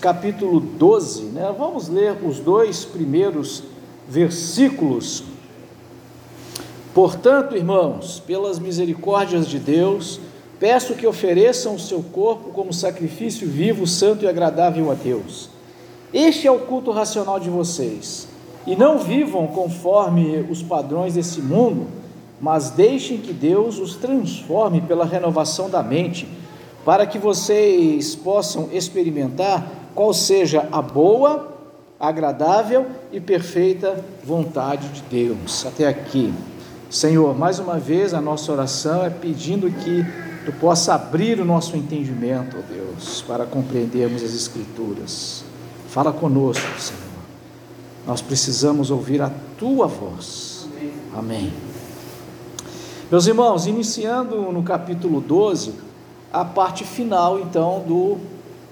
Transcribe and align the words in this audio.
capítulo 0.00 0.60
12, 0.60 1.24
né? 1.24 1.54
Vamos 1.56 1.88
ler 1.88 2.16
os 2.24 2.38
dois 2.38 2.84
primeiros 2.84 3.62
versículos. 4.08 5.24
Portanto, 6.94 7.56
irmãos, 7.56 8.22
pelas 8.24 8.58
misericórdias 8.58 9.46
de 9.48 9.58
Deus, 9.58 10.20
peço 10.58 10.94
que 10.94 11.06
ofereçam 11.06 11.74
o 11.74 11.80
seu 11.80 12.02
corpo 12.02 12.50
como 12.50 12.72
sacrifício 12.72 13.48
vivo, 13.48 13.86
santo 13.86 14.24
e 14.24 14.28
agradável 14.28 14.90
a 14.90 14.94
Deus. 14.94 15.50
Este 16.12 16.46
é 16.46 16.50
o 16.50 16.60
culto 16.60 16.92
racional 16.92 17.40
de 17.40 17.50
vocês. 17.50 18.28
E 18.66 18.74
não 18.74 18.98
vivam 18.98 19.46
conforme 19.48 20.46
os 20.48 20.62
padrões 20.62 21.14
desse 21.14 21.40
mundo, 21.40 21.86
mas 22.40 22.70
deixem 22.70 23.18
que 23.18 23.32
Deus 23.32 23.78
os 23.78 23.96
transforme 23.96 24.80
pela 24.80 25.04
renovação 25.04 25.68
da 25.68 25.82
mente 25.82 26.26
para 26.86 27.04
que 27.04 27.18
vocês 27.18 28.14
possam 28.14 28.68
experimentar 28.72 29.68
qual 29.92 30.14
seja 30.14 30.68
a 30.70 30.80
boa, 30.80 31.52
agradável 31.98 32.86
e 33.10 33.20
perfeita 33.20 34.04
vontade 34.22 34.88
de 34.90 35.02
Deus. 35.02 35.66
Até 35.66 35.88
aqui. 35.88 36.32
Senhor, 36.88 37.36
mais 37.36 37.58
uma 37.58 37.76
vez 37.76 38.14
a 38.14 38.20
nossa 38.20 38.52
oração 38.52 39.04
é 39.04 39.10
pedindo 39.10 39.68
que 39.68 40.04
tu 40.44 40.52
possa 40.60 40.94
abrir 40.94 41.40
o 41.40 41.44
nosso 41.44 41.76
entendimento, 41.76 42.56
ó 42.56 42.72
Deus, 42.72 43.20
para 43.26 43.44
compreendermos 43.44 44.22
as 44.22 44.32
Escrituras. 44.32 45.44
Fala 45.88 46.12
conosco, 46.12 46.80
Senhor. 46.80 47.02
Nós 48.06 48.22
precisamos 48.22 48.92
ouvir 48.92 49.20
a 49.20 49.32
tua 49.58 49.88
voz. 49.88 50.68
Amém. 51.12 51.52
Meus 53.10 53.26
irmãos, 53.26 53.66
iniciando 53.66 54.52
no 54.52 54.62
capítulo 54.62 55.20
12, 55.20 55.85
a 56.40 56.44
parte 56.44 56.84
final, 56.84 57.40
então, 57.40 57.82
do, 57.86 58.18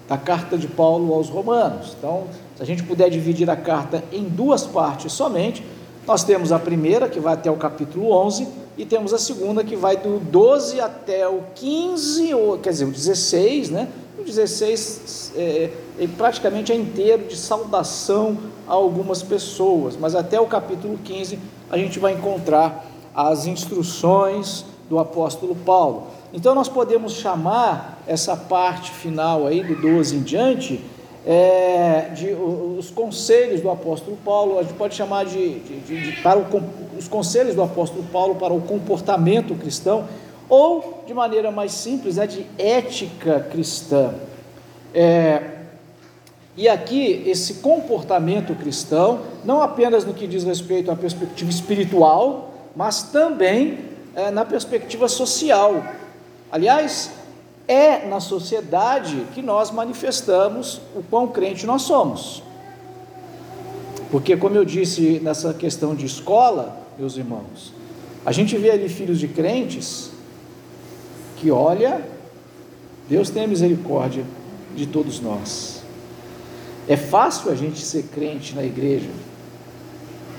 da 0.06 0.18
carta 0.18 0.58
de 0.58 0.68
Paulo 0.68 1.14
aos 1.14 1.30
Romanos. 1.30 1.96
Então, 1.98 2.24
se 2.54 2.62
a 2.62 2.66
gente 2.66 2.82
puder 2.82 3.08
dividir 3.08 3.48
a 3.48 3.56
carta 3.56 4.04
em 4.12 4.24
duas 4.24 4.66
partes 4.66 5.12
somente, 5.12 5.64
nós 6.06 6.22
temos 6.22 6.52
a 6.52 6.58
primeira, 6.58 7.08
que 7.08 7.18
vai 7.18 7.32
até 7.32 7.50
o 7.50 7.56
capítulo 7.56 8.12
11, 8.12 8.46
e 8.76 8.84
temos 8.84 9.14
a 9.14 9.18
segunda, 9.18 9.64
que 9.64 9.76
vai 9.76 9.96
do 9.96 10.18
12 10.18 10.78
até 10.78 11.26
o 11.26 11.40
15, 11.54 12.34
ou, 12.34 12.58
quer 12.58 12.68
dizer, 12.68 12.84
o 12.84 12.90
16, 12.90 13.70
né? 13.70 13.88
O 14.18 14.22
16 14.22 15.32
é, 15.34 15.70
é, 15.98 16.06
praticamente 16.18 16.70
é 16.70 16.74
inteiro 16.74 17.26
de 17.26 17.36
saudação 17.36 18.36
a 18.68 18.74
algumas 18.74 19.22
pessoas, 19.22 19.96
mas 19.96 20.14
até 20.14 20.38
o 20.38 20.46
capítulo 20.46 20.98
15 21.02 21.38
a 21.70 21.78
gente 21.78 21.98
vai 21.98 22.12
encontrar 22.12 22.86
as 23.14 23.46
instruções 23.46 24.66
do 24.88 24.98
apóstolo 24.98 25.54
Paulo. 25.54 26.08
Então 26.34 26.52
nós 26.52 26.68
podemos 26.68 27.12
chamar 27.12 28.02
essa 28.08 28.36
parte 28.36 28.90
final 28.90 29.46
aí 29.46 29.62
do 29.62 29.80
12 29.80 30.16
em 30.16 30.20
diante 30.20 30.84
é, 31.24 32.10
de 32.12 32.32
os 32.32 32.90
conselhos 32.90 33.60
do 33.60 33.70
apóstolo 33.70 34.18
Paulo, 34.24 34.58
a 34.58 34.62
gente 34.62 34.74
pode 34.74 34.96
chamar 34.96 35.26
de, 35.26 35.60
de, 35.60 35.80
de, 35.80 36.10
de 36.10 36.22
para 36.22 36.36
o, 36.36 36.44
os 36.98 37.06
conselhos 37.06 37.54
do 37.54 37.62
apóstolo 37.62 38.04
Paulo 38.12 38.34
para 38.34 38.52
o 38.52 38.60
comportamento 38.60 39.54
cristão, 39.54 40.06
ou 40.48 41.04
de 41.06 41.14
maneira 41.14 41.52
mais 41.52 41.70
simples, 41.70 42.18
é 42.18 42.26
de 42.26 42.44
ética 42.58 43.46
cristã. 43.50 44.12
É, 44.92 45.40
e 46.56 46.68
aqui, 46.68 47.22
esse 47.26 47.54
comportamento 47.54 48.54
cristão, 48.56 49.20
não 49.44 49.62
apenas 49.62 50.04
no 50.04 50.12
que 50.12 50.26
diz 50.26 50.42
respeito 50.42 50.90
à 50.90 50.96
perspectiva 50.96 51.50
espiritual, 51.50 52.52
mas 52.74 53.04
também 53.04 53.78
é, 54.16 54.32
na 54.32 54.44
perspectiva 54.44 55.08
social. 55.08 55.82
Aliás, 56.54 57.10
é 57.66 58.06
na 58.06 58.20
sociedade 58.20 59.26
que 59.34 59.42
nós 59.42 59.72
manifestamos 59.72 60.80
o 60.94 61.02
quão 61.02 61.26
crente 61.26 61.66
nós 61.66 61.82
somos. 61.82 62.44
Porque, 64.08 64.36
como 64.36 64.54
eu 64.54 64.64
disse 64.64 65.18
nessa 65.20 65.52
questão 65.52 65.96
de 65.96 66.06
escola, 66.06 66.78
meus 66.96 67.16
irmãos, 67.16 67.72
a 68.24 68.30
gente 68.30 68.56
vê 68.56 68.70
ali 68.70 68.88
filhos 68.88 69.18
de 69.18 69.26
crentes 69.26 70.12
que, 71.38 71.50
olha, 71.50 72.06
Deus 73.08 73.30
tem 73.30 73.48
misericórdia 73.48 74.24
de 74.76 74.86
todos 74.86 75.18
nós. 75.18 75.82
É 76.86 76.96
fácil 76.96 77.50
a 77.50 77.56
gente 77.56 77.80
ser 77.80 78.04
crente 78.14 78.54
na 78.54 78.62
igreja. 78.62 79.10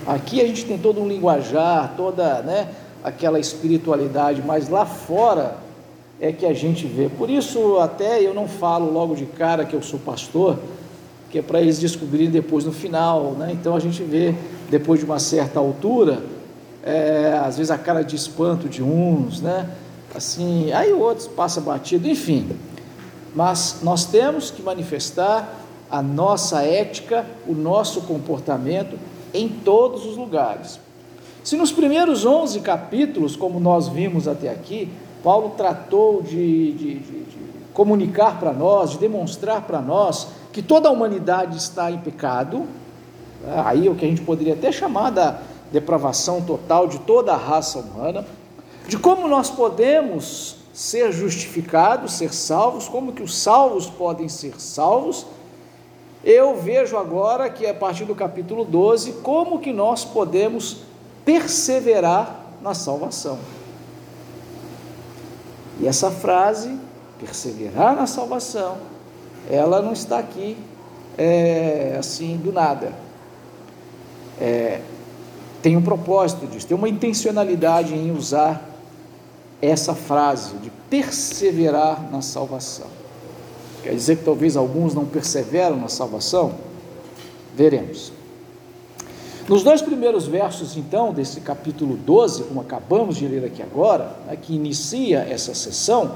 Aqui 0.08 0.40
a 0.40 0.47
gente 0.47 0.64
tem 0.64 0.78
todo 0.78 1.02
um 1.02 1.09
linguajar, 1.09 1.94
toda 1.97 2.42
né, 2.42 2.70
aquela 3.03 3.38
espiritualidade, 3.38 4.42
mas 4.42 4.70
lá 4.70 4.86
fora 4.86 5.65
é 6.20 6.31
que 6.31 6.46
a 6.46 6.53
gente 6.53 6.86
vê. 6.86 7.09
Por 7.09 7.30
isso, 7.30 7.80
até 7.80 8.22
eu 8.22 8.34
não 8.34 8.48
falo 8.48 8.92
logo 8.92 9.16
de 9.16 9.26
cara 9.26 9.66
que 9.66 9.76
eu 9.76 9.81
sou 9.81 10.00
pastor, 10.00 10.58
que 11.30 11.40
é 11.40 11.42
para 11.42 11.62
eles 11.62 11.80
descobrirem 11.80 12.30
depois 12.30 12.64
no 12.64 12.72
final. 12.72 13.31
Né? 13.31 13.52
Então 13.52 13.76
a 13.76 13.80
gente 13.80 14.02
vê, 14.03 14.34
depois 14.70 15.00
de 15.00 15.06
uma 15.06 15.20
certa 15.20 15.59
altura, 15.59 16.24
é, 16.84 17.40
às 17.44 17.58
vezes 17.58 17.72
a 17.72 17.78
cara 17.78 18.03
de 18.03 18.16
espanto 18.16 18.70
de 18.70 18.81
uns, 18.81 19.42
né? 19.42 19.70
assim, 20.14 20.72
aí 20.72 20.94
outros 20.94 21.28
passa 21.28 21.59
batido, 21.59 22.08
enfim. 22.08 22.50
Mas 23.36 23.80
nós 23.84 24.06
temos 24.06 24.50
que 24.50 24.62
manifestar 24.62 25.62
a 25.92 26.02
nossa 26.02 26.62
ética, 26.62 27.26
o 27.46 27.53
nosso 27.53 28.02
comportamento 28.02 28.97
em 29.34 29.50
todos 29.50 30.06
os 30.06 30.16
lugares. 30.16 30.80
Se 31.44 31.56
nos 31.58 31.72
primeiros 31.72 32.26
11 32.26 32.62
capítulos, 32.62 33.36
como 33.36 33.59
nós 33.59 33.88
vimos 33.88 34.28
até 34.28 34.50
aqui, 34.50 34.90
Paulo 35.25 35.53
tratou 35.58 36.22
de, 36.22 36.72
de, 36.74 37.00
de, 37.00 37.24
de 37.24 37.38
comunicar 37.74 38.40
para 38.40 38.53
nós, 38.53 38.91
de 38.91 39.00
demonstrar 39.00 39.63
para 39.63 39.81
nós 39.81 40.28
que 40.53 40.62
toda 40.62 40.88
a 40.88 40.91
humanidade 40.91 41.58
está 41.58 41.90
em 41.90 41.97
pecado, 41.97 42.68
aí 43.66 43.88
é 43.88 43.90
o 43.90 43.96
que 43.96 44.06
a 44.06 44.08
gente 44.08 44.22
poderia 44.22 44.53
até 44.53 44.72
chamar 44.72 45.09
da 45.09 45.40
depravação 45.72 46.44
total 46.44 46.88
de 46.88 47.00
toda 47.00 47.34
a 47.34 47.38
raça 47.38 47.80
humana, 47.80 48.24
de 48.88 49.00
como 49.00 49.28
nós 49.28 49.50
podemos 49.50 50.58
ser 50.72 51.12
justificados, 51.12 52.14
ser 52.14 52.31
salvos, 52.31 52.88
como 52.88 53.12
que 53.12 53.24
os 53.24 53.35
salvos 53.35 53.88
podem 53.88 54.30
ser 54.30 54.62
salvos. 54.62 55.25
Eu 56.24 56.56
vejo 56.56 56.97
agora 56.97 57.50
que 57.50 57.66
a 57.66 57.74
partir 57.74 58.06
do 58.06 58.14
capítulo 58.14 58.64
12, 58.64 59.14
como 59.24 59.58
que 59.58 59.74
nós 59.74 60.06
podemos 60.06 60.81
perseverar 61.25 62.41
na 62.62 62.75
salvação. 62.75 63.40
E 65.80 65.88
essa 65.88 66.09
frase, 66.09 66.78
perseverar 67.19 67.96
na 67.96 68.08
salvação, 68.08 68.78
ela 69.50 69.81
não 69.81 69.94
está 69.94 70.19
aqui 70.19 70.58
é, 71.18 71.96
assim 72.00 72.38
do 72.38 72.52
nada. 72.52 72.94
É, 74.40 74.81
tem 75.62 75.75
um 75.75 75.81
propósito 75.81 76.46
disso, 76.47 76.68
tem 76.68 76.78
uma 76.78 76.90
intencionalidade 76.90 77.94
em 77.94 78.12
usar 78.12 78.69
essa 79.62 79.96
frase 79.96 80.56
de 80.58 80.69
perseverar 80.90 82.12
na 82.12 82.22
salvação. 82.22 82.88
Quer 83.81 83.94
dizer 83.94 84.18
que 84.18 84.24
talvez 84.24 84.58
alguns 84.58 84.94
não 84.94 85.06
perseveram 85.06 85.78
na 85.78 85.88
salvação? 85.88 86.53
Veremos. 87.56 88.12
Nos 89.48 89.62
dois 89.62 89.80
primeiros 89.80 90.26
versos, 90.26 90.76
então, 90.76 91.14
desse 91.14 91.40
capítulo 91.40 91.96
12, 91.96 92.46
como 92.46 92.62
acabamos 92.62 93.16
de 93.16 93.28
ler 93.28 93.46
aqui 93.46 93.62
agora, 93.62 94.16
né, 94.26 94.36
que 94.36 94.56
inicia 94.56 95.20
essa 95.20 95.54
sessão, 95.54 96.16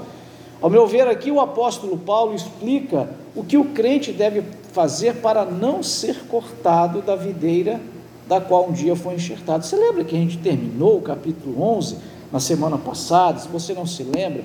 ao 0.60 0.68
meu 0.68 0.84
ver, 0.84 1.06
aqui 1.06 1.30
o 1.30 1.40
apóstolo 1.40 1.96
Paulo 1.96 2.34
explica 2.34 3.08
o 3.36 3.44
que 3.44 3.56
o 3.56 3.66
crente 3.66 4.10
deve 4.10 4.42
fazer 4.72 5.16
para 5.16 5.44
não 5.44 5.80
ser 5.80 6.24
cortado 6.26 7.02
da 7.02 7.14
videira 7.14 7.80
da 8.26 8.40
qual 8.40 8.68
um 8.68 8.72
dia 8.72 8.96
foi 8.96 9.14
enxertado. 9.14 9.64
Você 9.64 9.76
lembra 9.76 10.02
que 10.02 10.16
a 10.16 10.18
gente 10.18 10.36
terminou 10.38 10.98
o 10.98 11.02
capítulo 11.02 11.62
11 11.62 11.98
na 12.32 12.40
semana 12.40 12.78
passada? 12.78 13.38
Se 13.38 13.46
você 13.46 13.72
não 13.72 13.86
se 13.86 14.02
lembra, 14.02 14.42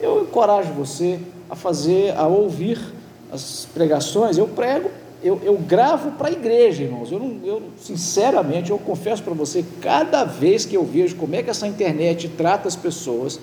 eu 0.00 0.22
encorajo 0.22 0.72
você 0.74 1.18
a 1.50 1.56
fazer, 1.56 2.16
a 2.16 2.28
ouvir 2.28 2.78
as 3.32 3.66
pregações. 3.74 4.38
Eu 4.38 4.46
prego 4.46 4.90
eu, 5.22 5.40
eu 5.42 5.56
gravo 5.56 6.12
para 6.12 6.28
a 6.28 6.32
igreja, 6.32 6.84
irmãos. 6.84 7.10
Eu, 7.10 7.18
não, 7.18 7.36
eu 7.44 7.62
sinceramente, 7.76 8.70
eu 8.70 8.78
confesso 8.78 9.22
para 9.22 9.34
você, 9.34 9.64
cada 9.80 10.24
vez 10.24 10.64
que 10.64 10.76
eu 10.76 10.84
vejo 10.84 11.16
como 11.16 11.34
é 11.34 11.42
que 11.42 11.50
essa 11.50 11.66
internet 11.66 12.28
trata 12.28 12.68
as 12.68 12.76
pessoas, 12.76 13.40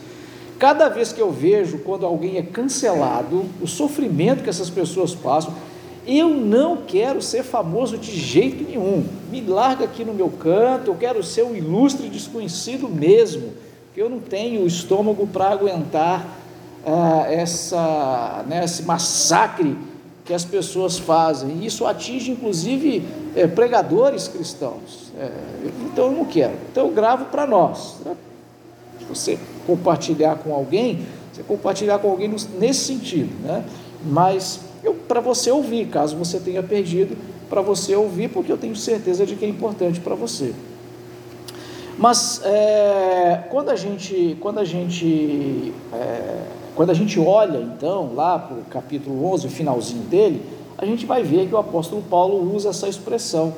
cada 0.58 0.88
vez 0.88 1.12
que 1.12 1.22
eu 1.22 1.32
vejo 1.32 1.80
quando 1.80 2.06
alguém 2.06 2.38
é 2.38 2.42
cancelado, 2.42 3.46
o 3.62 3.68
sofrimento 3.68 4.44
que 4.44 4.50
essas 4.50 4.70
pessoas 4.70 5.14
passam, 5.14 5.54
eu 6.08 6.30
não 6.30 6.78
quero 6.78 7.22
ser 7.22 7.44
famoso 7.44 7.98
de 7.98 8.12
jeito 8.12 8.64
nenhum. 8.64 9.04
Me 9.32 9.42
larga 9.42 9.86
aqui 9.86 10.06
no 10.06 10.14
meu 10.14 10.30
canto, 10.30 10.92
eu 10.92 10.96
quero 10.96 11.24
ser 11.24 11.44
um 11.44 11.56
ilustre 11.56 12.10
desconhecido 12.10 12.88
mesmo, 12.88 13.54
que 13.94 14.02
eu 14.02 14.10
não 14.10 14.20
tenho 14.20 14.66
estômago 14.68 15.26
para 15.28 15.50
aguentar 15.50 16.26
ah, 16.86 17.26
essa, 17.28 18.46
né, 18.48 18.64
esse 18.64 18.84
massacre 18.84 19.76
que 20.26 20.34
as 20.34 20.44
pessoas 20.44 20.98
fazem. 20.98 21.60
E 21.62 21.68
isso 21.68 21.86
atinge, 21.86 22.32
inclusive, 22.32 23.04
é, 23.36 23.46
pregadores 23.48 24.28
cristãos. 24.28 25.12
É, 25.18 25.32
então 25.86 26.06
eu 26.08 26.12
não 26.12 26.26
quero. 26.26 26.56
Então 26.72 26.88
eu 26.88 26.92
gravo 26.92 27.26
para 27.26 27.46
nós. 27.46 27.98
Né? 28.04 28.16
Se 29.00 29.06
você 29.06 29.40
compartilhar 29.68 30.38
com 30.38 30.54
alguém, 30.54 31.06
você 31.32 31.44
compartilhar 31.44 32.00
com 32.00 32.10
alguém 32.10 32.34
nesse 32.58 32.86
sentido. 32.86 33.32
Né? 33.44 33.64
Mas 34.04 34.60
para 35.08 35.20
você 35.20 35.52
ouvir, 35.52 35.88
caso 35.88 36.16
você 36.16 36.40
tenha 36.40 36.64
perdido, 36.64 37.16
para 37.50 37.62
você 37.62 37.96
ouvir, 37.96 38.30
porque 38.30 38.52
eu 38.52 38.58
tenho 38.58 38.76
certeza 38.76 39.26
de 39.26 39.36
que 39.36 39.46
é 39.46 39.48
importante 39.48 40.00
para 40.00 40.16
você. 40.16 40.54
Mas 41.98 42.42
é, 42.44 43.44
quando 43.50 43.70
a 43.70 43.76
gente, 43.76 44.36
quando 44.42 44.60
a 44.60 44.66
gente, 44.66 45.74
é, 45.94 46.42
quando 46.76 46.90
a 46.90 46.94
gente 46.94 47.18
olha 47.20 47.60
então 47.60 48.14
lá 48.14 48.38
para 48.38 48.58
o 48.58 48.64
capítulo 48.66 49.26
11, 49.32 49.48
o 49.48 49.50
finalzinho 49.50 50.04
dele, 50.04 50.42
a 50.78 50.86
gente 50.86 51.06
vai 51.06 51.24
ver 51.24 51.48
que 51.48 51.56
o 51.56 51.58
apóstolo 51.58 52.02
Paulo 52.02 52.54
usa 52.54 52.68
essa 52.70 52.90
expressão, 52.90 53.54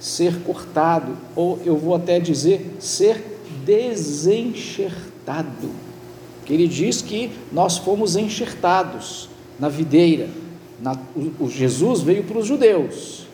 ser 0.00 0.42
cortado, 0.42 1.16
ou 1.36 1.60
eu 1.64 1.76
vou 1.76 1.94
até 1.94 2.18
dizer, 2.18 2.74
ser 2.80 3.40
desenxertado. 3.64 5.70
Que 6.44 6.52
ele 6.52 6.66
diz 6.66 7.00
que 7.00 7.30
nós 7.52 7.78
fomos 7.78 8.16
enxertados 8.16 9.28
na 9.58 9.68
videira. 9.68 10.28
Na, 10.80 10.96
o, 11.14 11.44
o 11.44 11.48
Jesus 11.48 12.00
veio 12.00 12.24
para 12.24 12.38
os 12.38 12.46
judeus, 12.46 13.26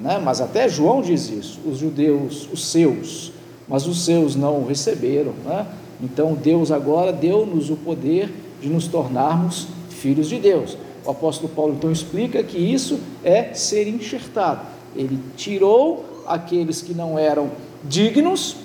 né? 0.00 0.18
mas 0.18 0.40
até 0.40 0.68
João 0.68 1.02
diz 1.02 1.30
isso, 1.30 1.60
os 1.64 1.78
judeus, 1.78 2.48
os 2.52 2.64
seus, 2.64 3.30
mas 3.68 3.86
os 3.86 4.04
seus 4.04 4.34
não 4.34 4.60
o 4.60 4.66
receberam. 4.66 5.32
Né? 5.44 5.66
Então 6.02 6.34
Deus 6.34 6.72
agora 6.72 7.12
deu-nos 7.12 7.70
o 7.70 7.76
poder 7.76 8.28
de 8.64 8.70
nos 8.70 8.88
tornarmos 8.88 9.68
filhos 9.90 10.26
de 10.26 10.38
Deus. 10.38 10.76
O 11.04 11.10
apóstolo 11.10 11.50
Paulo 11.50 11.74
então 11.74 11.92
explica 11.92 12.42
que 12.42 12.56
isso 12.56 12.98
é 13.22 13.52
ser 13.52 13.86
enxertado. 13.86 14.62
Ele 14.96 15.20
tirou 15.36 16.24
aqueles 16.26 16.80
que 16.80 16.94
não 16.94 17.18
eram 17.18 17.50
dignos 17.84 18.56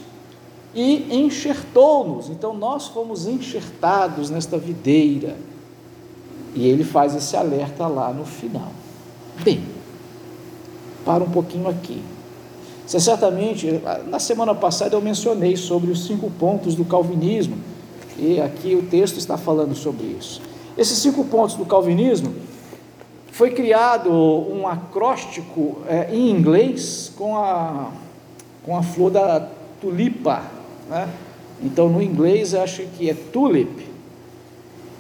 e 0.74 1.14
enxertou-nos. 1.14 2.30
Então 2.30 2.54
nós 2.54 2.88
fomos 2.88 3.28
enxertados 3.28 4.30
nesta 4.30 4.58
videira. 4.58 5.36
E 6.56 6.66
ele 6.66 6.86
faz 6.86 7.14
esse 7.14 7.36
alerta 7.36 7.86
lá 7.88 8.14
no 8.14 8.26
final. 8.26 8.72
Bem, 9.44 9.62
para 11.04 11.24
um 11.24 11.30
pouquinho 11.30 11.68
aqui. 11.68 12.02
Você 12.88 13.02
certamente, 13.02 13.82
na 14.08 14.18
semana 14.18 14.56
passada 14.56 14.96
eu 14.96 15.02
mencionei 15.02 15.58
sobre 15.58 15.92
os 15.92 16.06
cinco 16.06 16.32
pontos 16.32 16.74
do 16.74 16.86
calvinismo, 16.86 17.58
e 18.22 18.42
aqui 18.42 18.76
o 18.76 18.84
texto 18.84 19.18
está 19.18 19.38
falando 19.38 19.76
sobre 19.76 20.06
isso. 20.06 20.42
Esses 20.78 20.98
cinco 20.98 21.24
pontos 21.26 21.56
do 21.56 21.66
calvinismo 21.66 22.34
foi 23.32 23.52
criado 23.52 24.12
um 24.12 24.68
acróstico 24.68 25.78
é, 25.88 26.14
em 26.14 26.30
inglês 26.30 27.12
com 27.18 27.38
a, 27.38 27.92
com 28.66 28.78
a 28.78 28.84
flor 28.84 29.12
da 29.12 29.48
tulipa. 29.80 30.44
Né? 30.90 31.10
Então, 31.64 31.90
no 31.90 32.02
inglês, 32.02 32.54
acho 32.54 32.84
que 32.98 33.10
é 33.10 33.14
tulip. 33.14 33.88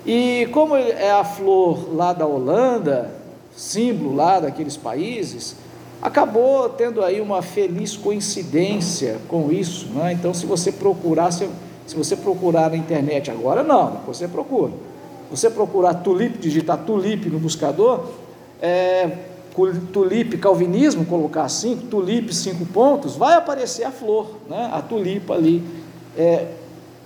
E 0.05 0.47
como 0.51 0.75
é 0.75 1.11
a 1.11 1.23
flor 1.23 1.93
lá 1.93 2.13
da 2.13 2.25
Holanda, 2.25 3.11
símbolo 3.55 4.15
lá 4.15 4.39
daqueles 4.39 4.77
países, 4.77 5.55
acabou 6.01 6.69
tendo 6.69 7.03
aí 7.03 7.19
uma 7.19 7.41
feliz 7.41 7.97
coincidência 7.97 9.19
com 9.27 9.51
isso. 9.51 9.87
Né? 9.87 10.13
Então, 10.13 10.33
se 10.33 10.45
você 10.45 10.71
procurar, 10.71 11.31
se, 11.31 11.49
se 11.89 11.95
você 11.95 12.15
procurar 12.15 12.69
na 12.69 12.77
internet 12.77 13.31
agora, 13.31 13.63
não, 13.63 14.01
você 14.05 14.27
procura. 14.27 14.71
Você 15.31 15.49
procurar 15.49 15.95
tulip, 15.95 16.37
digitar 16.37 16.77
tulip 16.85 17.27
no 17.27 17.39
buscador, 17.39 18.05
é, 18.61 19.09
tulip 19.91 20.37
calvinismo, 20.37 21.03
colocar 21.03 21.45
assim, 21.45 21.75
tulip 21.89 22.31
cinco 22.31 22.63
pontos, 22.67 23.15
vai 23.15 23.33
aparecer 23.33 23.85
a 23.85 23.91
flor, 23.91 24.35
né? 24.47 24.69
a 24.71 24.83
tulipa 24.83 25.33
ali, 25.33 25.63
é, 26.15 26.49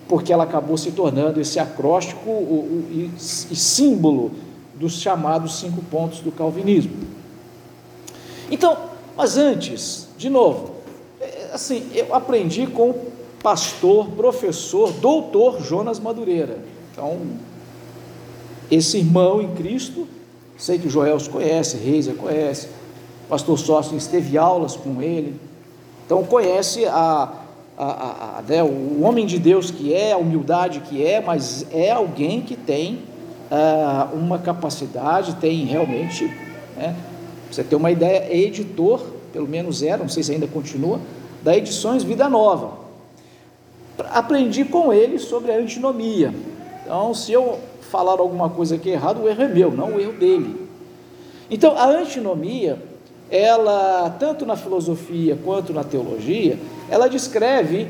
porque 0.09 0.33
ela 0.33 0.43
acabou 0.43 0.77
se 0.77 0.91
tornando 0.91 1.39
esse 1.39 1.59
acróstico 1.59 2.29
o, 2.29 2.33
o, 2.33 2.87
e, 2.91 3.09
e 3.15 3.55
símbolo 3.55 4.31
dos 4.75 4.99
chamados 4.99 5.59
cinco 5.61 5.81
pontos 5.83 6.19
do 6.19 6.29
calvinismo. 6.29 6.91
Então, 8.51 8.77
mas 9.15 9.37
antes, 9.37 10.09
de 10.17 10.29
novo, 10.29 10.71
é, 11.21 11.51
assim, 11.53 11.89
eu 11.95 12.13
aprendi 12.13 12.67
com 12.67 13.12
pastor, 13.43 14.07
professor, 14.11 14.93
doutor 14.93 15.61
Jonas 15.61 15.99
Madureira. 15.99 16.59
Então, 16.91 17.19
esse 18.71 18.97
irmão 18.97 19.41
em 19.41 19.53
Cristo, 19.53 20.07
sei 20.57 20.79
que 20.79 20.89
Joel 20.89 21.19
se 21.19 21.29
conhece, 21.29 21.75
Reisa 21.77 22.13
conhece, 22.13 22.69
pastor 23.27 23.59
Sócio 23.59 23.99
teve 24.09 24.37
aulas 24.37 24.77
com 24.77 25.01
ele, 25.01 25.35
então 26.05 26.23
conhece 26.23 26.85
a, 26.85 27.33
a, 27.77 27.85
a, 27.85 28.39
a 28.39 28.41
né, 28.47 28.63
o 28.63 29.01
homem 29.01 29.25
de 29.25 29.37
Deus 29.37 29.69
que 29.69 29.93
é, 29.93 30.13
a 30.13 30.17
humildade 30.17 30.79
que 30.81 31.05
é, 31.05 31.19
mas 31.19 31.65
é 31.71 31.91
alguém 31.91 32.41
que 32.41 32.55
tem 32.55 32.99
uh, 33.51 34.15
uma 34.15 34.39
capacidade, 34.39 35.35
tem 35.35 35.65
realmente 35.65 36.25
né, 36.77 36.95
você 37.51 37.63
ter 37.63 37.75
uma 37.75 37.91
ideia, 37.91 38.19
é 38.29 38.37
editor, 38.37 39.01
pelo 39.33 39.47
menos 39.47 39.83
era, 39.83 39.97
não 39.97 40.09
sei 40.09 40.23
se 40.23 40.31
ainda 40.31 40.47
continua, 40.47 40.99
da 41.43 41.57
Edições 41.57 42.03
Vida 42.03 42.29
Nova. 42.29 42.82
Aprendi 44.13 44.63
com 44.63 44.93
ele 44.93 45.17
sobre 45.17 45.51
a 45.51 45.57
antinomia. 45.57 46.33
Então, 46.83 47.13
se 47.13 47.31
eu 47.31 47.59
falar 47.89 48.19
alguma 48.19 48.49
coisa 48.49 48.75
aqui 48.75 48.89
errado, 48.89 49.23
o 49.23 49.27
erro 49.27 49.41
é 49.41 49.47
meu, 49.47 49.71
não 49.71 49.95
o 49.95 49.99
erro 49.99 50.13
dele. 50.13 50.67
Então, 51.49 51.75
a 51.77 51.87
antinomia, 51.87 52.81
ela, 53.29 54.15
tanto 54.19 54.45
na 54.45 54.55
filosofia 54.55 55.37
quanto 55.43 55.73
na 55.73 55.83
teologia, 55.83 56.59
ela 56.89 57.07
descreve 57.07 57.87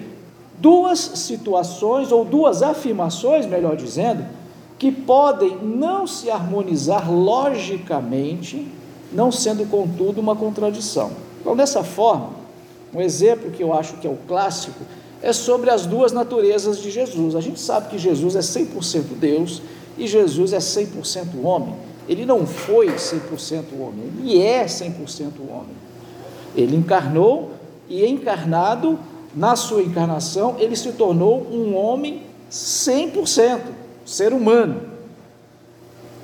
duas 0.57 0.99
situações, 0.99 2.11
ou 2.11 2.23
duas 2.23 2.63
afirmações, 2.63 3.45
melhor 3.45 3.75
dizendo, 3.75 4.25
que 4.79 4.91
podem 4.91 5.57
não 5.57 6.07
se 6.07 6.29
harmonizar 6.29 7.11
logicamente 7.11 8.67
não 9.13 9.31
sendo, 9.31 9.69
contudo, 9.69 10.19
uma 10.19 10.35
contradição. 10.35 11.11
Então, 11.39 11.55
dessa 11.55 11.83
forma, 11.83 12.31
um 12.93 12.99
exemplo 13.01 13.51
que 13.51 13.63
eu 13.63 13.73
acho 13.73 13.97
que 13.97 14.07
é 14.07 14.09
o 14.09 14.17
clássico 14.27 14.79
é 15.23 15.33
sobre 15.33 15.71
as 15.71 15.87
duas 15.87 16.11
naturezas 16.11 16.79
de 16.79 16.91
Jesus. 16.91 17.35
A 17.35 17.41
gente 17.41 17.59
sabe 17.59 17.89
que 17.89 17.97
Jesus 17.97 18.35
é 18.35 18.41
100% 18.41 19.15
Deus 19.17 19.61
e 19.97 20.05
Jesus 20.05 20.53
é 20.53 20.59
100% 20.59 21.43
homem. 21.43 21.73
Ele 22.07 22.25
não 22.25 22.45
foi 22.45 22.87
100% 22.89 23.63
homem, 23.79 24.11
ele 24.19 24.41
é 24.41 24.65
100% 24.65 25.31
homem. 25.49 25.75
Ele 26.55 26.75
encarnou 26.75 27.51
e 27.89 28.05
encarnado, 28.05 28.99
na 29.35 29.55
sua 29.55 29.81
encarnação, 29.81 30.57
ele 30.59 30.75
se 30.75 30.91
tornou 30.91 31.47
um 31.51 31.75
homem 31.75 32.21
100%, 32.51 33.61
ser 34.05 34.31
humano. 34.31 34.81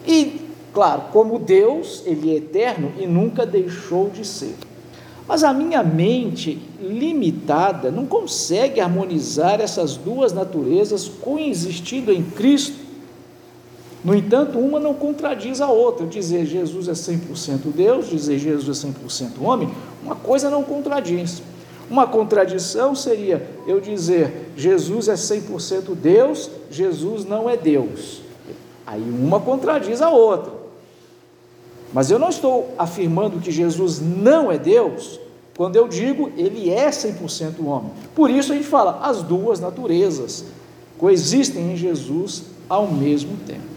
E 0.06 0.50
Claro, 0.74 1.04
como 1.12 1.40
Deus, 1.40 2.04
Ele 2.06 2.32
é 2.32 2.36
eterno 2.36 2.94
e 2.98 3.08
nunca 3.08 3.46
deixou 3.46 4.10
de 4.10 4.26
ser. 4.26 4.56
Mas 5.30 5.44
a 5.44 5.54
minha 5.54 5.84
mente 5.84 6.60
limitada 6.82 7.92
não 7.92 8.08
consegue 8.08 8.82
harmonizar 8.82 9.62
essas 9.62 9.96
duas 9.96 10.34
naturezas 10.34 11.08
coexistindo 11.08 12.12
em 12.12 12.24
Cristo. 12.24 12.76
No 14.04 14.16
entanto, 14.16 14.58
uma 14.58 14.80
não 14.80 14.96
contradiz 14.96 15.62
a 15.62 15.70
outra. 15.70 16.08
Dizer 16.08 16.48
Jesus 16.48 16.88
é 16.88 16.94
100% 16.94 17.72
Deus, 17.76 18.10
dizer 18.10 18.40
Jesus 18.40 18.84
é 18.84 18.88
100% 18.88 19.40
homem, 19.40 19.70
uma 20.04 20.16
coisa 20.16 20.50
não 20.50 20.64
contradiz. 20.64 21.44
Uma 21.88 22.08
contradição 22.08 22.96
seria 22.96 23.48
eu 23.68 23.80
dizer 23.80 24.52
Jesus 24.58 25.10
é 25.10 25.14
100% 25.14 25.94
Deus, 25.94 26.50
Jesus 26.72 27.24
não 27.24 27.48
é 27.48 27.56
Deus. 27.56 28.22
Aí 28.84 29.04
uma 29.04 29.40
contradiz 29.40 30.02
a 30.02 30.10
outra. 30.10 30.59
Mas 31.94 32.12
eu 32.12 32.20
não 32.20 32.30
estou 32.30 32.74
afirmando 32.78 33.40
que 33.40 33.52
Jesus 33.52 34.00
não 34.00 34.52
é 34.52 34.58
Deus 34.58 35.20
quando 35.60 35.76
eu 35.76 35.90
digo 35.90 36.32
ele 36.38 36.70
é 36.70 36.90
100% 36.90 37.66
homem. 37.66 37.92
Por 38.16 38.30
isso 38.30 38.54
a 38.54 38.56
gente 38.56 38.68
fala, 38.68 39.00
as 39.02 39.22
duas 39.22 39.60
naturezas 39.60 40.46
coexistem 40.98 41.74
em 41.74 41.76
Jesus 41.76 42.44
ao 42.70 42.88
mesmo 42.88 43.36
tempo. 43.46 43.68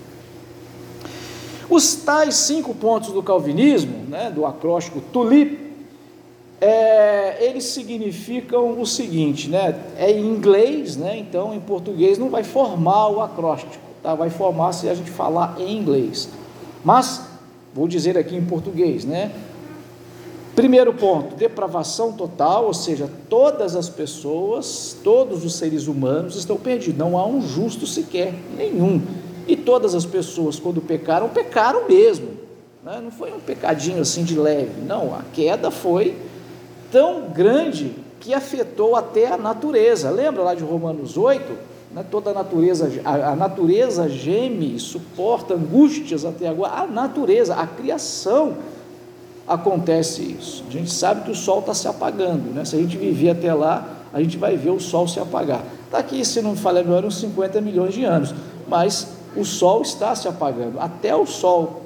Os 1.68 1.94
tais 1.96 2.36
cinco 2.36 2.72
pontos 2.72 3.10
do 3.10 3.20
calvinismo, 3.20 4.04
né, 4.08 4.30
do 4.30 4.46
acróstico 4.46 5.00
tulip, 5.12 5.58
é, 6.60 7.44
eles 7.44 7.64
significam 7.64 8.80
o 8.80 8.86
seguinte, 8.86 9.48
né, 9.48 9.80
é 9.96 10.12
em 10.12 10.24
inglês, 10.24 10.96
né, 10.96 11.18
então 11.18 11.52
em 11.52 11.58
português 11.58 12.16
não 12.16 12.30
vai 12.30 12.44
formar 12.44 13.08
o 13.08 13.20
acróstico, 13.20 13.82
tá, 14.00 14.14
vai 14.14 14.30
formar 14.30 14.72
se 14.72 14.88
a 14.88 14.94
gente 14.94 15.10
falar 15.10 15.56
em 15.58 15.76
inglês. 15.76 16.28
Mas 16.84 17.31
Vou 17.74 17.88
dizer 17.88 18.18
aqui 18.18 18.36
em 18.36 18.44
português, 18.44 19.04
né? 19.04 19.32
Primeiro 20.54 20.92
ponto, 20.92 21.34
depravação 21.34 22.12
total, 22.12 22.66
ou 22.66 22.74
seja, 22.74 23.08
todas 23.30 23.74
as 23.74 23.88
pessoas, 23.88 24.94
todos 25.02 25.44
os 25.46 25.54
seres 25.54 25.86
humanos 25.86 26.36
estão 26.36 26.58
perdidos, 26.58 26.98
não 26.98 27.16
há 27.16 27.26
um 27.26 27.40
justo 27.40 27.86
sequer, 27.86 28.34
nenhum. 28.54 29.00
E 29.48 29.56
todas 29.56 29.94
as 29.94 30.04
pessoas, 30.04 30.58
quando 30.58 30.82
pecaram, 30.82 31.30
pecaram 31.30 31.88
mesmo. 31.88 32.28
Né? 32.84 33.00
Não 33.02 33.10
foi 33.10 33.32
um 33.32 33.40
pecadinho 33.40 34.02
assim 34.02 34.24
de 34.24 34.38
leve, 34.38 34.82
não. 34.82 35.14
A 35.14 35.22
queda 35.32 35.70
foi 35.70 36.16
tão 36.90 37.30
grande 37.30 37.94
que 38.20 38.34
afetou 38.34 38.94
até 38.94 39.28
a 39.28 39.38
natureza. 39.38 40.10
Lembra 40.10 40.42
lá 40.42 40.54
de 40.54 40.62
Romanos 40.62 41.16
8? 41.16 41.71
Né? 41.94 42.04
toda 42.10 42.30
a 42.30 42.34
natureza, 42.34 42.90
a, 43.04 43.32
a 43.32 43.36
natureza 43.36 44.08
geme, 44.08 44.78
suporta 44.78 45.54
angústias 45.54 46.24
até 46.24 46.48
agora, 46.48 46.72
a 46.72 46.86
natureza, 46.86 47.54
a 47.54 47.66
criação 47.66 48.54
acontece 49.46 50.22
isso. 50.22 50.64
A 50.68 50.72
gente 50.72 50.90
sabe 50.90 51.24
que 51.24 51.30
o 51.30 51.34
sol 51.34 51.60
está 51.60 51.74
se 51.74 51.88
apagando, 51.88 52.54
né? 52.54 52.64
se 52.64 52.76
a 52.76 52.78
gente 52.78 52.96
viver 52.96 53.30
até 53.30 53.52
lá, 53.52 53.98
a 54.12 54.20
gente 54.20 54.36
vai 54.36 54.56
ver 54.56 54.70
o 54.70 54.80
sol 54.80 55.08
se 55.08 55.18
apagar. 55.20 55.64
Daqui, 55.90 56.18
tá 56.18 56.24
se 56.24 56.40
não 56.40 56.52
me 56.52 56.58
falha 56.58 56.82
melhor, 56.82 57.04
uns 57.04 57.18
50 57.20 57.60
milhões 57.60 57.94
de 57.94 58.04
anos, 58.04 58.34
mas 58.68 59.08
o 59.36 59.44
sol 59.44 59.82
está 59.82 60.14
se 60.14 60.28
apagando, 60.28 60.78
até 60.80 61.14
o 61.14 61.26
sol 61.26 61.82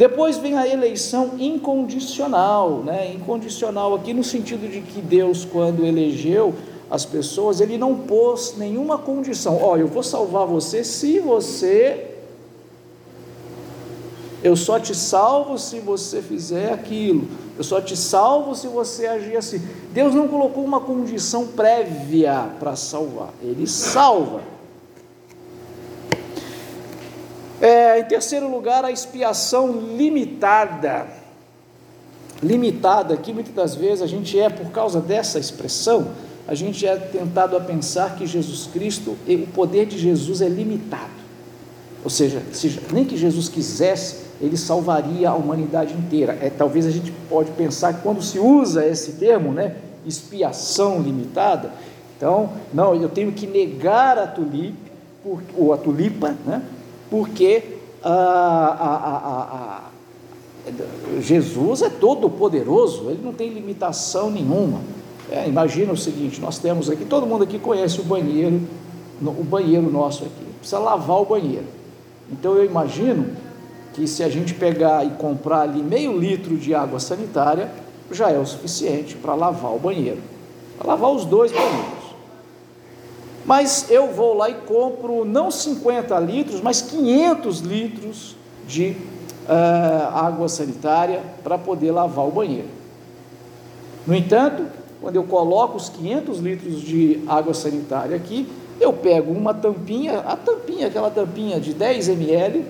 depois 0.00 0.38
vem 0.38 0.56
a 0.56 0.66
eleição 0.66 1.32
incondicional, 1.38 2.82
né? 2.82 3.12
Incondicional 3.12 3.94
aqui 3.94 4.14
no 4.14 4.24
sentido 4.24 4.66
de 4.66 4.80
que 4.80 4.98
Deus, 4.98 5.44
quando 5.44 5.84
elegeu 5.84 6.54
as 6.90 7.04
pessoas, 7.04 7.60
ele 7.60 7.78
não 7.78 7.94
pôs 7.94 8.54
nenhuma 8.56 8.98
condição. 8.98 9.60
Oh, 9.62 9.76
eu 9.76 9.86
vou 9.86 10.02
salvar 10.02 10.46
você 10.46 10.82
se 10.82 11.20
você 11.20 12.10
eu 14.42 14.56
só 14.56 14.80
te 14.80 14.94
salvo 14.94 15.58
se 15.58 15.80
você 15.80 16.22
fizer 16.22 16.72
aquilo. 16.72 17.28
Eu 17.58 17.64
só 17.64 17.80
te 17.80 17.94
salvo 17.94 18.54
se 18.54 18.66
você 18.66 19.06
agir 19.06 19.36
assim. 19.36 19.60
Deus 19.92 20.14
não 20.14 20.26
colocou 20.28 20.64
uma 20.64 20.80
condição 20.80 21.46
prévia 21.46 22.50
para 22.58 22.74
salvar. 22.74 23.34
Ele 23.42 23.66
salva. 23.66 24.40
É, 27.60 28.00
em 28.00 28.04
terceiro 28.04 28.50
lugar, 28.50 28.82
a 28.82 28.90
expiação 28.90 29.72
limitada. 29.72 31.06
Limitada, 32.42 33.18
que 33.18 33.34
muitas 33.34 33.54
das 33.54 33.74
vezes 33.74 34.00
a 34.00 34.06
gente 34.06 34.40
é, 34.40 34.48
por 34.48 34.70
causa 34.70 34.98
dessa 34.98 35.38
expressão, 35.38 36.12
a 36.50 36.54
gente 36.56 36.84
é 36.84 36.96
tentado 36.96 37.56
a 37.56 37.60
pensar 37.60 38.16
que 38.16 38.26
Jesus 38.26 38.68
Cristo, 38.72 39.16
o 39.24 39.46
poder 39.54 39.86
de 39.86 39.96
Jesus 39.96 40.42
é 40.42 40.48
limitado. 40.48 41.20
Ou 42.02 42.10
seja, 42.10 42.42
se, 42.52 42.80
nem 42.92 43.04
que 43.04 43.16
Jesus 43.16 43.48
quisesse, 43.48 44.16
ele 44.40 44.56
salvaria 44.56 45.30
a 45.30 45.34
humanidade 45.36 45.94
inteira. 45.94 46.36
É, 46.42 46.50
talvez 46.50 46.86
a 46.86 46.90
gente 46.90 47.12
pode 47.28 47.52
pensar 47.52 47.94
que 47.94 48.02
quando 48.02 48.20
se 48.20 48.40
usa 48.40 48.84
esse 48.84 49.12
termo, 49.12 49.52
né, 49.52 49.76
expiação 50.04 51.00
limitada, 51.00 51.70
então, 52.16 52.50
não, 52.74 52.96
eu 52.96 53.08
tenho 53.08 53.30
que 53.30 53.46
negar 53.46 54.18
a 54.18 54.26
tulipe, 54.26 54.90
ou 55.56 55.72
a 55.72 55.76
tulipa, 55.76 56.34
né, 56.44 56.62
porque 57.08 57.76
a, 58.02 58.10
a, 58.12 59.90
a, 60.66 61.20
Jesus 61.20 61.82
é 61.82 61.88
todo 61.88 62.28
poderoso, 62.28 63.08
ele 63.08 63.20
não 63.22 63.32
tem 63.32 63.50
limitação 63.50 64.32
nenhuma. 64.32 64.80
É, 65.30 65.48
imagina 65.48 65.92
o 65.92 65.96
seguinte: 65.96 66.40
nós 66.40 66.58
temos 66.58 66.90
aqui, 66.90 67.04
todo 67.04 67.26
mundo 67.26 67.44
aqui 67.44 67.58
conhece 67.58 68.00
o 68.00 68.04
banheiro, 68.04 68.60
o 69.22 69.44
banheiro 69.44 69.90
nosso 69.90 70.24
aqui, 70.24 70.44
precisa 70.58 70.78
lavar 70.78 71.20
o 71.20 71.24
banheiro. 71.24 71.66
Então 72.30 72.54
eu 72.54 72.64
imagino 72.64 73.36
que 73.94 74.06
se 74.06 74.22
a 74.22 74.28
gente 74.28 74.54
pegar 74.54 75.04
e 75.04 75.10
comprar 75.10 75.62
ali 75.62 75.82
meio 75.82 76.18
litro 76.18 76.56
de 76.56 76.74
água 76.74 76.98
sanitária, 76.98 77.70
já 78.10 78.30
é 78.30 78.38
o 78.38 78.46
suficiente 78.46 79.16
para 79.16 79.34
lavar 79.34 79.72
o 79.72 79.78
banheiro, 79.78 80.20
para 80.76 80.88
lavar 80.88 81.10
os 81.10 81.24
dois 81.24 81.52
banheiros. 81.52 82.00
Mas 83.44 83.90
eu 83.90 84.08
vou 84.08 84.34
lá 84.34 84.50
e 84.50 84.54
compro 84.54 85.24
não 85.24 85.50
50 85.50 86.18
litros, 86.20 86.60
mas 86.60 86.82
500 86.82 87.60
litros 87.60 88.36
de 88.66 88.96
uh, 89.48 90.14
água 90.14 90.48
sanitária 90.48 91.22
para 91.42 91.58
poder 91.58 91.90
lavar 91.90 92.26
o 92.26 92.30
banheiro. 92.30 92.68
No 94.06 94.14
entanto, 94.14 94.79
quando 95.00 95.16
eu 95.16 95.24
coloco 95.24 95.76
os 95.76 95.88
500 95.88 96.38
litros 96.38 96.80
de 96.80 97.20
água 97.26 97.54
sanitária 97.54 98.14
aqui, 98.14 98.46
eu 98.80 98.92
pego 98.92 99.32
uma 99.32 99.54
tampinha, 99.54 100.18
a 100.20 100.36
tampinha, 100.36 100.86
aquela 100.86 101.10
tampinha 101.10 101.58
de 101.58 101.72
10 101.72 102.08
ml, 102.10 102.64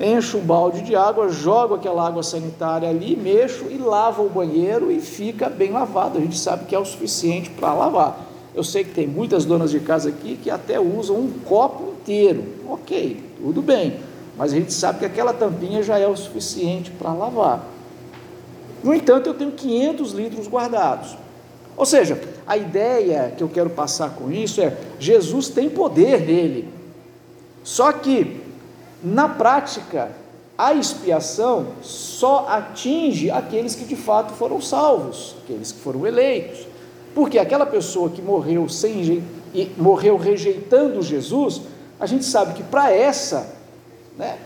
encho 0.00 0.38
um 0.38 0.40
balde 0.40 0.82
de 0.82 0.94
água, 0.96 1.28
jogo 1.28 1.74
aquela 1.74 2.06
água 2.06 2.22
sanitária 2.22 2.88
ali, 2.88 3.16
mexo 3.16 3.66
e 3.70 3.78
lavo 3.78 4.24
o 4.24 4.30
banheiro 4.30 4.90
e 4.90 5.00
fica 5.00 5.48
bem 5.48 5.72
lavado. 5.72 6.18
A 6.18 6.20
gente 6.20 6.38
sabe 6.38 6.66
que 6.66 6.74
é 6.74 6.78
o 6.78 6.84
suficiente 6.84 7.50
para 7.50 7.72
lavar. 7.72 8.26
Eu 8.54 8.62
sei 8.62 8.84
que 8.84 8.90
tem 8.90 9.06
muitas 9.06 9.44
donas 9.44 9.70
de 9.70 9.80
casa 9.80 10.08
aqui 10.08 10.38
que 10.40 10.48
até 10.48 10.78
usam 10.78 11.16
um 11.16 11.30
copo 11.44 11.94
inteiro. 12.00 12.44
Ok, 12.68 13.22
tudo 13.38 13.60
bem. 13.60 13.96
Mas 14.36 14.52
a 14.52 14.56
gente 14.56 14.72
sabe 14.72 15.00
que 15.00 15.04
aquela 15.04 15.32
tampinha 15.32 15.82
já 15.82 15.98
é 15.98 16.06
o 16.06 16.16
suficiente 16.16 16.90
para 16.90 17.12
lavar. 17.12 17.73
No 18.84 18.94
entanto, 18.94 19.28
eu 19.30 19.34
tenho 19.34 19.50
500 19.50 20.12
litros 20.12 20.46
guardados. 20.46 21.16
Ou 21.74 21.86
seja, 21.86 22.20
a 22.46 22.56
ideia 22.56 23.32
que 23.36 23.42
eu 23.42 23.48
quero 23.48 23.70
passar 23.70 24.10
com 24.10 24.30
isso 24.30 24.60
é: 24.60 24.76
Jesus 25.00 25.48
tem 25.48 25.70
poder 25.70 26.20
nele. 26.20 26.68
Só 27.64 27.90
que, 27.92 28.42
na 29.02 29.26
prática, 29.26 30.12
a 30.56 30.74
expiação 30.74 31.68
só 31.80 32.46
atinge 32.48 33.30
aqueles 33.30 33.74
que 33.74 33.86
de 33.86 33.96
fato 33.96 34.34
foram 34.34 34.60
salvos, 34.60 35.34
aqueles 35.42 35.72
que 35.72 35.80
foram 35.80 36.06
eleitos. 36.06 36.66
Porque 37.14 37.38
aquela 37.38 37.64
pessoa 37.64 38.10
que 38.10 38.20
morreu 38.20 38.68
sem 38.68 39.24
morreu 39.78 40.16
rejeitando 40.16 41.00
Jesus, 41.00 41.62
a 41.98 42.06
gente 42.06 42.24
sabe 42.24 42.54
que 42.54 42.62
para 42.62 42.92
essa, 42.92 43.54
né, 44.18 44.36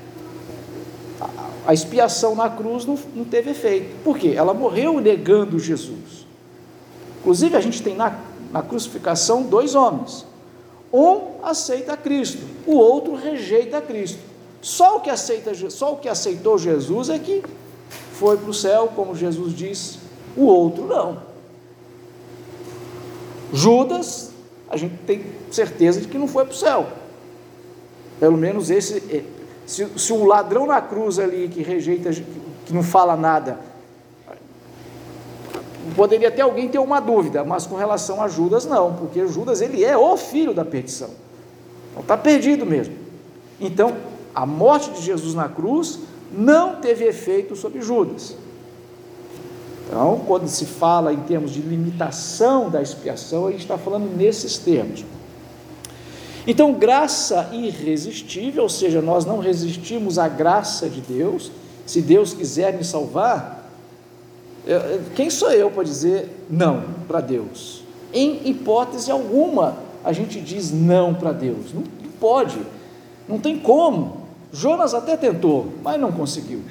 a, 1.68 1.74
expiação 1.74 2.34
na 2.34 2.48
cruz 2.48 2.86
não, 2.86 2.98
não 3.14 3.24
teve 3.24 3.50
efeito. 3.50 4.02
Por 4.02 4.18
quê? 4.18 4.32
Ela 4.34 4.54
morreu 4.54 5.00
negando 5.00 5.58
Jesus. 5.58 6.26
Inclusive, 7.20 7.54
a 7.54 7.60
gente 7.60 7.82
tem 7.82 7.94
na, 7.94 8.18
na 8.50 8.62
crucificação 8.62 9.42
dois 9.42 9.74
homens. 9.74 10.24
Um 10.90 11.44
aceita 11.44 11.96
Cristo, 11.96 12.42
o 12.66 12.74
outro 12.74 13.14
rejeita 13.14 13.80
Cristo. 13.82 14.18
Só 14.62 14.96
o 14.96 15.00
que 15.00 15.10
aceita, 15.10 15.52
só 15.70 15.92
o 15.92 15.96
que 15.98 16.08
aceitou 16.08 16.58
Jesus 16.58 17.10
é 17.10 17.18
que 17.18 17.42
foi 18.12 18.36
para 18.36 18.50
o 18.50 18.54
céu, 18.54 18.90
como 18.96 19.14
Jesus 19.14 19.54
disse, 19.54 19.98
o 20.36 20.44
outro 20.44 20.86
não. 20.86 21.22
Judas, 23.52 24.32
a 24.68 24.76
gente 24.76 24.96
tem 25.06 25.24
certeza 25.50 26.00
de 26.00 26.08
que 26.08 26.18
não 26.18 26.26
foi 26.26 26.44
para 26.44 26.54
o 26.54 26.56
céu. 26.56 26.86
Pelo 28.18 28.36
menos 28.36 28.70
esse. 28.70 29.24
Se, 29.68 29.86
se 29.98 30.12
o 30.14 30.24
ladrão 30.24 30.66
na 30.66 30.80
cruz 30.80 31.18
ali 31.18 31.46
que 31.46 31.62
rejeita, 31.62 32.10
que 32.64 32.72
não 32.72 32.82
fala 32.82 33.14
nada, 33.14 33.58
poderia 35.94 36.28
até 36.28 36.40
alguém 36.40 36.70
ter 36.70 36.78
uma 36.78 37.00
dúvida, 37.00 37.44
mas 37.44 37.66
com 37.66 37.76
relação 37.76 38.22
a 38.22 38.28
Judas 38.28 38.64
não, 38.64 38.94
porque 38.94 39.28
Judas 39.28 39.60
ele 39.60 39.84
é 39.84 39.94
o 39.94 40.16
filho 40.16 40.54
da 40.54 40.64
perdição. 40.64 41.10
Então 41.90 42.00
está 42.00 42.16
perdido 42.16 42.64
mesmo. 42.64 42.94
Então, 43.60 43.94
a 44.34 44.46
morte 44.46 44.90
de 44.92 45.02
Jesus 45.02 45.34
na 45.34 45.50
cruz 45.50 45.98
não 46.32 46.76
teve 46.76 47.04
efeito 47.04 47.54
sobre 47.54 47.82
Judas. 47.82 48.34
Então, 49.86 50.22
quando 50.26 50.48
se 50.48 50.64
fala 50.64 51.12
em 51.12 51.20
termos 51.20 51.50
de 51.50 51.60
limitação 51.60 52.70
da 52.70 52.80
expiação, 52.80 53.46
a 53.46 53.50
gente 53.50 53.60
está 53.60 53.76
falando 53.76 54.16
nesses 54.16 54.56
termos. 54.56 55.04
Então, 56.46 56.72
graça 56.72 57.50
irresistível, 57.52 58.64
ou 58.64 58.68
seja, 58.68 59.02
nós 59.02 59.24
não 59.24 59.38
resistimos 59.38 60.18
à 60.18 60.28
graça 60.28 60.88
de 60.88 61.00
Deus. 61.00 61.50
Se 61.86 62.00
Deus 62.00 62.32
quiser 62.34 62.72
me 62.74 62.84
salvar, 62.84 63.70
quem 65.14 65.30
sou 65.30 65.50
eu 65.50 65.70
para 65.70 65.82
dizer 65.82 66.28
não 66.50 66.84
para 67.06 67.20
Deus? 67.20 67.82
Em 68.12 68.48
hipótese 68.48 69.10
alguma, 69.10 69.78
a 70.04 70.12
gente 70.12 70.40
diz 70.40 70.70
não 70.70 71.14
para 71.14 71.32
Deus. 71.32 71.72
Não 71.72 71.82
pode, 72.20 72.58
não 73.28 73.38
tem 73.38 73.58
como. 73.58 74.28
Jonas 74.52 74.94
até 74.94 75.16
tentou, 75.16 75.68
mas 75.82 76.00
não 76.00 76.12
conseguiu. 76.12 76.62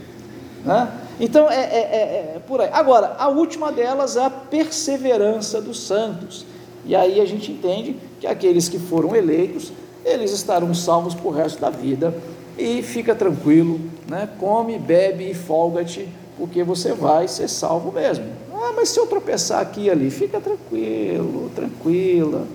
Né? 0.63 0.91
Então 1.19 1.49
é, 1.49 1.55
é, 1.55 1.77
é, 1.77 2.33
é, 2.35 2.41
por 2.47 2.61
aí. 2.61 2.69
Agora, 2.71 3.15
a 3.17 3.27
última 3.27 3.71
delas 3.71 4.17
a 4.17 4.29
perseverança 4.29 5.61
dos 5.61 5.79
santos. 5.79 6.45
E 6.87 6.95
aí 6.95 7.19
a 7.19 7.25
gente 7.25 7.51
entende 7.51 7.97
que 8.19 8.25
aqueles 8.25 8.69
que 8.69 8.79
foram 8.79 9.15
eleitos, 9.15 9.73
eles 10.05 10.31
estarão 10.31 10.73
salvos 10.73 11.13
por 11.13 11.31
resto 11.31 11.59
da 11.59 11.69
vida. 11.69 12.13
E 12.57 12.81
fica 12.81 13.13
tranquilo, 13.13 13.79
né? 14.09 14.27
come, 14.39 14.79
bebe 14.79 15.29
e 15.29 15.33
folga-te, 15.33 16.07
porque 16.37 16.63
você 16.63 16.93
vai 16.93 17.27
ser 17.27 17.47
salvo 17.47 17.91
mesmo. 17.91 18.25
Ah, 18.51 18.73
mas 18.75 18.89
se 18.89 18.99
eu 18.99 19.05
tropeçar 19.05 19.61
aqui 19.61 19.81
e 19.81 19.89
ali, 19.91 20.09
fica 20.09 20.41
tranquilo, 20.41 21.51
tranquila. 21.53 22.47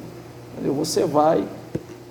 Você 0.60 1.04
vai 1.04 1.46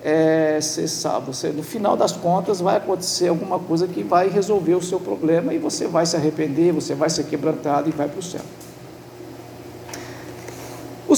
é, 0.04 0.60
você 0.60 0.88
sabe, 0.88 1.28
você, 1.28 1.50
no 1.50 1.62
final 1.62 1.96
das 1.96 2.12
contas 2.12 2.60
vai 2.60 2.78
acontecer 2.78 3.28
alguma 3.28 3.60
coisa 3.60 3.88
que 3.88 4.02
vai 4.02 4.30
resolver 4.30 4.74
o 4.74 4.82
seu 4.82 5.00
problema 5.00 5.54
e 5.54 5.60
você 5.60 5.86
vai 5.88 6.06
se 6.06 6.16
arrepender, 6.16 6.72
você 6.72 6.96
vai 6.96 7.10
ser 7.10 7.26
quebrantado 7.26 7.88
e 7.88 7.92
vai 7.92 8.08
para 8.08 8.20
o 8.20 8.24
céu. 8.24 8.42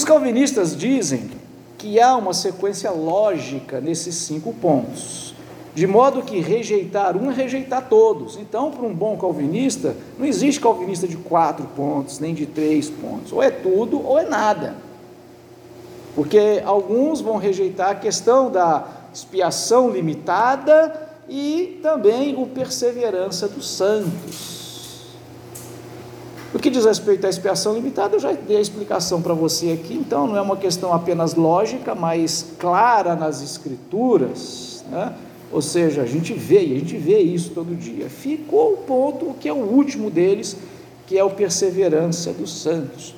Os 0.04 0.08
calvinistas 0.08 0.76
dizem 0.76 1.30
que 1.78 1.98
há 1.98 2.14
uma 2.14 2.34
sequência 2.34 2.90
lógica 2.90 3.80
nesses 3.80 4.14
cinco 4.16 4.52
pontos, 4.52 5.34
de 5.74 5.86
modo 5.86 6.20
que 6.20 6.40
rejeitar 6.40 7.16
um 7.16 7.30
é 7.30 7.34
rejeitar 7.34 7.88
todos. 7.88 8.36
Então, 8.36 8.70
para 8.70 8.86
um 8.86 8.92
bom 8.92 9.16
calvinista, 9.16 9.96
não 10.18 10.26
existe 10.26 10.60
calvinista 10.60 11.08
de 11.08 11.16
quatro 11.16 11.66
pontos, 11.74 12.20
nem 12.20 12.34
de 12.34 12.44
três 12.44 12.90
pontos, 12.90 13.32
ou 13.32 13.42
é 13.42 13.50
tudo 13.50 14.06
ou 14.06 14.18
é 14.18 14.26
nada. 14.26 14.74
Porque 16.14 16.60
alguns 16.66 17.22
vão 17.22 17.38
rejeitar 17.38 17.92
a 17.92 17.94
questão 17.94 18.50
da 18.50 18.86
expiação 19.10 19.88
limitada 19.88 21.08
e 21.26 21.80
também 21.82 22.36
o 22.36 22.44
perseverança 22.46 23.48
dos 23.48 23.70
santos. 23.70 24.63
No 26.54 26.60
que 26.60 26.70
diz 26.70 26.84
respeito 26.84 27.26
à 27.26 27.28
expiação 27.28 27.74
limitada, 27.74 28.14
eu 28.14 28.20
já 28.20 28.30
dei 28.30 28.58
a 28.58 28.60
explicação 28.60 29.20
para 29.20 29.34
você 29.34 29.72
aqui, 29.72 29.92
então 29.92 30.28
não 30.28 30.36
é 30.36 30.40
uma 30.40 30.56
questão 30.56 30.94
apenas 30.94 31.34
lógica, 31.34 31.96
mas 31.96 32.46
clara 32.60 33.16
nas 33.16 33.42
escrituras, 33.42 34.84
né? 34.88 35.12
ou 35.50 35.60
seja, 35.60 36.02
a 36.02 36.06
gente 36.06 36.32
vê, 36.32 36.58
a 36.58 36.78
gente 36.78 36.96
vê 36.96 37.18
isso 37.18 37.50
todo 37.50 37.74
dia. 37.74 38.08
Ficou 38.08 38.74
o 38.74 38.76
ponto 38.76 39.34
que 39.40 39.48
é 39.48 39.52
o 39.52 39.56
último 39.56 40.08
deles, 40.10 40.56
que 41.08 41.18
é 41.18 41.24
o 41.24 41.30
perseverança 41.30 42.32
dos 42.32 42.62
santos. 42.62 43.16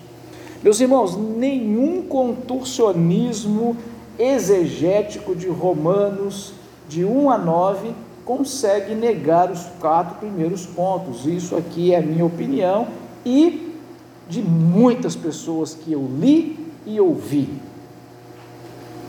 Meus 0.63 0.81
irmãos, 0.81 1.15
nenhum 1.15 2.01
contorcionismo 2.05 3.77
exegético 4.19 5.37
de 5.37 5.49
Romanos 5.49 6.55
de 6.89 7.05
1 7.05 7.31
a 7.31 7.37
9 7.37 7.91
consegue 8.25 8.95
negar 8.95 9.51
os 9.51 9.67
quatro 9.79 10.15
primeiros 10.15 10.65
pontos. 10.65 11.27
Isso 11.27 11.55
aqui 11.55 11.93
é 11.93 11.99
a 11.99 12.03
minha 12.03 12.25
opinião 12.25 12.89
e 13.27 13.75
de 14.29 14.41
muitas 14.41 15.17
pessoas 15.17 15.75
que 15.75 15.93
eu 15.93 16.09
li 16.21 16.57
e 16.87 17.01
ouvi. 17.01 17.49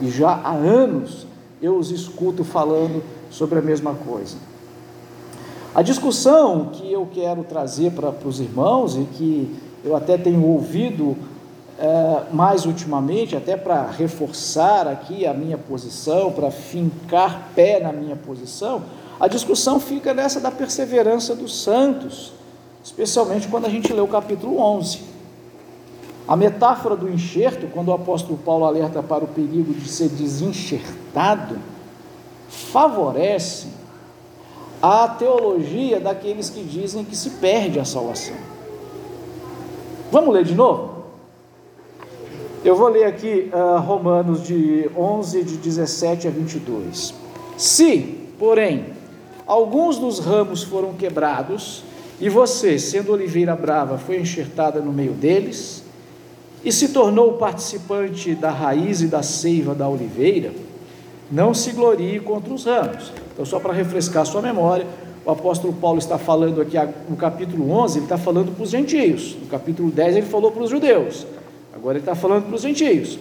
E 0.01 0.09
já 0.09 0.31
há 0.31 0.51
anos 0.51 1.27
eu 1.61 1.77
os 1.77 1.91
escuto 1.91 2.43
falando 2.43 3.03
sobre 3.29 3.59
a 3.59 3.61
mesma 3.61 3.93
coisa. 3.93 4.37
A 5.73 5.83
discussão 5.83 6.69
que 6.73 6.91
eu 6.91 7.07
quero 7.13 7.43
trazer 7.43 7.91
para, 7.91 8.11
para 8.11 8.27
os 8.27 8.39
irmãos 8.39 8.95
e 8.95 9.03
que 9.13 9.55
eu 9.85 9.95
até 9.95 10.17
tenho 10.17 10.43
ouvido 10.43 11.15
é, 11.77 12.23
mais 12.33 12.65
ultimamente, 12.65 13.35
até 13.35 13.55
para 13.55 13.85
reforçar 13.91 14.87
aqui 14.87 15.27
a 15.27 15.33
minha 15.33 15.59
posição, 15.59 16.31
para 16.31 16.49
fincar 16.49 17.49
pé 17.55 17.79
na 17.79 17.93
minha 17.93 18.15
posição, 18.15 18.81
a 19.19 19.27
discussão 19.27 19.79
fica 19.79 20.11
nessa 20.11 20.39
da 20.39 20.49
perseverança 20.49 21.35
dos 21.35 21.61
santos 21.61 22.36
especialmente 22.87 23.49
quando 23.49 23.65
a 23.65 23.69
gente 23.69 23.91
lê 23.91 23.99
o 23.99 24.07
capítulo 24.07 24.59
11. 24.59 25.01
A 26.25 26.37
metáfora 26.37 26.95
do 26.95 27.09
enxerto, 27.09 27.67
quando 27.67 27.89
o 27.89 27.93
apóstolo 27.93 28.37
Paulo 28.37 28.63
alerta 28.63 29.03
para 29.03 29.25
o 29.25 29.27
perigo 29.27 29.73
de 29.73 29.89
ser 29.89 30.07
desenxertado, 30.07 31.57
favorece 32.47 33.67
a 34.81 35.05
teologia 35.09 35.99
daqueles 35.99 36.49
que 36.49 36.63
dizem 36.63 37.03
que 37.03 37.15
se 37.15 37.31
perde 37.31 37.77
a 37.77 37.83
salvação. 37.83 38.35
Vamos 40.09 40.33
ler 40.33 40.45
de 40.45 40.55
novo? 40.55 41.03
Eu 42.63 42.75
vou 42.77 42.87
ler 42.87 43.03
aqui 43.03 43.51
uh, 43.53 43.81
Romanos 43.81 44.43
de 44.43 44.89
11, 44.95 45.43
de 45.43 45.57
17 45.57 46.27
a 46.29 46.31
22. 46.31 47.13
Se, 47.57 48.29
porém, 48.39 48.85
alguns 49.45 49.97
dos 49.97 50.19
ramos 50.19 50.63
foram 50.63 50.93
quebrados, 50.93 51.83
e 52.19 52.29
você, 52.29 52.79
sendo 52.79 53.11
oliveira 53.11 53.55
brava, 53.55 53.97
foi 53.97 54.19
enxertada 54.19 54.79
no 54.79 54.91
meio 54.91 55.13
deles 55.13 55.83
e 56.63 56.71
se 56.71 56.89
tornou 56.89 57.33
participante 57.33 58.33
da 58.33 58.49
raiz 58.49 59.01
e 59.01 59.07
da 59.07 59.21
seiva 59.21 59.75
da 59.75 59.87
oliveira, 59.87 60.51
não 61.31 61.53
se 61.53 61.71
glorie 61.71 62.19
contra 62.19 62.53
os 62.53 62.65
ramos. 62.65 63.11
Então, 63.33 63.45
só 63.45 63.59
para 63.59 63.71
refrescar 63.71 64.25
sua 64.25 64.41
memória, 64.41 64.87
o 65.23 65.29
apóstolo 65.29 65.73
Paulo 65.73 65.99
está 65.99 66.17
falando 66.17 66.61
aqui 66.61 66.77
no 67.07 67.15
capítulo 67.15 67.69
11, 67.69 67.99
ele 67.99 68.05
está 68.05 68.17
falando 68.17 68.55
para 68.55 68.63
os 68.63 68.69
gentios. 68.69 69.35
No 69.39 69.47
capítulo 69.47 69.91
10, 69.91 70.17
ele 70.17 70.25
falou 70.25 70.51
para 70.51 70.63
os 70.63 70.69
judeus. 70.69 71.27
Agora, 71.73 71.97
ele 71.97 72.01
está 72.01 72.15
falando 72.15 72.45
para 72.45 72.55
os 72.55 72.61
gentios. 72.61 73.19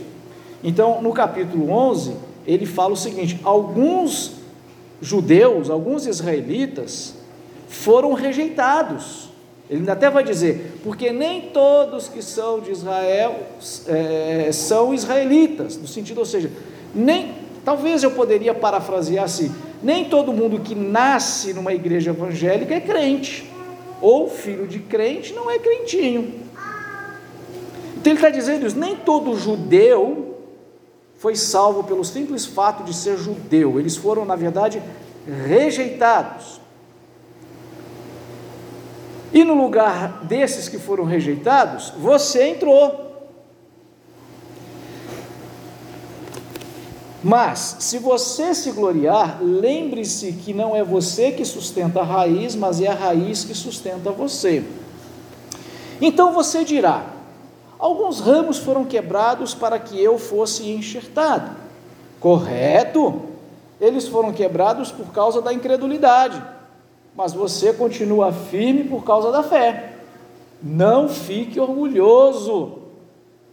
Então, 0.64 1.02
no 1.02 1.12
capítulo 1.12 1.68
11, 1.68 2.14
ele 2.46 2.64
fala 2.64 2.94
o 2.94 2.96
seguinte: 2.96 3.38
alguns 3.42 4.36
judeus, 5.02 5.68
alguns 5.68 6.06
israelitas, 6.06 7.14
foram 7.68 8.12
rejeitados. 8.12 9.28
Ele 9.68 9.88
até 9.90 10.08
vai 10.08 10.22
dizer, 10.22 10.80
porque 10.84 11.10
nem 11.10 11.50
todos 11.50 12.08
que 12.08 12.22
são 12.22 12.60
de 12.60 12.70
Israel 12.70 13.36
é, 13.88 14.50
são 14.52 14.94
israelitas, 14.94 15.76
no 15.76 15.88
sentido, 15.88 16.18
ou 16.18 16.24
seja, 16.24 16.50
nem, 16.94 17.34
talvez 17.64 18.04
eu 18.04 18.12
poderia 18.12 18.54
parafrasear 18.54 19.24
assim, 19.24 19.52
nem 19.82 20.04
todo 20.04 20.32
mundo 20.32 20.60
que 20.60 20.74
nasce 20.74 21.52
numa 21.52 21.74
igreja 21.74 22.10
evangélica 22.10 22.74
é 22.74 22.80
crente, 22.80 23.50
ou 24.00 24.28
filho 24.28 24.68
de 24.68 24.78
crente 24.78 25.32
não 25.32 25.50
é 25.50 25.58
crentinho. 25.58 26.46
Então 27.96 28.12
ele 28.12 28.18
está 28.18 28.30
dizendo 28.30 28.66
isso, 28.66 28.78
nem 28.78 28.94
todo 28.94 29.36
judeu 29.36 30.36
foi 31.18 31.34
salvo 31.34 31.82
pelo 31.82 32.04
simples 32.04 32.46
fato 32.46 32.84
de 32.84 32.94
ser 32.94 33.16
judeu, 33.16 33.80
eles 33.80 33.96
foram, 33.96 34.24
na 34.24 34.36
verdade, 34.36 34.80
rejeitados. 35.48 36.60
E 39.36 39.44
no 39.44 39.52
lugar 39.52 40.24
desses 40.24 40.66
que 40.66 40.78
foram 40.78 41.04
rejeitados, 41.04 41.92
você 41.98 42.48
entrou. 42.48 43.28
Mas, 47.22 47.76
se 47.80 47.98
você 47.98 48.54
se 48.54 48.70
gloriar, 48.70 49.36
lembre-se 49.42 50.32
que 50.32 50.54
não 50.54 50.74
é 50.74 50.82
você 50.82 51.32
que 51.32 51.44
sustenta 51.44 52.00
a 52.00 52.02
raiz, 52.02 52.56
mas 52.56 52.80
é 52.80 52.86
a 52.86 52.94
raiz 52.94 53.44
que 53.44 53.54
sustenta 53.54 54.10
você. 54.10 54.64
Então 56.00 56.32
você 56.32 56.64
dirá: 56.64 57.04
alguns 57.78 58.20
ramos 58.20 58.56
foram 58.56 58.86
quebrados 58.86 59.54
para 59.54 59.78
que 59.78 60.02
eu 60.02 60.18
fosse 60.18 60.66
enxertado. 60.70 61.54
Correto? 62.18 63.20
Eles 63.78 64.08
foram 64.08 64.32
quebrados 64.32 64.90
por 64.90 65.12
causa 65.12 65.42
da 65.42 65.52
incredulidade 65.52 66.55
mas 67.16 67.32
você 67.32 67.72
continua 67.72 68.32
firme 68.32 68.84
por 68.84 69.02
causa 69.02 69.32
da 69.32 69.42
fé. 69.42 69.94
Não 70.62 71.08
fique 71.08 71.58
orgulhoso, 71.58 72.78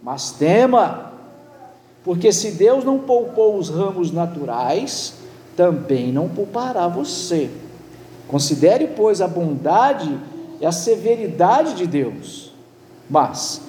mas 0.01 0.31
tema, 0.31 1.13
porque 2.03 2.31
se 2.33 2.51
Deus 2.51 2.83
não 2.83 2.99
poupou 2.99 3.57
os 3.57 3.69
ramos 3.69 4.11
naturais, 4.11 5.13
também 5.55 6.11
não 6.11 6.27
poupará 6.27 6.87
você. 6.87 7.49
Considere, 8.27 8.87
pois, 8.87 9.21
a 9.21 9.27
bondade 9.27 10.19
e 10.59 10.65
a 10.65 10.71
severidade 10.71 11.75
de 11.75 11.87
Deus, 11.87 12.53
mas 13.09 13.61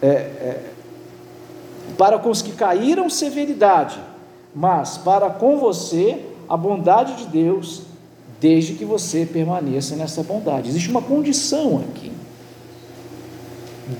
é, 0.00 0.06
é, 0.08 0.70
para 1.98 2.18
com 2.18 2.30
os 2.30 2.42
que 2.42 2.52
caíram, 2.52 3.10
severidade, 3.10 3.98
mas 4.54 4.96
para 4.98 5.30
com 5.30 5.58
você, 5.58 6.26
a 6.48 6.56
bondade 6.56 7.16
de 7.16 7.26
Deus 7.26 7.91
desde 8.42 8.74
que 8.74 8.84
você 8.84 9.24
permaneça 9.24 9.94
nessa 9.94 10.20
bondade. 10.24 10.68
Existe 10.68 10.90
uma 10.90 11.00
condição 11.00 11.78
aqui. 11.78 12.10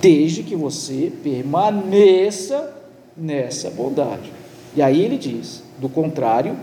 Desde 0.01 0.43
que 0.43 0.57
você 0.57 1.13
permaneça 1.23 2.75
nessa 3.17 3.71
bondade. 3.71 4.33
E 4.75 4.83
aí 4.83 5.01
ele 5.01 5.17
diz: 5.17 5.63
do 5.79 5.89
contrário, 5.89 6.57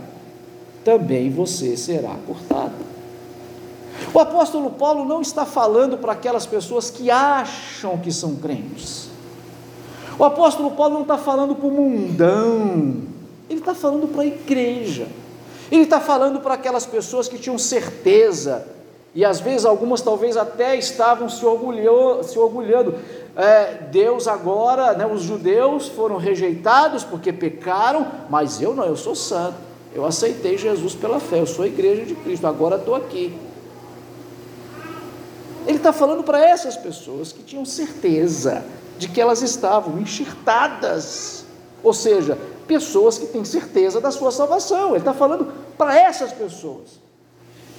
também 0.84 1.30
você 1.30 1.78
será 1.78 2.16
cortado. 2.28 2.90
O 4.14 4.20
apóstolo 4.20 4.72
Paulo 4.72 5.06
não 5.06 5.22
está 5.22 5.46
falando 5.46 5.98
para 5.98 6.14
aquelas 6.14 6.46
pessoas 6.46 6.90
que 6.90 7.10
acham 7.10 7.98
que 7.98 8.12
são 8.12 8.36
crentes. 8.36 9.08
O 10.18 10.24
apóstolo 10.26 10.72
Paulo 10.72 10.96
não 10.96 11.02
está 11.04 11.18
falando 11.18 11.56
para 11.56 11.68
o 11.68 11.72
mundão, 11.72 13.04
ele 13.50 13.60
está 13.60 13.74
falando 13.74 14.08
para 14.12 14.24
a 14.24 14.26
igreja. 14.26 15.08
Ele 15.72 15.84
está 15.84 16.00
falando 16.00 16.40
para 16.40 16.56
aquelas 16.56 16.86
pessoas 16.86 17.28
que 17.28 17.38
tinham 17.38 17.58
certeza, 17.58 18.66
e 19.14 19.26
às 19.26 19.40
vezes 19.40 19.66
algumas 19.66 20.02
talvez 20.02 20.38
até 20.38 20.76
estavam 20.76 21.30
se, 21.30 21.46
orgulhou, 21.46 22.24
se 22.24 22.38
orgulhando. 22.38 22.96
É, 23.36 23.88
Deus 23.92 24.28
agora, 24.28 24.94
né, 24.94 25.06
os 25.06 25.22
judeus 25.22 25.88
foram 25.88 26.18
rejeitados 26.18 27.04
porque 27.04 27.32
pecaram, 27.32 28.08
mas 28.30 28.62
eu 28.62 28.74
não, 28.74 28.86
eu 28.86 28.96
sou 28.96 29.16
santo. 29.16 29.56
Eu 29.94 30.06
aceitei 30.06 30.58
Jesus 30.58 30.94
pela 30.94 31.20
fé, 31.20 31.40
eu 31.40 31.48
sou 31.48 31.66
a 31.66 31.68
igreja 31.68 32.06
de 32.06 32.14
Cristo, 32.16 32.46
agora 32.46 32.76
estou 32.76 32.96
aqui. 32.96 33.36
Ele 35.66 35.78
está 35.78 35.92
falando 35.92 36.24
para 36.24 36.44
essas 36.44 36.78
pessoas 36.78 37.32
que 37.32 37.44
tinham 37.44 37.66
certeza 37.66 38.64
de 38.98 39.08
que 39.08 39.20
elas 39.20 39.42
estavam 39.42 40.00
enxertadas, 40.00 41.46
ou 41.84 41.94
seja, 41.94 42.38
pessoas 42.70 43.18
que 43.18 43.26
têm 43.26 43.44
certeza 43.44 44.00
da 44.00 44.12
sua 44.12 44.32
salvação. 44.32 44.90
Ele 44.90 45.00
está 45.00 45.14
falando 45.14 45.52
para 45.76 46.00
essas 46.00 46.32
pessoas. 46.32 47.00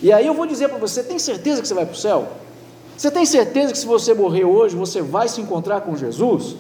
E 0.03 0.13
aí 0.13 0.27
eu 0.27 0.35
vou 0.35 0.47
dizer 0.47 0.69
para 0.69 0.79
você: 0.79 1.05
tem 1.05 1.19
certeza 1.19 1.63
que 1.63 1.69
você 1.69 1.75
vai 1.75 1.87
para 1.87 1.95
o 1.95 1.97
céu? 1.97 2.27
Você 2.97 3.11
tem 3.11 3.25
certeza 3.25 3.73
que 3.73 3.79
se 3.79 3.87
você 3.87 4.13
morrer 4.13 4.45
hoje, 4.45 4.75
você 4.75 5.01
vai 5.01 5.29
se 5.29 5.41
encontrar 5.41 5.83
com 5.83 5.97
Jesus? 5.97 6.57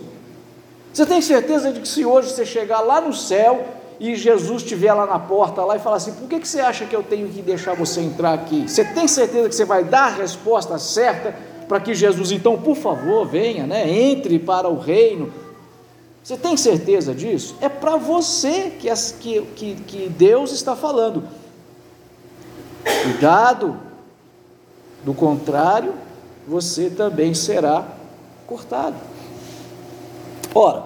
Você 0.93 1.05
tem 1.05 1.21
certeza 1.21 1.73
de 1.73 1.81
que 1.81 1.89
se 1.89 2.07
hoje 2.07 2.31
você 2.31 2.47
chegar 2.47 2.81
lá 2.81 3.01
no 3.01 3.13
céu 3.13 3.65
e 3.99 4.15
Jesus 4.15 4.63
estiver 4.63 4.95
lá 4.95 5.07
na 5.07 5.19
porta 5.19 5.65
lá 5.65 5.77
e 5.77 5.81
falar 5.81 5.97
assim: 5.97 6.13
por 6.13 6.29
que, 6.29 6.39
que 6.39 6.49
você 6.49 6.61
acha 6.61 6.85
que 6.87 6.95
eu 6.95 7.03
tenho 7.03 7.29
que 7.29 7.43
deixar 7.43 7.75
você 7.75 8.01
entrar 8.01 8.33
aqui? 8.33 8.69
Você 8.69 8.85
tem 8.85 9.09
certeza 9.09 9.49
que 9.49 9.55
você 9.55 9.65
vai 9.65 9.83
dar 9.83 10.05
a 10.05 10.11
resposta 10.11 10.79
certa 10.79 11.35
para 11.69 11.81
que 11.81 11.95
Jesus, 11.95 12.33
então, 12.33 12.57
por 12.57 12.77
favor, 12.77 13.27
venha, 13.27 13.67
né? 13.67 13.89
entre 13.89 14.39
para 14.39 14.69
o 14.69 14.79
reino? 14.79 15.33
Você 16.23 16.37
tem 16.37 16.57
certeza 16.57 17.15
disso? 17.15 17.57
É 17.61 17.69
para 17.69 17.97
você 17.97 18.73
que, 18.79 18.89
que, 19.21 19.43
que, 19.57 19.75
que 19.75 20.09
Deus 20.09 20.53
está 20.53 20.77
falando. 20.77 21.25
Cuidado, 23.03 23.79
do 25.03 25.15
contrário, 25.15 25.95
você 26.47 26.91
também 26.91 27.33
será 27.35 27.87
cortado. 28.47 28.97
Ora, 30.55 30.85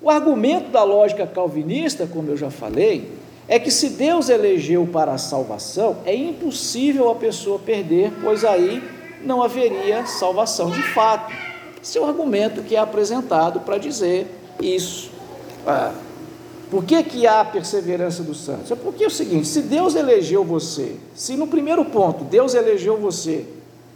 o 0.00 0.08
argumento 0.08 0.70
da 0.70 0.84
lógica 0.84 1.26
calvinista, 1.26 2.06
como 2.06 2.30
eu 2.30 2.36
já 2.36 2.50
falei, 2.50 3.10
é 3.48 3.58
que 3.58 3.70
se 3.70 3.90
Deus 3.90 4.28
elegeu 4.28 4.86
para 4.86 5.12
a 5.12 5.18
salvação, 5.18 5.96
é 6.04 6.14
impossível 6.14 7.10
a 7.10 7.14
pessoa 7.14 7.58
perder, 7.58 8.12
pois 8.22 8.44
aí 8.44 8.82
não 9.24 9.42
haveria 9.42 10.06
salvação 10.06 10.70
de 10.70 10.82
fato. 10.92 11.32
Esse 11.82 11.98
é 11.98 12.00
o 12.00 12.04
argumento 12.04 12.62
que 12.62 12.76
é 12.76 12.78
apresentado 12.78 13.60
para 13.60 13.78
dizer 13.78 14.26
isso. 14.60 15.10
Ah, 15.66 15.92
por 16.70 16.84
que, 16.84 17.02
que 17.02 17.26
há 17.26 17.44
perseverança 17.44 18.22
dos 18.22 18.44
santos? 18.44 18.70
É 18.70 18.76
porque 18.76 19.04
é 19.04 19.06
o 19.06 19.10
seguinte: 19.10 19.48
se 19.48 19.62
Deus 19.62 19.94
elegeu 19.94 20.44
você, 20.44 20.96
se 21.14 21.36
no 21.36 21.46
primeiro 21.46 21.84
ponto 21.84 22.24
Deus 22.24 22.54
elegeu 22.54 22.98
você 22.98 23.46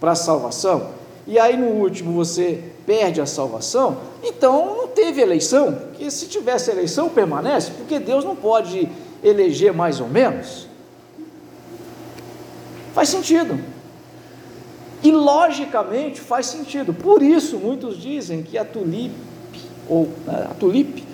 para 0.00 0.12
a 0.12 0.16
salvação, 0.16 0.88
e 1.26 1.38
aí 1.38 1.56
no 1.56 1.66
último 1.66 2.12
você 2.12 2.62
perde 2.86 3.20
a 3.20 3.26
salvação, 3.26 3.98
então 4.22 4.76
não 4.76 4.88
teve 4.88 5.20
eleição, 5.20 5.78
que 5.94 6.10
se 6.10 6.26
tivesse 6.26 6.70
eleição 6.70 7.08
permanece, 7.08 7.72
porque 7.72 7.98
Deus 7.98 8.24
não 8.24 8.34
pode 8.34 8.88
eleger 9.22 9.72
mais 9.72 10.00
ou 10.00 10.08
menos. 10.08 10.66
Faz 12.94 13.08
sentido. 13.08 13.58
E 15.02 15.10
logicamente 15.10 16.20
faz 16.20 16.46
sentido. 16.46 16.92
Por 16.92 17.22
isso 17.22 17.56
muitos 17.56 18.00
dizem 18.00 18.42
que 18.42 18.56
a 18.56 18.64
tulipe 18.64 19.31
ou 19.88 20.08
né, 20.26 20.48
a 20.50 20.54
tulipe 20.54 21.12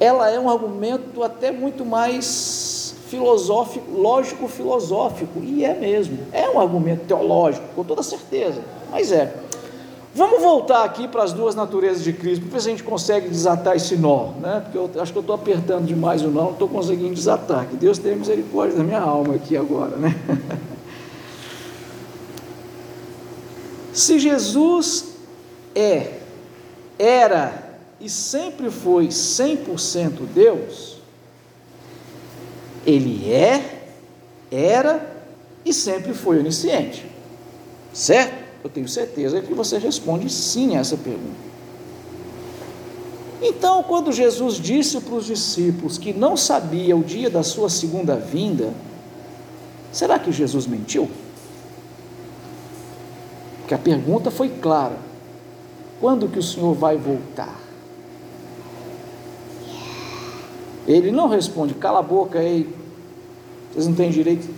ela 0.00 0.30
é 0.30 0.38
um 0.38 0.48
argumento 0.48 1.22
até 1.22 1.50
muito 1.50 1.84
mais 1.84 2.94
filosófico, 3.08 3.90
lógico 3.90 4.46
filosófico, 4.46 5.40
e 5.42 5.64
é 5.64 5.74
mesmo. 5.74 6.18
É 6.32 6.48
um 6.48 6.60
argumento 6.60 7.06
teológico, 7.06 7.66
com 7.74 7.82
toda 7.82 8.02
certeza, 8.02 8.60
mas 8.90 9.10
é. 9.10 9.34
Vamos 10.14 10.40
voltar 10.40 10.84
aqui 10.84 11.06
para 11.06 11.22
as 11.22 11.32
duas 11.32 11.54
naturezas 11.54 12.02
de 12.02 12.12
Cristo, 12.12 12.42
para 12.42 12.54
ver 12.54 12.60
se 12.60 12.68
a 12.68 12.70
gente 12.70 12.82
consegue 12.82 13.28
desatar 13.28 13.76
esse 13.76 13.96
nó, 13.96 14.30
né? 14.40 14.62
Porque 14.64 14.78
eu 14.78 15.02
acho 15.02 15.12
que 15.12 15.18
eu 15.18 15.20
estou 15.20 15.34
apertando 15.34 15.86
demais 15.86 16.22
o 16.22 16.28
nó, 16.28 16.44
não 16.44 16.52
estou 16.52 16.68
conseguindo 16.68 17.14
desatar. 17.14 17.66
Que 17.66 17.76
Deus 17.76 17.98
tenha 17.98 18.16
misericórdia 18.16 18.76
da 18.76 18.84
minha 18.84 19.00
alma 19.00 19.34
aqui 19.34 19.56
agora, 19.56 19.96
né? 19.96 20.14
se 23.92 24.18
Jesus 24.18 25.14
é, 25.74 26.14
era 26.98 27.67
e 28.00 28.08
sempre 28.08 28.70
foi 28.70 29.08
100% 29.08 30.26
Deus, 30.32 30.98
ele 32.86 33.30
é, 33.30 33.90
era 34.50 35.16
e 35.64 35.72
sempre 35.72 36.14
foi 36.14 36.38
onisciente. 36.38 37.04
Certo? 37.92 38.48
Eu 38.62 38.70
tenho 38.70 38.88
certeza 38.88 39.40
que 39.40 39.54
você 39.54 39.78
responde 39.78 40.30
sim 40.30 40.76
a 40.76 40.80
essa 40.80 40.96
pergunta. 40.96 41.48
Então, 43.40 43.82
quando 43.84 44.12
Jesus 44.12 44.56
disse 44.56 45.00
para 45.00 45.14
os 45.14 45.26
discípulos 45.26 45.96
que 45.96 46.12
não 46.12 46.36
sabia 46.36 46.96
o 46.96 47.04
dia 47.04 47.30
da 47.30 47.42
sua 47.42 47.68
segunda 47.68 48.16
vinda, 48.16 48.72
será 49.92 50.18
que 50.18 50.32
Jesus 50.32 50.66
mentiu? 50.66 51.08
Porque 53.60 53.74
a 53.74 53.78
pergunta 53.78 54.30
foi 54.30 54.48
clara: 54.48 54.96
quando 56.00 56.28
que 56.28 56.38
o 56.38 56.42
Senhor 56.42 56.74
vai 56.74 56.96
voltar? 56.96 57.67
Ele 60.88 61.10
não 61.10 61.28
responde, 61.28 61.74
cala 61.74 61.98
a 61.98 62.02
boca 62.02 62.38
aí, 62.38 62.66
vocês 63.70 63.86
não 63.86 63.94
têm 63.94 64.10
direito. 64.10 64.48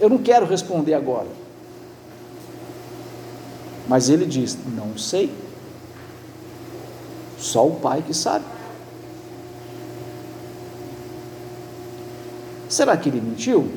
Eu 0.00 0.08
não 0.08 0.18
quero 0.18 0.46
responder 0.46 0.94
agora. 0.94 1.26
Mas 3.88 4.08
ele 4.08 4.24
diz: 4.24 4.56
Não 4.64 4.96
sei. 4.96 5.32
Só 7.36 7.66
o 7.66 7.74
Pai 7.74 8.04
que 8.06 8.14
sabe. 8.14 8.44
Será 12.68 12.96
que 12.96 13.08
ele 13.08 13.20
mentiu? 13.20 13.68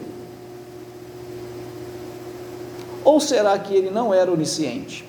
Ou 3.03 3.19
será 3.19 3.57
que 3.57 3.73
ele 3.73 3.89
não 3.89 4.13
era 4.13 4.31
onisciente? 4.31 5.03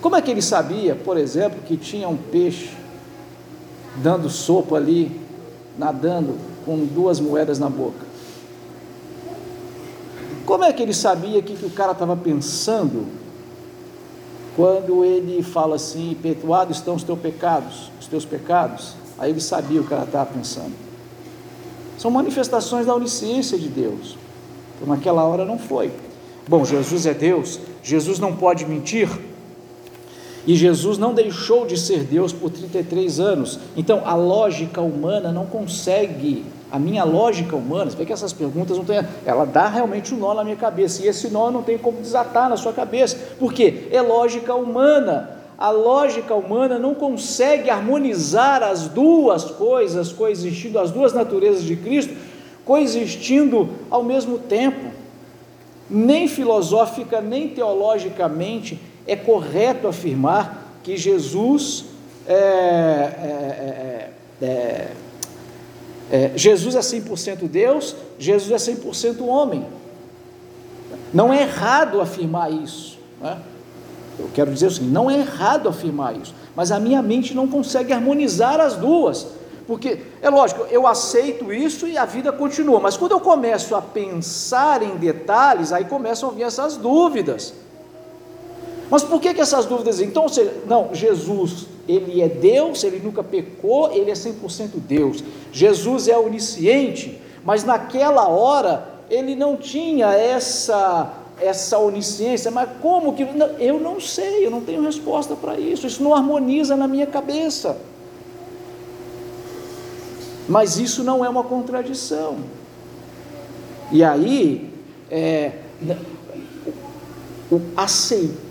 Como 0.00 0.16
é 0.16 0.22
que 0.22 0.30
ele 0.30 0.40
sabia, 0.40 0.94
por 0.94 1.18
exemplo, 1.18 1.60
que 1.66 1.76
tinha 1.76 2.08
um 2.08 2.16
peixe 2.16 2.70
dando 3.96 4.30
sopa 4.30 4.76
ali, 4.76 5.20
nadando 5.76 6.36
com 6.64 6.84
duas 6.86 7.20
moedas 7.20 7.58
na 7.58 7.68
boca? 7.68 8.08
Como 10.46 10.64
é 10.64 10.72
que 10.72 10.82
ele 10.82 10.94
sabia 10.94 11.38
o 11.38 11.42
que, 11.42 11.54
que 11.54 11.66
o 11.66 11.70
cara 11.70 11.92
estava 11.92 12.16
pensando 12.16 13.06
quando 14.56 15.04
ele 15.04 15.42
fala 15.42 15.76
assim: 15.76 16.16
perdoados 16.20 16.78
estão 16.78 16.94
os 16.94 17.02
teus 17.02 17.18
pecados, 17.18 17.90
os 18.00 18.06
teus 18.06 18.24
pecados? 18.24 18.94
Aí 19.18 19.30
ele 19.30 19.40
sabia 19.40 19.80
o 19.80 19.84
que 19.84 19.88
o 19.88 19.90
cara 19.90 20.04
estava 20.04 20.30
pensando. 20.30 20.72
São 21.98 22.10
manifestações 22.10 22.86
da 22.86 22.94
onisciência 22.94 23.58
de 23.58 23.68
Deus. 23.68 24.16
Então, 24.74 24.88
naquela 24.88 25.22
hora 25.24 25.44
não 25.44 25.58
foi. 25.58 25.92
Bom, 26.48 26.64
Jesus 26.64 27.04
é 27.04 27.12
Deus, 27.12 27.60
Jesus 27.82 28.18
não 28.18 28.34
pode 28.34 28.64
mentir, 28.64 29.08
e 30.46 30.54
Jesus 30.54 30.96
não 30.98 31.12
deixou 31.12 31.66
de 31.66 31.78
ser 31.78 32.04
Deus 32.04 32.32
por 32.32 32.50
33 32.50 33.20
anos. 33.20 33.58
Então, 33.76 34.02
a 34.04 34.14
lógica 34.14 34.80
humana 34.80 35.30
não 35.30 35.46
consegue, 35.46 36.44
a 36.70 36.78
minha 36.78 37.04
lógica 37.04 37.54
humana, 37.54 37.90
você 37.90 37.96
vê 37.96 38.06
que 38.06 38.12
essas 38.12 38.32
perguntas 38.32 38.76
não 38.76 38.84
tem, 38.84 39.00
ela 39.26 39.44
dá 39.44 39.68
realmente 39.68 40.14
um 40.14 40.18
nó 40.18 40.34
na 40.34 40.44
minha 40.44 40.56
cabeça, 40.56 41.02
e 41.02 41.08
esse 41.08 41.28
nó 41.28 41.50
não 41.50 41.62
tem 41.62 41.76
como 41.76 42.00
desatar 42.00 42.48
na 42.48 42.56
sua 42.56 42.72
cabeça, 42.72 43.16
porque 43.38 43.88
é 43.90 44.00
lógica 44.00 44.54
humana. 44.54 45.38
A 45.58 45.70
lógica 45.70 46.34
humana 46.34 46.78
não 46.78 46.94
consegue 46.94 47.68
harmonizar 47.68 48.62
as 48.62 48.88
duas 48.88 49.44
coisas 49.44 50.10
coexistindo, 50.10 50.78
as 50.78 50.90
duas 50.90 51.12
naturezas 51.12 51.64
de 51.64 51.76
Cristo 51.76 52.14
coexistindo 52.64 53.68
ao 53.90 54.02
mesmo 54.02 54.38
tempo. 54.38 54.90
Nem 55.90 56.28
filosófica, 56.28 57.20
nem 57.20 57.48
teologicamente 57.48 58.80
é 59.06 59.16
correto 59.16 59.88
afirmar 59.88 60.78
que 60.82 60.96
Jesus 60.96 61.84
é, 62.26 62.34
é, 62.34 64.10
é, 64.42 64.92
é 66.10 66.32
Jesus 66.36 66.74
é 66.74 66.80
100% 66.80 67.48
Deus, 67.48 67.94
Jesus 68.18 68.68
é 68.68 68.72
100% 68.72 69.22
homem. 69.22 69.66
Não 71.12 71.32
é 71.32 71.42
errado 71.42 72.00
afirmar 72.00 72.52
isso. 72.52 72.98
Né? 73.20 73.38
Eu 74.18 74.30
quero 74.34 74.52
dizer 74.52 74.66
o 74.66 74.70
seguinte: 74.70 74.92
não 74.92 75.10
é 75.10 75.18
errado 75.18 75.68
afirmar 75.68 76.16
isso, 76.16 76.34
mas 76.54 76.70
a 76.70 76.78
minha 76.78 77.02
mente 77.02 77.34
não 77.34 77.48
consegue 77.48 77.92
harmonizar 77.92 78.60
as 78.60 78.76
duas. 78.76 79.26
Porque, 79.66 80.00
é 80.20 80.28
lógico, 80.28 80.66
eu 80.68 80.84
aceito 80.84 81.52
isso 81.52 81.86
e 81.86 81.96
a 81.96 82.04
vida 82.04 82.32
continua, 82.32 82.80
mas 82.80 82.96
quando 82.96 83.12
eu 83.12 83.20
começo 83.20 83.76
a 83.76 83.80
pensar 83.80 84.82
em 84.82 84.96
detalhes, 84.96 85.72
aí 85.72 85.84
começam 85.84 86.30
a 86.30 86.32
vir 86.32 86.42
essas 86.42 86.76
dúvidas. 86.76 87.54
Mas 88.90 89.04
por 89.04 89.20
que, 89.20 89.32
que 89.32 89.40
essas 89.40 89.66
dúvidas? 89.66 90.00
Então, 90.00 90.26
não, 90.66 90.92
Jesus, 90.92 91.66
ele 91.86 92.20
é 92.20 92.28
Deus, 92.28 92.82
ele 92.82 92.98
nunca 92.98 93.22
pecou, 93.22 93.92
ele 93.92 94.10
é 94.10 94.14
100% 94.14 94.70
Deus. 94.74 95.22
Jesus 95.52 96.08
é 96.08 96.18
onisciente, 96.18 97.20
mas 97.44 97.62
naquela 97.62 98.28
hora 98.28 98.88
ele 99.08 99.34
não 99.36 99.56
tinha 99.56 100.12
essa 100.12 101.16
essa 101.40 101.78
onisciência, 101.78 102.50
mas 102.50 102.68
como 102.82 103.14
que 103.14 103.26
eu 103.58 103.80
não 103.80 103.98
sei, 103.98 104.44
eu 104.44 104.50
não 104.50 104.60
tenho 104.60 104.82
resposta 104.82 105.34
para 105.34 105.58
isso. 105.58 105.86
Isso 105.86 106.02
não 106.02 106.14
harmoniza 106.14 106.76
na 106.76 106.86
minha 106.86 107.06
cabeça. 107.06 107.78
Mas 110.46 110.78
isso 110.78 111.02
não 111.02 111.24
é 111.24 111.28
uma 111.30 111.42
contradição. 111.42 112.40
E 113.90 114.04
aí, 114.04 114.68
é, 115.10 115.52
o 117.50 117.58
aceitar 117.74 118.49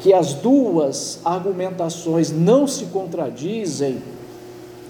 que 0.00 0.12
as 0.12 0.34
duas 0.34 1.20
argumentações 1.24 2.30
não 2.30 2.66
se 2.66 2.86
contradizem, 2.86 4.02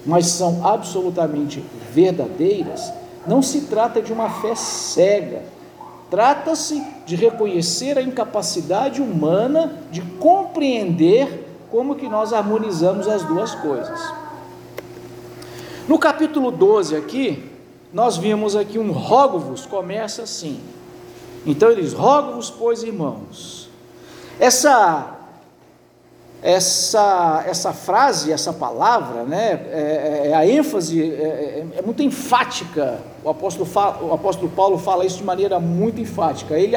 mas 0.05 0.27
são 0.27 0.65
absolutamente 0.65 1.63
verdadeiras, 1.91 2.91
não 3.25 3.41
se 3.41 3.61
trata 3.61 4.01
de 4.01 4.13
uma 4.13 4.29
fé 4.29 4.55
cega. 4.55 5.43
Trata-se 6.09 6.81
de 7.05 7.15
reconhecer 7.15 7.97
a 7.97 8.01
incapacidade 8.01 9.01
humana 9.01 9.73
de 9.91 10.01
compreender 10.01 11.45
como 11.69 11.95
que 11.95 12.07
nós 12.07 12.31
harmonizamos 12.31 13.07
as 13.07 13.23
duas 13.23 13.53
coisas. 13.55 13.99
No 15.87 15.99
capítulo 15.99 16.51
12 16.51 16.95
aqui, 16.95 17.43
nós 17.93 18.17
vimos 18.17 18.55
aqui 18.55 18.77
um 18.77 18.91
rogo-vos, 18.91 19.65
começa 19.65 20.23
assim: 20.23 20.59
então 21.47 21.71
ele 21.71 21.81
diz: 21.81 21.93
Rogo-vos, 21.93 22.51
pois, 22.51 22.83
irmãos, 22.83 23.69
Essa 24.39 25.17
essa, 26.41 27.43
essa 27.47 27.73
frase, 27.73 28.31
essa 28.31 28.53
palavra, 28.53 29.23
né, 29.23 29.59
é, 29.71 30.23
é, 30.25 30.27
é 30.29 30.33
a 30.35 30.47
ênfase 30.47 31.01
é, 31.01 31.05
é, 31.05 31.67
é, 31.77 31.81
muito 31.81 32.03
enfática. 32.03 32.99
O 33.23 33.29
apóstolo, 33.29 33.67
o 34.01 34.13
apóstolo 34.13 34.49
Paulo 34.49 34.77
fala 34.77 35.05
isso 35.05 35.17
de 35.17 35.23
maneira 35.23 35.59
muito 35.59 35.99
enfática. 35.99 36.57
Ele 36.57 36.75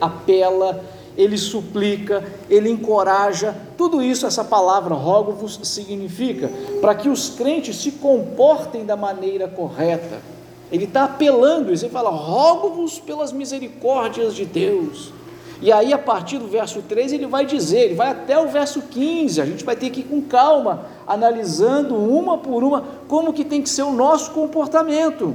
apela, 0.00 0.84
ele 1.16 1.36
suplica, 1.36 2.24
ele 2.48 2.70
encoraja. 2.70 3.56
Tudo 3.76 4.00
isso, 4.00 4.26
essa 4.26 4.44
palavra 4.44 4.94
rogo-vos, 4.94 5.58
significa 5.64 6.48
para 6.80 6.94
que 6.94 7.08
os 7.08 7.30
crentes 7.30 7.76
se 7.76 7.92
comportem 7.92 8.84
da 8.84 8.96
maneira 8.96 9.48
correta. 9.48 10.35
Ele 10.70 10.84
está 10.84 11.04
apelando 11.04 11.70
ele 11.70 11.88
fala: 11.88 12.10
rogo-vos 12.10 12.98
pelas 12.98 13.32
misericórdias 13.32 14.34
de 14.34 14.44
Deus 14.44 15.12
e 15.60 15.72
aí, 15.72 15.92
a 15.92 15.98
partir 15.98 16.38
do 16.38 16.46
verso 16.46 16.82
3, 16.82 17.14
ele 17.14 17.26
vai 17.26 17.46
dizer, 17.46 17.80
ele 17.80 17.94
vai 17.94 18.10
até 18.10 18.38
o 18.38 18.48
verso 18.48 18.82
15, 18.82 19.40
a 19.40 19.46
gente 19.46 19.64
vai 19.64 19.74
ter 19.74 19.88
que 19.90 20.00
ir 20.00 20.04
com 20.04 20.20
calma, 20.20 20.86
analisando 21.06 21.96
uma 21.96 22.36
por 22.36 22.62
uma, 22.62 22.84
como 23.08 23.32
que 23.32 23.44
tem 23.44 23.62
que 23.62 23.68
ser 23.68 23.82
o 23.82 23.92
nosso 23.92 24.32
comportamento. 24.32 25.34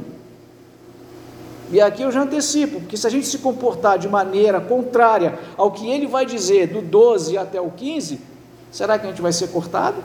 E 1.72 1.82
aqui 1.82 2.04
eu 2.04 2.12
já 2.12 2.22
antecipo, 2.22 2.82
porque 2.82 2.98
se 2.98 3.08
a 3.08 3.10
gente 3.10 3.26
se 3.26 3.40
comportar 3.40 3.98
de 3.98 4.08
maneira 4.08 4.62
contrária 4.62 5.40
ao 5.58 5.72
que 5.72 5.90
ele 5.90 6.06
vai 6.06 6.26
dizer 6.26 6.68
do 6.68 6.82
12 6.82 7.38
até 7.38 7.60
o 7.60 7.72
15, 7.72 8.20
será 8.72 9.00
que 9.00 9.08
a 9.08 9.10
gente 9.10 9.22
vai 9.22 9.34
ser 9.34 9.48
cortado? 9.48 10.04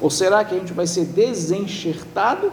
Ou 0.00 0.10
será 0.10 0.44
que 0.44 0.54
a 0.54 0.58
gente 0.58 0.72
vai 0.72 0.86
ser 0.86 1.06
desenxertado? 1.06 2.52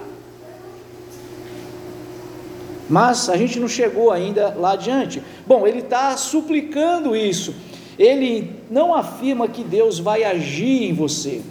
Mas 2.91 3.29
a 3.29 3.37
gente 3.37 3.57
não 3.57 3.69
chegou 3.69 4.11
ainda 4.11 4.53
lá 4.57 4.73
adiante. 4.73 5.23
Bom, 5.47 5.65
ele 5.65 5.79
está 5.79 6.17
suplicando 6.17 7.15
isso. 7.15 7.55
Ele 7.97 8.53
não 8.69 8.93
afirma 8.93 9.47
que 9.47 9.63
Deus 9.63 9.97
vai 9.97 10.25
agir 10.25 10.89
em 10.89 10.93
você. 10.93 11.41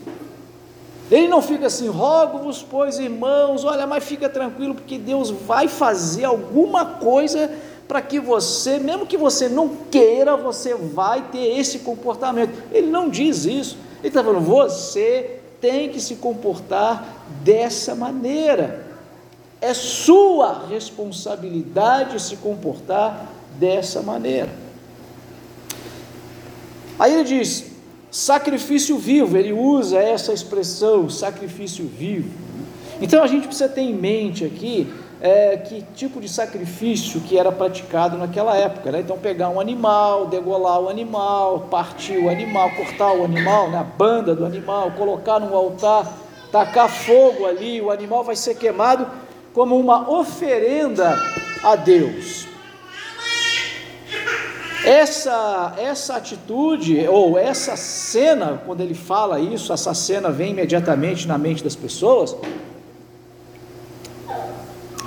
Ele 1.10 1.28
não 1.28 1.40
fica 1.40 1.66
assim, 1.66 1.88
rogo-vos, 1.88 2.62
pois 2.62 2.98
irmãos, 2.98 3.64
olha, 3.64 3.86
mas 3.86 4.04
fica 4.04 4.28
tranquilo, 4.28 4.74
porque 4.74 4.98
Deus 4.98 5.30
vai 5.30 5.66
fazer 5.66 6.24
alguma 6.24 6.84
coisa 6.84 7.50
para 7.88 8.02
que 8.02 8.20
você, 8.20 8.78
mesmo 8.78 9.06
que 9.06 9.16
você 9.16 9.48
não 9.48 9.68
queira, 9.90 10.36
você 10.36 10.74
vai 10.74 11.22
ter 11.32 11.58
esse 11.58 11.78
comportamento. 11.80 12.52
Ele 12.70 12.88
não 12.88 13.08
diz 13.08 13.46
isso. 13.46 13.78
Ele 14.00 14.08
está 14.08 14.22
falando, 14.22 14.44
você 14.44 15.40
tem 15.58 15.88
que 15.88 16.00
se 16.00 16.16
comportar 16.16 17.24
dessa 17.42 17.94
maneira. 17.94 18.89
É 19.60 19.74
sua 19.74 20.66
responsabilidade 20.68 22.20
se 22.20 22.36
comportar 22.36 23.26
dessa 23.58 24.00
maneira. 24.02 24.50
Aí 26.98 27.14
ele 27.14 27.24
diz: 27.24 27.70
sacrifício 28.10 28.96
vivo, 28.96 29.36
ele 29.36 29.52
usa 29.52 29.98
essa 29.98 30.32
expressão, 30.32 31.08
sacrifício 31.10 31.86
vivo. 31.86 32.30
Então 33.00 33.22
a 33.22 33.26
gente 33.26 33.46
precisa 33.46 33.68
ter 33.68 33.82
em 33.82 33.94
mente 33.94 34.44
aqui 34.44 34.92
é, 35.20 35.58
que 35.58 35.82
tipo 35.94 36.20
de 36.20 36.28
sacrifício 36.28 37.20
que 37.20 37.38
era 37.38 37.52
praticado 37.52 38.16
naquela 38.16 38.56
época. 38.56 38.90
Né? 38.90 39.00
Então, 39.00 39.18
pegar 39.18 39.50
um 39.50 39.60
animal, 39.60 40.26
degolar 40.26 40.80
o 40.80 40.88
animal, 40.88 41.66
partir 41.70 42.18
o 42.18 42.30
animal, 42.30 42.70
cortar 42.70 43.12
o 43.12 43.24
animal, 43.24 43.70
né? 43.70 43.78
a 43.78 43.84
banda 43.84 44.34
do 44.34 44.44
animal, 44.44 44.92
colocar 44.92 45.38
no 45.38 45.54
altar, 45.54 46.10
tacar 46.50 46.88
fogo 46.88 47.46
ali, 47.46 47.80
o 47.80 47.90
animal 47.90 48.24
vai 48.24 48.34
ser 48.34 48.54
queimado 48.54 49.06
como 49.52 49.78
uma 49.78 50.08
oferenda 50.10 51.14
a 51.62 51.76
Deus. 51.76 52.46
Essa, 54.84 55.74
essa 55.76 56.16
atitude, 56.16 57.06
ou 57.06 57.38
essa 57.38 57.76
cena, 57.76 58.62
quando 58.64 58.80
ele 58.80 58.94
fala 58.94 59.38
isso, 59.38 59.72
essa 59.72 59.92
cena 59.92 60.30
vem 60.30 60.52
imediatamente 60.52 61.28
na 61.28 61.36
mente 61.36 61.62
das 61.62 61.76
pessoas, 61.76 62.34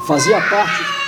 fazia 0.05 0.39
parte. 0.41 1.03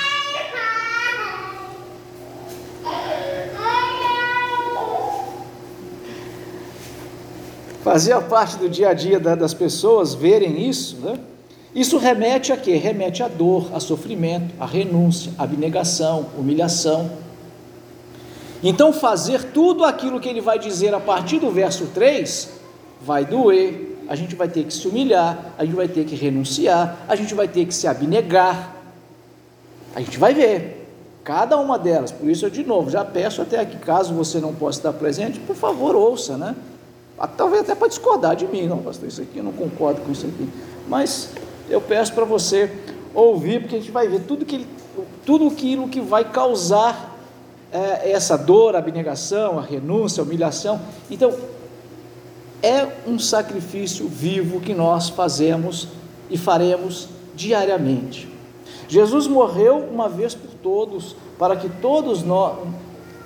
Fazia 7.83 8.19
parte 8.19 8.57
do 8.57 8.67
dia 8.67 8.89
a 8.89 8.93
dia 8.95 9.19
das 9.19 9.53
pessoas 9.53 10.15
verem 10.15 10.67
isso, 10.67 10.97
né? 11.01 11.19
Isso 11.75 11.97
remete 11.97 12.53
a 12.53 12.57
quê? 12.57 12.77
Remete 12.77 13.21
à 13.21 13.27
dor, 13.27 13.69
a 13.73 13.81
sofrimento, 13.81 14.55
a 14.57 14.65
renúncia, 14.65 15.33
a 15.37 15.43
abnegação, 15.43 16.27
humilhação. 16.37 17.11
Então, 18.63 18.93
fazer 18.93 19.43
tudo 19.51 19.83
aquilo 19.83 20.19
que 20.19 20.29
ele 20.29 20.39
vai 20.39 20.57
dizer 20.57 20.93
a 20.93 20.99
partir 21.01 21.37
do 21.37 21.51
verso 21.51 21.87
3 21.87 22.49
vai 23.01 23.25
doer, 23.25 24.05
a 24.07 24.15
gente 24.15 24.35
vai 24.35 24.47
ter 24.47 24.63
que 24.63 24.73
se 24.73 24.87
humilhar, 24.87 25.53
a 25.57 25.65
gente 25.65 25.75
vai 25.75 25.89
ter 25.89 26.05
que 26.05 26.15
renunciar, 26.15 26.97
a 27.09 27.15
gente 27.15 27.35
vai 27.35 27.47
ter 27.47 27.65
que 27.65 27.73
se 27.73 27.87
abnegar. 27.87 28.73
A 29.93 29.99
gente 29.99 30.17
vai 30.17 30.33
ver 30.33 30.89
cada 31.25 31.57
uma 31.57 31.77
delas. 31.77 32.11
Por 32.11 32.29
isso 32.29 32.45
eu 32.45 32.49
de 32.49 32.63
novo 32.63 32.89
já 32.89 33.03
peço 33.03 33.41
até 33.41 33.59
aqui, 33.59 33.77
caso 33.77 34.13
você 34.13 34.39
não 34.39 34.53
possa 34.53 34.79
estar 34.79 34.93
presente, 34.93 35.39
por 35.39 35.55
favor, 35.55 35.93
ouça, 35.93 36.37
né? 36.37 36.55
Talvez 37.35 37.63
até 37.63 37.75
para 37.75 37.87
discordar 37.87 38.35
de 38.35 38.47
mim, 38.47 38.67
não, 38.67 38.79
pastor, 38.79 39.07
isso 39.09 39.21
aqui 39.21 39.39
eu 39.39 39.43
não 39.43 39.53
concordo 39.53 40.01
com 40.01 40.11
isso 40.11 40.25
aqui. 40.25 40.49
Mas 40.87 41.29
eu 41.69 41.81
peço 41.81 42.13
para 42.13 42.25
você 42.25 42.71
ouvir, 43.13 43.61
porque 43.61 43.75
a 43.75 43.79
gente 43.79 43.91
vai 43.91 44.07
ver 44.07 44.21
tudo, 44.21 44.45
que, 44.45 44.67
tudo 45.25 45.47
aquilo 45.47 45.87
que 45.87 46.01
vai 46.01 46.29
causar 46.29 47.15
é, 47.71 48.11
essa 48.11 48.37
dor, 48.37 48.75
a 48.75 48.79
abnegação, 48.79 49.57
a 49.57 49.61
renúncia, 49.61 50.21
a 50.21 50.25
humilhação. 50.25 50.79
Então, 51.09 51.33
é 52.61 52.87
um 53.07 53.19
sacrifício 53.19 54.07
vivo 54.07 54.59
que 54.59 54.73
nós 54.73 55.09
fazemos 55.09 55.87
e 56.29 56.37
faremos 56.37 57.09
diariamente. 57.35 58.29
Jesus 58.87 59.27
morreu 59.27 59.77
uma 59.77 60.07
vez 60.07 60.33
por 60.33 60.51
todos, 60.61 61.15
para 61.37 61.55
que 61.55 61.69
todos 61.69 62.23
nós. 62.23 62.57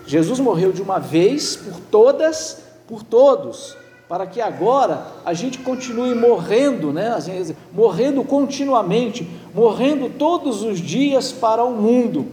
Jesus 0.05 0.39
morreu 0.39 0.71
de 0.71 0.81
uma 0.81 0.99
vez 0.99 1.55
por 1.55 1.79
todas, 1.91 2.57
por 2.87 3.03
todos, 3.03 3.77
para 4.09 4.25
que 4.25 4.41
agora 4.41 5.05
a 5.23 5.35
gente 5.35 5.59
continue 5.59 6.15
morrendo, 6.15 6.91
né? 6.91 7.15
morrendo 7.71 8.23
continuamente, 8.23 9.29
morrendo 9.53 10.09
todos 10.09 10.63
os 10.63 10.79
dias 10.79 11.31
para 11.31 11.63
o 11.63 11.71
mundo. 11.71 12.25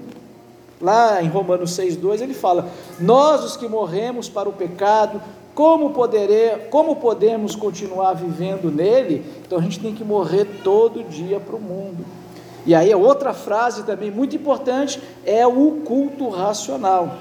Lá 0.80 1.22
em 1.22 1.28
Romanos 1.28 1.72
6,2 1.72 2.22
ele 2.22 2.32
fala: 2.32 2.70
Nós 2.98 3.44
os 3.44 3.56
que 3.58 3.68
morremos 3.68 4.26
para 4.26 4.48
o 4.48 4.54
pecado, 4.54 5.20
como, 5.54 5.90
poderê, 5.90 6.66
como 6.70 6.96
podemos 6.96 7.54
continuar 7.54 8.14
vivendo 8.14 8.70
nele? 8.70 9.24
Então 9.46 9.58
a 9.58 9.62
gente 9.62 9.78
tem 9.78 9.94
que 9.94 10.04
morrer 10.04 10.46
todo 10.64 11.04
dia 11.04 11.38
para 11.38 11.56
o 11.56 11.60
mundo. 11.60 12.04
E 12.64 12.74
aí 12.74 12.92
outra 12.94 13.32
frase 13.32 13.84
também 13.84 14.10
muito 14.10 14.34
importante 14.34 15.00
é 15.24 15.46
o 15.46 15.82
culto 15.84 16.28
racional. 16.30 17.16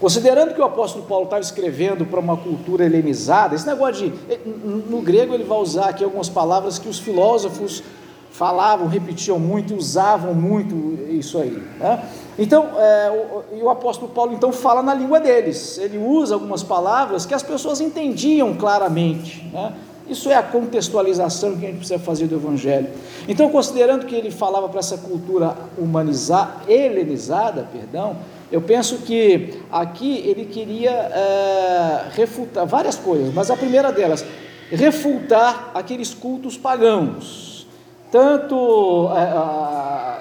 Considerando 0.00 0.54
que 0.54 0.60
o 0.60 0.64
apóstolo 0.64 1.06
Paulo 1.06 1.24
estava 1.24 1.40
escrevendo 1.40 2.04
para 2.04 2.20
uma 2.20 2.36
cultura 2.36 2.84
helenizada, 2.84 3.54
esse 3.54 3.66
negócio 3.66 4.10
de. 4.10 4.14
Eh, 4.30 4.38
no 4.44 5.00
grego 5.00 5.32
ele 5.32 5.44
vai 5.44 5.58
usar 5.58 5.88
aqui 5.88 6.04
algumas 6.04 6.28
palavras 6.28 6.78
que 6.78 6.88
os 6.88 6.98
filósofos 6.98 7.82
falavam, 8.30 8.86
repetiam 8.86 9.38
muito, 9.38 9.74
usavam 9.74 10.34
muito 10.34 10.98
isso 11.10 11.38
aí. 11.38 11.62
Né? 11.80 12.04
Então, 12.38 12.68
é, 12.78 13.42
o, 13.54 13.64
o, 13.64 13.70
apóstolo 13.70 14.12
Paulo 14.12 14.34
então 14.34 14.52
fala 14.52 14.82
na 14.82 14.92
língua 14.92 15.18
deles. 15.18 15.78
Ele 15.78 15.96
usa 15.96 16.34
algumas 16.34 16.62
palavras 16.62 17.24
que 17.24 17.32
as 17.32 17.42
pessoas 17.42 17.80
entendiam 17.80 18.54
claramente. 18.54 19.42
Né? 19.50 19.72
Isso 20.06 20.28
é 20.28 20.34
a 20.34 20.42
contextualização 20.42 21.56
que 21.56 21.64
a 21.64 21.68
gente 21.68 21.78
precisa 21.78 21.98
fazer 21.98 22.26
do 22.26 22.34
Evangelho. 22.34 22.88
Então, 23.26 23.48
considerando 23.48 24.04
que 24.04 24.14
ele 24.14 24.30
falava 24.30 24.68
para 24.68 24.80
essa 24.80 24.98
cultura 24.98 25.56
humanizada, 25.78 26.70
helenizada, 26.70 27.66
perdão, 27.72 28.16
eu 28.50 28.60
penso 28.60 28.98
que 28.98 29.60
aqui 29.72 30.18
ele 30.18 30.44
queria 30.44 30.90
é, 30.90 32.08
refutar 32.12 32.64
várias 32.64 32.96
coisas, 32.96 33.34
mas 33.34 33.50
a 33.50 33.56
primeira 33.56 33.90
delas, 33.90 34.24
refutar 34.70 35.72
aqueles 35.74 36.14
cultos 36.14 36.56
pagãos, 36.56 37.66
tanto, 38.10 39.08
é, 39.16 40.18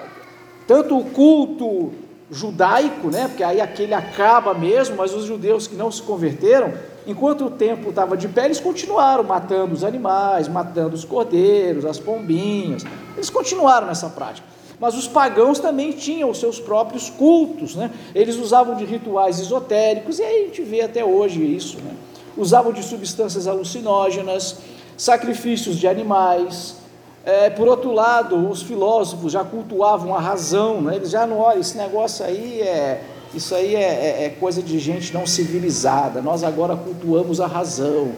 tanto 0.67 0.97
o 0.97 1.05
culto 1.05 1.93
judaico, 2.31 3.09
né, 3.11 3.27
porque 3.27 3.43
aí 3.43 3.61
aquele 3.61 3.93
acaba 3.93 4.53
mesmo, 4.55 4.95
mas 4.95 5.13
os 5.13 5.25
judeus 5.25 5.67
que 5.67 5.75
não 5.75 5.91
se 5.91 6.01
converteram, 6.01 6.73
enquanto 7.05 7.45
o 7.45 7.51
templo 7.51 7.89
estava 7.89 8.17
de 8.17 8.27
pé, 8.27 8.45
eles 8.45 8.59
continuaram 8.59 9.23
matando 9.23 9.73
os 9.73 9.83
animais, 9.83 10.47
matando 10.47 10.95
os 10.95 11.05
cordeiros, 11.05 11.85
as 11.85 11.99
pombinhas, 11.99 12.83
eles 13.15 13.29
continuaram 13.29 13.85
nessa 13.85 14.09
prática. 14.09 14.54
Mas 14.79 14.95
os 14.95 15.07
pagãos 15.07 15.59
também 15.59 15.91
tinham 15.91 16.29
os 16.29 16.39
seus 16.39 16.59
próprios 16.59 17.09
cultos, 17.09 17.75
né? 17.75 17.91
eles 18.13 18.35
usavam 18.35 18.75
de 18.75 18.85
rituais 18.85 19.39
esotéricos, 19.39 20.19
e 20.19 20.23
aí 20.23 20.43
a 20.43 20.45
gente 20.47 20.61
vê 20.61 20.81
até 20.81 21.03
hoje 21.03 21.41
isso. 21.43 21.77
Né? 21.77 21.93
Usavam 22.37 22.73
de 22.73 22.83
substâncias 22.83 23.47
alucinógenas, 23.47 24.57
sacrifícios 24.97 25.77
de 25.77 25.87
animais. 25.87 26.75
É, 27.23 27.49
por 27.49 27.67
outro 27.67 27.91
lado, 27.91 28.49
os 28.49 28.61
filósofos 28.61 29.31
já 29.31 29.43
cultuavam 29.43 30.13
a 30.15 30.19
razão, 30.19 30.81
né? 30.81 30.97
eles 30.97 31.09
já 31.09 31.25
não, 31.25 31.39
olha, 31.39 31.59
esse 31.59 31.77
negócio 31.77 32.25
aí 32.25 32.61
é, 32.61 33.01
isso 33.35 33.53
aí 33.53 33.75
é, 33.75 33.79
é, 33.79 34.23
é, 34.25 34.29
coisa 34.29 34.61
de 34.61 34.79
gente 34.79 35.13
não 35.13 35.27
civilizada. 35.27 36.21
Nós 36.21 36.41
agora 36.41 36.73
cultuamos 36.73 37.41
a 37.41 37.47
razão, 37.47 38.13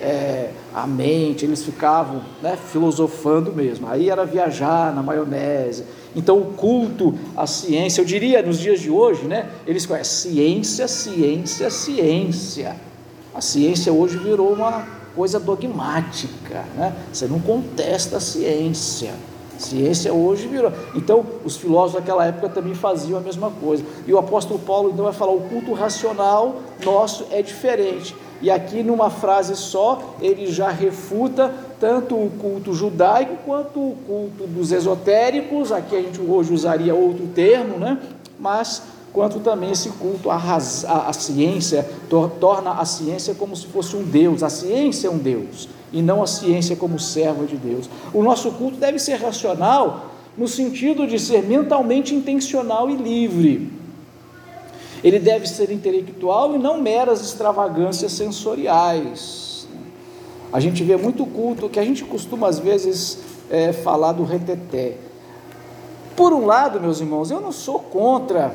é, 0.00 0.48
a 0.74 0.86
mente. 0.86 1.44
Eles 1.44 1.62
ficavam 1.62 2.22
né, 2.40 2.56
filosofando 2.56 3.52
mesmo. 3.52 3.86
Aí 3.86 4.08
era 4.08 4.24
viajar 4.24 4.94
na 4.94 5.02
maionese. 5.02 5.84
Então 6.14 6.38
o 6.38 6.52
culto 6.54 7.14
à 7.36 7.46
ciência, 7.46 8.00
eu 8.00 8.04
diria 8.04 8.42
nos 8.42 8.58
dias 8.58 8.80
de 8.80 8.90
hoje, 8.90 9.24
né? 9.24 9.48
Eles 9.66 9.86
conhecem 9.86 10.32
ciência, 10.32 10.88
ciência, 10.88 11.70
ciência. 11.70 12.76
A 13.34 13.40
ciência 13.40 13.92
hoje 13.92 14.18
virou 14.18 14.52
uma 14.52 14.86
coisa 15.14 15.40
dogmática, 15.40 16.64
né? 16.76 16.94
Você 17.12 17.26
não 17.26 17.40
contesta 17.40 18.18
a 18.18 18.20
ciência. 18.20 19.14
Ciência 19.58 20.12
hoje 20.12 20.48
virou. 20.48 20.72
Então, 20.94 21.24
os 21.44 21.56
filósofos 21.56 22.00
daquela 22.00 22.26
época 22.26 22.48
também 22.48 22.74
faziam 22.74 23.18
a 23.18 23.22
mesma 23.22 23.50
coisa. 23.50 23.84
E 24.06 24.12
o 24.12 24.18
apóstolo 24.18 24.58
Paulo 24.58 24.90
então 24.90 25.04
vai 25.04 25.14
falar: 25.14 25.32
o 25.32 25.42
culto 25.42 25.72
racional 25.72 26.56
nosso 26.84 27.26
é 27.30 27.42
diferente. 27.42 28.14
E 28.42 28.50
aqui, 28.50 28.82
numa 28.82 29.08
frase 29.08 29.54
só, 29.54 30.16
ele 30.20 30.50
já 30.50 30.68
refuta 30.68 31.54
tanto 31.78 32.16
o 32.16 32.28
culto 32.40 32.74
judaico 32.74 33.36
quanto 33.46 33.78
o 33.78 33.96
culto 34.04 34.48
dos 34.48 34.72
esotéricos. 34.72 35.70
Aqui 35.70 35.94
a 35.94 36.02
gente 36.02 36.20
hoje 36.20 36.52
usaria 36.52 36.92
outro 36.92 37.28
termo, 37.28 37.78
né? 37.78 37.98
Mas 38.40 38.82
quanto 39.12 39.38
também 39.38 39.70
esse 39.70 39.90
culto 39.90 40.28
à, 40.28 40.36
à, 40.36 41.12
ciência, 41.12 41.88
tor 42.10 42.30
torna 42.40 42.72
a 42.72 42.84
ciência 42.84 43.32
como 43.32 43.54
se 43.54 43.66
fosse 43.66 43.94
um 43.94 44.02
Deus. 44.02 44.42
A 44.42 44.50
ciência 44.50 45.06
é 45.06 45.10
um 45.10 45.18
Deus 45.18 45.68
e 45.92 46.02
não 46.02 46.20
a 46.20 46.26
ciência 46.26 46.74
como 46.74 46.98
serva 46.98 47.44
de 47.44 47.56
Deus. 47.56 47.88
O 48.12 48.22
nosso 48.24 48.50
culto 48.52 48.76
deve 48.76 48.98
ser 48.98 49.16
racional 49.16 50.06
no 50.36 50.48
sentido 50.48 51.06
de 51.06 51.18
ser 51.18 51.42
mentalmente 51.42 52.12
intencional 52.14 52.90
e 52.90 52.96
livre. 52.96 53.81
Ele 55.02 55.18
deve 55.18 55.48
ser 55.48 55.70
intelectual 55.70 56.54
e 56.54 56.58
não 56.58 56.80
meras 56.80 57.20
extravagâncias 57.20 58.12
sensoriais. 58.12 59.66
A 60.52 60.60
gente 60.60 60.84
vê 60.84 60.96
muito 60.96 61.26
culto 61.26 61.68
que 61.68 61.80
a 61.80 61.84
gente 61.84 62.04
costuma 62.04 62.48
às 62.48 62.58
vezes 62.58 63.18
é, 63.50 63.72
falar 63.72 64.12
do 64.12 64.24
reteté. 64.24 64.96
Por 66.14 66.32
um 66.32 66.46
lado, 66.46 66.80
meus 66.80 67.00
irmãos, 67.00 67.30
eu 67.30 67.40
não 67.40 67.52
sou 67.52 67.78
contra 67.78 68.54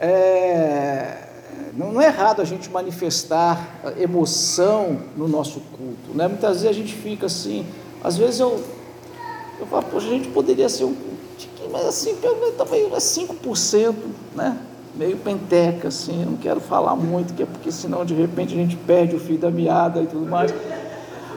é, 0.00 1.28
não 1.76 2.00
é 2.00 2.06
errado 2.06 2.40
a 2.40 2.44
gente 2.44 2.70
manifestar 2.70 3.80
emoção 3.98 4.98
no 5.16 5.28
nosso 5.28 5.60
culto, 5.60 6.16
né? 6.16 6.28
Muitas 6.28 6.62
vezes 6.62 6.68
a 6.68 6.72
gente 6.72 6.94
fica 6.94 7.26
assim, 7.26 7.66
às 8.02 8.16
vezes 8.16 8.40
eu, 8.40 8.62
eu 9.60 9.66
falo, 9.66 9.84
poxa, 9.84 10.06
a 10.06 10.10
gente 10.10 10.28
poderia 10.28 10.68
ser 10.68 10.84
um 10.84 10.94
mas 11.70 11.86
assim, 11.86 12.16
pelo 12.16 12.36
menos 12.40 12.56
também 12.56 12.86
é 12.86 12.96
5%, 12.96 13.94
né? 14.34 14.58
Meio 14.98 15.16
penteca, 15.16 15.88
assim, 15.88 16.22
eu 16.22 16.30
não 16.32 16.36
quero 16.36 16.60
falar 16.60 16.96
muito, 16.96 17.32
que 17.32 17.44
é 17.44 17.46
porque 17.46 17.70
senão 17.70 18.04
de 18.04 18.14
repente 18.14 18.52
a 18.52 18.56
gente 18.56 18.76
perde 18.76 19.14
o 19.14 19.20
fio 19.20 19.38
da 19.38 19.50
meada 19.50 20.02
e 20.02 20.06
tudo 20.06 20.26
mais. 20.26 20.52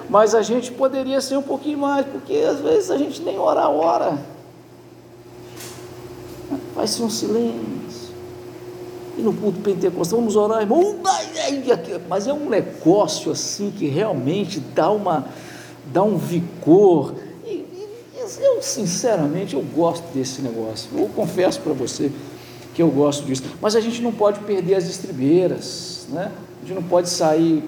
Mas 0.09 0.35
a 0.35 0.41
gente 0.41 0.71
poderia 0.71 1.21
ser 1.21 1.37
um 1.37 1.43
pouquinho 1.43 1.77
mais, 1.77 2.05
porque 2.05 2.33
às 2.33 2.59
vezes 2.59 2.89
a 2.89 2.97
gente 2.97 3.21
nem 3.21 3.37
ora 3.37 3.61
a 3.61 3.69
hora. 3.69 4.17
Faz-se 6.75 7.03
um 7.03 7.09
silêncio 7.09 8.11
e 9.17 9.21
no 9.21 9.33
culto 9.33 9.59
pentecostal, 9.59 10.19
vamos 10.19 10.35
orar, 10.35 10.61
irmão, 10.61 10.95
mas 12.09 12.27
é 12.27 12.33
um 12.33 12.49
negócio 12.49 13.31
assim 13.31 13.71
que 13.71 13.87
realmente 13.87 14.59
dá, 14.59 14.89
uma, 14.89 15.25
dá 15.93 16.01
um 16.01 16.17
vigor. 16.17 17.13
E, 17.45 17.49
e, 17.49 17.87
eu, 18.39 18.61
sinceramente, 18.61 19.53
eu 19.53 19.61
gosto 19.61 20.05
desse 20.13 20.41
negócio. 20.41 20.89
Eu 20.97 21.09
confesso 21.09 21.59
para 21.61 21.73
você 21.73 22.11
que 22.81 22.83
eu 22.83 22.89
gosto 22.89 23.25
disso. 23.25 23.43
Mas 23.61 23.75
a 23.75 23.79
gente 23.79 24.01
não 24.01 24.11
pode 24.11 24.39
perder 24.39 24.75
as 24.75 24.85
estribeiras, 24.85 26.07
né? 26.09 26.31
A 26.63 26.65
gente 26.65 26.75
não 26.75 26.83
pode 26.83 27.09
sair 27.09 27.63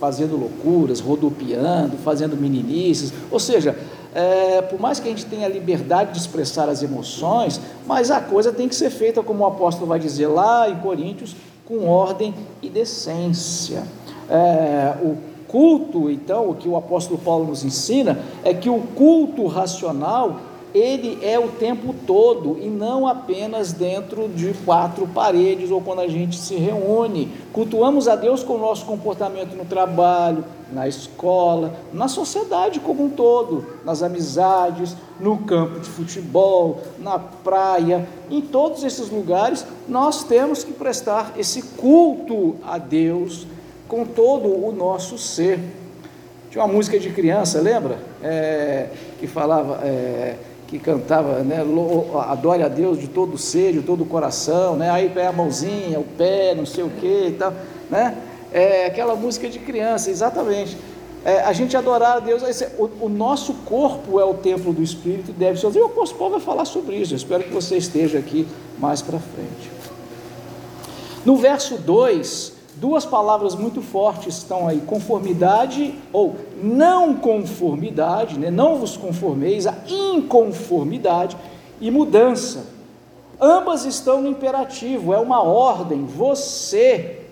fazendo 0.00 0.36
loucuras, 0.36 1.00
rodopiando, 1.00 1.98
fazendo 1.98 2.36
meninices. 2.36 3.12
Ou 3.30 3.38
seja, 3.38 3.76
é, 4.14 4.62
por 4.62 4.80
mais 4.80 4.98
que 4.98 5.06
a 5.06 5.10
gente 5.10 5.26
tenha 5.26 5.46
liberdade 5.48 6.12
de 6.12 6.18
expressar 6.18 6.68
as 6.68 6.82
emoções, 6.82 7.60
mas 7.86 8.10
a 8.10 8.20
coisa 8.20 8.52
tem 8.52 8.68
que 8.68 8.74
ser 8.74 8.90
feita, 8.90 9.22
como 9.22 9.44
o 9.44 9.46
apóstolo 9.46 9.86
vai 9.86 9.98
dizer 9.98 10.28
lá 10.28 10.68
em 10.68 10.76
Coríntios, 10.76 11.36
com 11.66 11.86
ordem 11.86 12.34
e 12.62 12.70
decência. 12.70 13.82
É, 14.30 14.94
o 15.02 15.16
culto, 15.46 16.10
então, 16.10 16.50
o 16.50 16.54
que 16.54 16.68
o 16.68 16.76
apóstolo 16.76 17.18
Paulo 17.18 17.46
nos 17.46 17.64
ensina, 17.64 18.18
é 18.42 18.54
que 18.54 18.70
o 18.70 18.80
culto 18.94 19.46
racional 19.46 20.40
ele 20.74 21.20
é 21.22 21.38
o 21.38 21.48
tempo 21.48 21.94
todo 22.04 22.58
e 22.60 22.68
não 22.68 23.06
apenas 23.06 23.72
dentro 23.72 24.28
de 24.28 24.52
quatro 24.64 25.06
paredes 25.06 25.70
ou 25.70 25.80
quando 25.80 26.00
a 26.00 26.08
gente 26.08 26.36
se 26.36 26.56
reúne. 26.56 27.30
Cultuamos 27.52 28.08
a 28.08 28.16
Deus 28.16 28.42
com 28.42 28.54
o 28.54 28.58
nosso 28.58 28.84
comportamento 28.84 29.54
no 29.54 29.64
trabalho, 29.64 30.44
na 30.72 30.88
escola, 30.88 31.76
na 31.92 32.08
sociedade 32.08 32.80
como 32.80 33.04
um 33.04 33.10
todo, 33.10 33.64
nas 33.84 34.02
amizades, 34.02 34.96
no 35.20 35.38
campo 35.38 35.78
de 35.78 35.88
futebol, 35.88 36.80
na 36.98 37.20
praia, 37.20 38.08
em 38.28 38.40
todos 38.40 38.82
esses 38.82 39.10
lugares, 39.10 39.64
nós 39.88 40.24
temos 40.24 40.64
que 40.64 40.72
prestar 40.72 41.34
esse 41.38 41.62
culto 41.62 42.56
a 42.66 42.78
Deus 42.78 43.46
com 43.86 44.04
todo 44.04 44.48
o 44.48 44.72
nosso 44.72 45.16
ser. 45.16 45.60
Tinha 46.50 46.64
uma 46.64 46.72
música 46.72 46.98
de 46.98 47.10
criança, 47.10 47.60
lembra? 47.60 47.98
É, 48.20 48.88
que 49.20 49.28
falava. 49.28 49.80
É, 49.84 50.36
que 50.66 50.78
cantava, 50.78 51.40
né, 51.40 51.64
adore 52.28 52.62
a 52.62 52.68
Deus 52.68 52.98
de 52.98 53.08
todo 53.08 53.34
o 53.34 53.38
ser, 53.38 53.72
de 53.72 53.82
todo 53.82 54.02
o 54.02 54.06
coração, 54.06 54.76
né, 54.76 54.90
aí 54.90 55.08
pé 55.08 55.26
a 55.26 55.32
mãozinha, 55.32 56.00
o 56.00 56.04
pé, 56.04 56.54
não 56.54 56.66
sei 56.66 56.84
o 56.84 56.90
que 56.90 57.28
e 57.28 57.36
tal, 57.38 57.52
né, 57.90 58.16
é 58.52 58.86
aquela 58.86 59.14
música 59.14 59.48
de 59.48 59.58
criança, 59.58 60.10
exatamente, 60.10 60.76
é, 61.24 61.40
a 61.40 61.52
gente 61.52 61.76
adorar 61.76 62.18
a 62.18 62.20
Deus, 62.20 62.42
o, 62.78 63.06
o, 63.06 63.08
nosso 63.08 63.54
corpo 63.66 64.20
é 64.20 64.24
o 64.24 64.34
templo 64.34 64.72
do 64.72 64.82
Espírito, 64.82 65.32
deve 65.32 65.58
ser, 65.58 65.74
e 65.74 65.80
o 65.80 65.86
apóstolo 65.86 66.18
Paulo 66.18 66.34
vai 66.34 66.44
falar 66.44 66.64
sobre 66.64 66.96
isso, 66.96 67.14
eu 67.14 67.16
espero 67.16 67.44
que 67.44 67.52
você 67.52 67.76
esteja 67.76 68.18
aqui 68.18 68.46
mais 68.78 69.00
para 69.00 69.18
frente. 69.18 69.70
No 71.24 71.36
verso 71.36 71.76
2, 71.76 72.53
Duas 72.76 73.04
palavras 73.04 73.54
muito 73.54 73.80
fortes 73.80 74.38
estão 74.38 74.66
aí: 74.66 74.80
conformidade 74.80 75.94
ou 76.12 76.36
não 76.62 77.14
conformidade, 77.14 78.38
né? 78.38 78.50
não 78.50 78.76
vos 78.76 78.96
conformeis, 78.96 79.66
a 79.66 79.74
inconformidade 79.86 81.36
e 81.80 81.90
mudança. 81.90 82.66
Ambas 83.40 83.84
estão 83.84 84.22
no 84.22 84.28
imperativo, 84.28 85.12
é 85.12 85.18
uma 85.18 85.42
ordem. 85.42 86.04
Você 86.04 87.22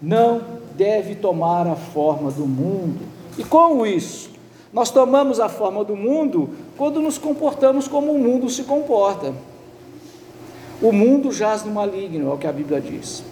não 0.00 0.40
deve 0.76 1.14
tomar 1.14 1.66
a 1.66 1.76
forma 1.76 2.30
do 2.30 2.46
mundo. 2.46 3.00
E 3.38 3.44
como 3.44 3.86
isso? 3.86 4.30
Nós 4.72 4.90
tomamos 4.90 5.38
a 5.38 5.48
forma 5.48 5.84
do 5.84 5.94
mundo 5.94 6.50
quando 6.76 7.00
nos 7.00 7.18
comportamos 7.18 7.86
como 7.86 8.12
o 8.12 8.18
mundo 8.18 8.48
se 8.48 8.64
comporta. 8.64 9.32
O 10.80 10.90
mundo 10.90 11.30
jaz 11.30 11.64
no 11.64 11.70
maligno, 11.70 12.30
é 12.30 12.34
o 12.34 12.38
que 12.38 12.46
a 12.46 12.52
Bíblia 12.52 12.80
diz. 12.80 13.22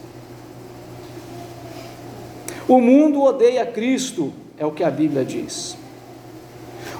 O 2.70 2.80
mundo 2.80 3.24
odeia 3.24 3.66
Cristo, 3.66 4.32
é 4.56 4.64
o 4.64 4.70
que 4.70 4.84
a 4.84 4.90
Bíblia 4.92 5.24
diz. 5.24 5.76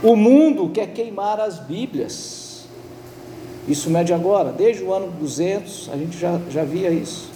O 0.03 0.17
mundo 0.17 0.69
quer 0.71 0.89
queimar 0.89 1.39
as 1.39 1.61
Bíblias. 1.61 2.65
Isso 3.69 3.89
não 3.89 4.01
é 4.01 4.03
de 4.03 4.13
agora, 4.13 4.51
desde 4.51 4.83
o 4.83 4.93
ano 4.93 5.13
200 5.21 5.89
a 5.93 5.97
gente 5.97 6.19
já, 6.19 6.41
já 6.51 6.65
via 6.65 6.91
isso. 6.91 7.31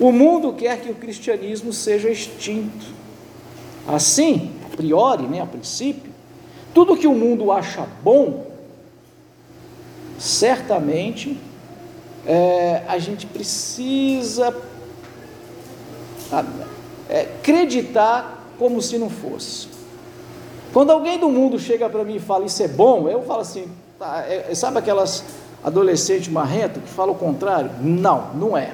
O 0.00 0.10
mundo 0.10 0.54
quer 0.54 0.80
que 0.80 0.90
o 0.90 0.94
cristianismo 0.94 1.70
seja 1.70 2.08
extinto. 2.08 2.86
Assim, 3.86 4.50
a 4.64 4.74
priori, 4.74 5.24
né, 5.24 5.42
a 5.42 5.46
princípio, 5.46 6.10
tudo 6.72 6.96
que 6.96 7.06
o 7.06 7.14
mundo 7.14 7.52
acha 7.52 7.86
bom, 8.02 8.46
certamente 10.18 11.36
é, 12.26 12.84
a 12.88 12.96
gente 12.98 13.26
precisa 13.26 14.50
é, 17.08 17.22
acreditar 17.22 18.44
como 18.58 18.80
se 18.80 18.98
não 18.98 19.10
fosse. 19.10 19.68
Quando 20.72 20.90
alguém 20.90 21.18
do 21.18 21.28
mundo 21.28 21.58
chega 21.58 21.88
para 21.88 22.02
mim 22.04 22.16
e 22.16 22.20
fala 22.20 22.44
isso 22.44 22.62
é 22.62 22.68
bom, 22.68 23.08
eu 23.08 23.22
falo 23.22 23.40
assim, 23.40 23.66
tá, 23.98 24.24
é, 24.26 24.46
é 24.50 24.54
sabe 24.54 24.78
aquelas 24.78 25.24
adolescentes 25.62 26.28
marrentas 26.28 26.82
que 26.82 26.88
falam 26.88 27.14
o 27.14 27.18
contrário? 27.18 27.70
Não, 27.80 28.34
não 28.34 28.56
é. 28.56 28.72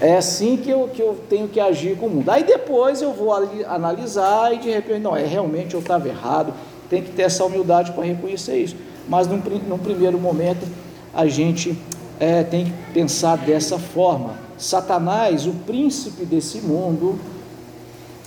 É 0.00 0.16
assim 0.16 0.56
que 0.56 0.68
eu, 0.68 0.88
que 0.92 1.00
eu 1.00 1.16
tenho 1.28 1.48
que 1.48 1.60
agir 1.60 1.96
com 1.96 2.06
o 2.06 2.10
mundo. 2.10 2.28
Aí 2.28 2.42
depois 2.42 3.00
eu 3.00 3.12
vou 3.12 3.32
ali, 3.32 3.64
analisar 3.64 4.52
e 4.52 4.58
de 4.58 4.68
repente, 4.68 5.00
não, 5.00 5.16
é 5.16 5.24
realmente 5.24 5.74
eu 5.74 5.80
estava 5.80 6.08
errado, 6.08 6.52
tem 6.90 7.02
que 7.02 7.12
ter 7.12 7.22
essa 7.22 7.44
humildade 7.44 7.92
para 7.92 8.04
reconhecer 8.04 8.56
isso. 8.58 8.76
Mas 9.08 9.26
num, 9.26 9.40
num 9.68 9.78
primeiro 9.78 10.18
momento 10.18 10.66
a 11.14 11.26
gente 11.26 11.78
é, 12.18 12.42
tem 12.42 12.66
que 12.66 12.72
pensar 12.92 13.38
dessa 13.38 13.78
forma. 13.78 14.34
Satanás, 14.62 15.44
o 15.44 15.52
príncipe 15.52 16.24
desse 16.24 16.60
mundo, 16.60 17.18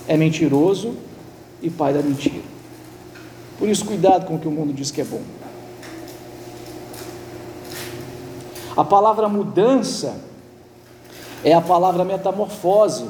é 0.06 0.18
mentiroso 0.18 0.94
e 1.62 1.70
pai 1.70 1.94
da 1.94 2.02
mentira. 2.02 2.44
Por 3.58 3.66
isso, 3.66 3.86
cuidado 3.86 4.26
com 4.26 4.34
o 4.34 4.38
que 4.38 4.46
o 4.46 4.50
mundo 4.50 4.72
diz 4.74 4.90
que 4.90 5.00
é 5.00 5.04
bom. 5.04 5.22
A 8.76 8.84
palavra 8.84 9.30
mudança 9.30 10.20
é 11.42 11.54
a 11.54 11.62
palavra 11.62 12.04
metamorfose. 12.04 13.08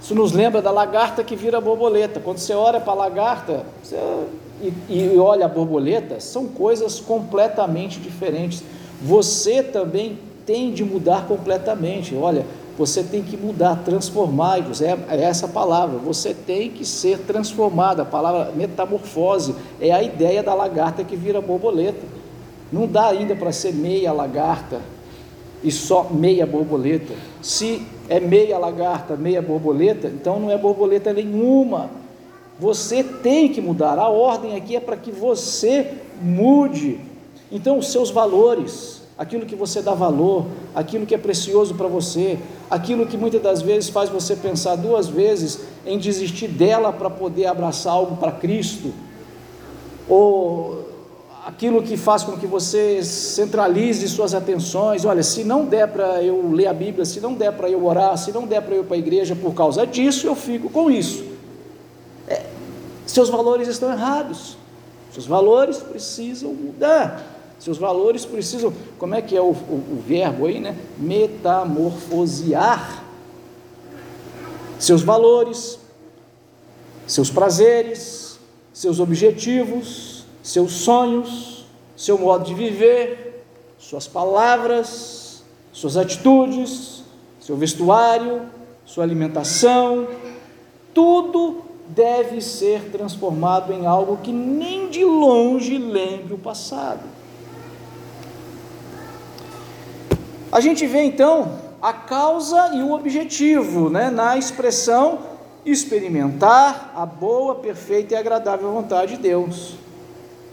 Isso 0.00 0.14
nos 0.14 0.30
lembra 0.30 0.62
da 0.62 0.70
lagarta 0.70 1.24
que 1.24 1.34
vira 1.34 1.60
borboleta. 1.60 2.20
Quando 2.20 2.38
você 2.38 2.54
olha 2.54 2.78
para 2.78 2.92
a 2.92 2.96
lagarta 2.96 3.66
você, 3.82 3.96
e, 4.62 4.72
e 4.88 5.18
olha 5.18 5.46
a 5.46 5.48
borboleta, 5.48 6.20
são 6.20 6.46
coisas 6.46 7.00
completamente 7.00 7.98
diferentes. 7.98 8.62
Você 9.02 9.64
também 9.64 10.16
tem 10.46 10.72
de 10.72 10.84
mudar 10.84 11.26
completamente. 11.26 12.14
Olha, 12.14 12.44
você 12.76 13.02
tem 13.02 13.22
que 13.22 13.36
mudar, 13.36 13.82
transformar-vos, 13.84 14.82
é, 14.82 14.98
é 15.08 15.22
essa 15.22 15.46
palavra. 15.46 15.98
Você 15.98 16.34
tem 16.34 16.70
que 16.70 16.84
ser 16.84 17.18
transformado. 17.20 18.00
A 18.00 18.04
palavra 18.04 18.52
metamorfose 18.54 19.54
é 19.80 19.92
a 19.92 20.02
ideia 20.02 20.42
da 20.42 20.54
lagarta 20.54 21.04
que 21.04 21.16
vira 21.16 21.40
borboleta. 21.40 22.04
Não 22.72 22.86
dá 22.86 23.08
ainda 23.08 23.36
para 23.36 23.52
ser 23.52 23.72
meia 23.72 24.12
lagarta 24.12 24.80
e 25.62 25.70
só 25.70 26.08
meia 26.10 26.44
borboleta. 26.44 27.14
Se 27.40 27.86
é 28.08 28.18
meia 28.18 28.58
lagarta, 28.58 29.16
meia 29.16 29.40
borboleta, 29.40 30.08
então 30.08 30.40
não 30.40 30.50
é 30.50 30.58
borboleta 30.58 31.12
nenhuma. 31.12 31.90
Você 32.58 33.02
tem 33.02 33.48
que 33.48 33.60
mudar. 33.60 33.98
A 33.98 34.08
ordem 34.08 34.56
aqui 34.56 34.76
é 34.76 34.80
para 34.80 34.96
que 34.96 35.10
você 35.10 35.92
mude. 36.20 37.00
Então, 37.50 37.78
os 37.78 37.92
seus 37.92 38.10
valores, 38.10 39.02
aquilo 39.16 39.46
que 39.46 39.54
você 39.54 39.80
dá 39.80 39.94
valor, 39.94 40.46
aquilo 40.74 41.06
que 41.06 41.14
é 41.14 41.18
precioso 41.18 41.74
para 41.74 41.86
você, 41.86 42.38
aquilo 42.70 43.06
que 43.06 43.16
muitas 43.16 43.40
das 43.40 43.62
vezes 43.62 43.88
faz 43.88 44.10
você 44.10 44.34
pensar 44.34 44.76
duas 44.76 45.08
vezes 45.08 45.60
em 45.86 45.98
desistir 45.98 46.48
dela 46.48 46.92
para 46.92 47.08
poder 47.08 47.46
abraçar 47.46 47.92
algo 47.92 48.16
para 48.16 48.32
Cristo, 48.32 48.92
ou 50.08 50.84
aquilo 51.46 51.82
que 51.82 51.96
faz 51.96 52.22
com 52.22 52.36
que 52.36 52.46
você 52.46 53.04
centralize 53.04 54.08
suas 54.08 54.34
atenções. 54.34 55.04
Olha, 55.04 55.22
se 55.22 55.44
não 55.44 55.66
der 55.66 55.88
para 55.88 56.22
eu 56.22 56.50
ler 56.50 56.66
a 56.66 56.72
Bíblia, 56.72 57.04
se 57.04 57.20
não 57.20 57.34
der 57.34 57.52
para 57.52 57.68
eu 57.68 57.84
orar, 57.84 58.16
se 58.16 58.32
não 58.32 58.46
der 58.46 58.62
para 58.62 58.74
eu 58.74 58.80
ir 58.80 58.86
para 58.86 58.96
a 58.96 58.98
igreja 58.98 59.36
por 59.36 59.54
causa 59.54 59.86
disso, 59.86 60.26
eu 60.26 60.34
fico 60.34 60.70
com 60.70 60.90
isso. 60.90 61.24
É, 62.26 62.44
seus 63.06 63.28
valores 63.28 63.68
estão 63.68 63.92
errados. 63.92 64.56
Seus 65.12 65.26
valores 65.26 65.78
precisam 65.78 66.52
mudar. 66.52 67.33
Seus 67.64 67.78
valores 67.78 68.26
precisam, 68.26 68.74
como 68.98 69.14
é 69.14 69.22
que 69.22 69.34
é 69.34 69.40
o, 69.40 69.46
o, 69.46 69.48
o 69.48 70.04
verbo 70.06 70.44
aí, 70.44 70.60
né? 70.60 70.76
Metamorfosear. 70.98 73.02
Seus 74.78 75.00
valores, 75.00 75.78
seus 77.06 77.30
prazeres, 77.30 78.38
seus 78.70 79.00
objetivos, 79.00 80.26
seus 80.42 80.72
sonhos, 80.72 81.64
seu 81.96 82.18
modo 82.18 82.44
de 82.44 82.52
viver, 82.52 83.46
suas 83.78 84.06
palavras, 84.06 85.42
suas 85.72 85.96
atitudes, 85.96 87.02
seu 87.40 87.56
vestuário, 87.56 88.42
sua 88.84 89.04
alimentação, 89.04 90.06
tudo 90.92 91.62
deve 91.88 92.42
ser 92.42 92.90
transformado 92.90 93.72
em 93.72 93.86
algo 93.86 94.18
que 94.18 94.32
nem 94.32 94.90
de 94.90 95.02
longe 95.02 95.78
lembre 95.78 96.34
o 96.34 96.38
passado. 96.38 97.13
A 100.54 100.60
gente 100.60 100.86
vê 100.86 101.02
então 101.02 101.50
a 101.82 101.92
causa 101.92 102.70
e 102.74 102.80
o 102.80 102.92
objetivo 102.92 103.90
né, 103.90 104.08
na 104.08 104.38
expressão 104.38 105.18
experimentar 105.66 106.92
a 106.94 107.04
boa, 107.04 107.56
perfeita 107.56 108.14
e 108.14 108.16
agradável 108.16 108.70
vontade 108.70 109.16
de 109.16 109.22
Deus. 109.22 109.74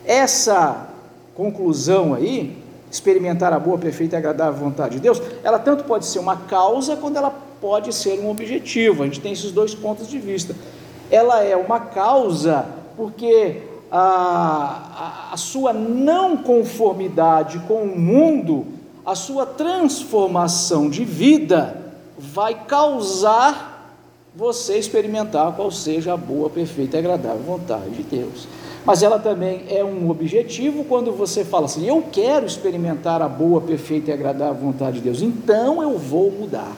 Essa 0.03 0.87
conclusão 1.35 2.15
aí, 2.15 2.57
experimentar 2.89 3.53
a 3.53 3.59
boa, 3.59 3.77
perfeita 3.77 4.15
e 4.15 4.17
agradável 4.17 4.59
vontade 4.59 4.95
de 4.95 5.01
Deus, 5.01 5.21
ela 5.43 5.59
tanto 5.59 5.83
pode 5.83 6.07
ser 6.07 6.17
uma 6.17 6.35
causa 6.35 6.95
quanto 6.95 7.17
ela 7.17 7.35
pode 7.61 7.93
ser 7.93 8.19
um 8.19 8.31
objetivo. 8.31 9.03
A 9.03 9.05
gente 9.05 9.19
tem 9.19 9.33
esses 9.33 9.51
dois 9.51 9.75
pontos 9.75 10.07
de 10.07 10.17
vista. 10.17 10.55
Ela 11.11 11.43
é 11.43 11.55
uma 11.55 11.79
causa 11.79 12.65
porque 12.97 13.61
a, 13.91 15.27
a, 15.29 15.33
a 15.35 15.37
sua 15.37 15.71
não 15.71 16.37
conformidade 16.37 17.59
com 17.67 17.83
o 17.83 17.99
mundo, 17.99 18.80
a 19.05 19.15
sua 19.15 19.45
transformação 19.45 20.89
de 20.89 21.03
vida, 21.03 21.93
vai 22.17 22.65
causar 22.65 23.97
você 24.35 24.77
experimentar 24.77 25.53
qual 25.55 25.71
seja 25.71 26.13
a 26.13 26.17
boa, 26.17 26.49
perfeita 26.49 26.97
e 26.97 26.99
agradável 26.99 27.41
vontade 27.41 27.89
de 27.91 28.03
Deus 28.03 28.47
mas 28.85 29.03
ela 29.03 29.19
também 29.19 29.65
é 29.69 29.83
um 29.83 30.09
objetivo 30.09 30.83
quando 30.85 31.11
você 31.11 31.45
fala 31.45 31.65
assim: 31.65 31.87
eu 31.87 32.03
quero 32.11 32.45
experimentar 32.45 33.21
a 33.21 33.29
boa, 33.29 33.61
perfeita 33.61 34.09
e 34.09 34.13
agradável 34.13 34.55
vontade 34.55 34.97
de 34.97 35.01
Deus, 35.01 35.21
então 35.21 35.81
eu 35.81 35.97
vou 35.97 36.31
mudar. 36.31 36.75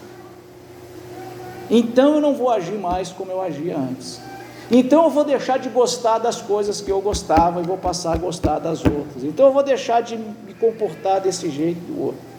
Então 1.70 2.16
eu 2.16 2.22
não 2.22 2.34
vou 2.34 2.50
agir 2.50 2.78
mais 2.78 3.10
como 3.10 3.32
eu 3.32 3.42
agia 3.42 3.78
antes. 3.78 4.20
Então 4.72 5.04
eu 5.04 5.10
vou 5.10 5.24
deixar 5.24 5.58
de 5.58 5.70
gostar 5.70 6.20
das 6.20 6.42
coisas 6.42 6.82
que 6.82 6.92
eu 6.92 7.02
gostava 7.02 7.60
e 7.62 7.64
vou 7.64 7.78
passar 7.78 8.14
a 8.14 8.18
gostar 8.18 8.60
das 8.60 8.84
outras. 8.84 9.24
Então 9.24 9.48
eu 9.48 9.54
vou 9.54 9.64
deixar 9.64 10.02
de 10.02 10.18
me 10.18 10.54
comportar 10.60 11.22
desse 11.22 11.50
jeito 11.50 11.80
do 11.82 12.02
outro. 12.02 12.34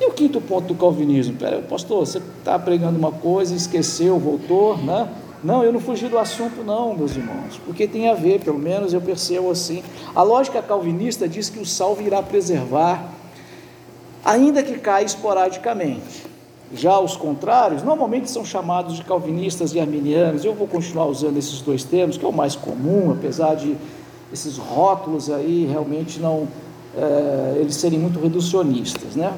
E 0.00 0.06
o 0.06 0.12
quinto 0.12 0.40
ponto 0.40 0.68
do 0.68 0.74
calvinismo? 0.74 1.36
Pera, 1.36 1.60
pastor, 1.60 2.06
você 2.06 2.18
está 2.38 2.58
pregando 2.58 2.96
uma 2.98 3.10
coisa, 3.10 3.54
esqueceu, 3.54 4.18
voltou, 4.18 4.76
né? 4.78 5.08
Não, 5.42 5.62
eu 5.62 5.72
não 5.72 5.80
fugi 5.80 6.08
do 6.08 6.18
assunto, 6.18 6.64
não, 6.64 6.94
meus 6.94 7.16
irmãos, 7.16 7.60
porque 7.64 7.86
tem 7.86 8.08
a 8.08 8.14
ver, 8.14 8.40
pelo 8.40 8.58
menos 8.58 8.92
eu 8.92 9.00
percebo 9.00 9.50
assim. 9.50 9.84
A 10.14 10.22
lógica 10.22 10.60
calvinista 10.60 11.28
diz 11.28 11.48
que 11.48 11.60
o 11.60 11.66
sal 11.66 11.94
virá 11.94 12.22
preservar, 12.22 13.08
ainda 14.24 14.62
que 14.62 14.78
caia 14.78 15.04
esporadicamente. 15.04 16.26
Já 16.74 17.00
os 17.00 17.16
contrários, 17.16 17.82
normalmente 17.82 18.30
são 18.30 18.44
chamados 18.44 18.96
de 18.96 19.02
calvinistas 19.02 19.72
e 19.72 19.80
arminianos. 19.80 20.44
Eu 20.44 20.54
vou 20.54 20.66
continuar 20.66 21.06
usando 21.06 21.38
esses 21.38 21.62
dois 21.62 21.82
termos, 21.82 22.18
que 22.18 22.24
é 22.24 22.28
o 22.28 22.32
mais 22.32 22.54
comum, 22.54 23.10
apesar 23.10 23.54
de 23.54 23.74
esses 24.32 24.58
rótulos 24.58 25.30
aí 25.30 25.66
realmente 25.66 26.20
não, 26.20 26.46
é, 26.96 27.56
eles 27.58 27.74
serem 27.76 27.98
muito 27.98 28.20
reducionistas, 28.20 29.16
né? 29.16 29.32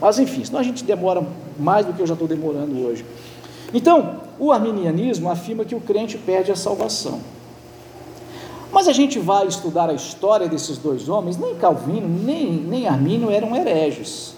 Mas 0.00 0.18
enfim, 0.18 0.44
senão 0.44 0.58
a 0.58 0.64
gente 0.64 0.82
demora 0.82 1.24
mais 1.58 1.86
do 1.86 1.92
que 1.92 2.00
eu 2.00 2.06
já 2.06 2.14
estou 2.14 2.26
demorando 2.26 2.84
hoje. 2.84 3.04
Então, 3.72 4.20
o 4.38 4.50
arminianismo 4.50 5.30
afirma 5.30 5.64
que 5.64 5.74
o 5.74 5.80
crente 5.80 6.18
perde 6.18 6.50
a 6.50 6.56
salvação. 6.56 7.20
Mas 8.72 8.88
a 8.88 8.92
gente 8.92 9.20
vai 9.20 9.46
estudar 9.46 9.88
a 9.88 9.94
história 9.94 10.48
desses 10.48 10.76
dois 10.78 11.08
homens, 11.08 11.36
nem 11.36 11.54
Calvino, 11.54 12.08
nem, 12.08 12.50
nem 12.52 12.88
Armínio 12.88 13.30
eram 13.30 13.54
hereges. 13.54 14.34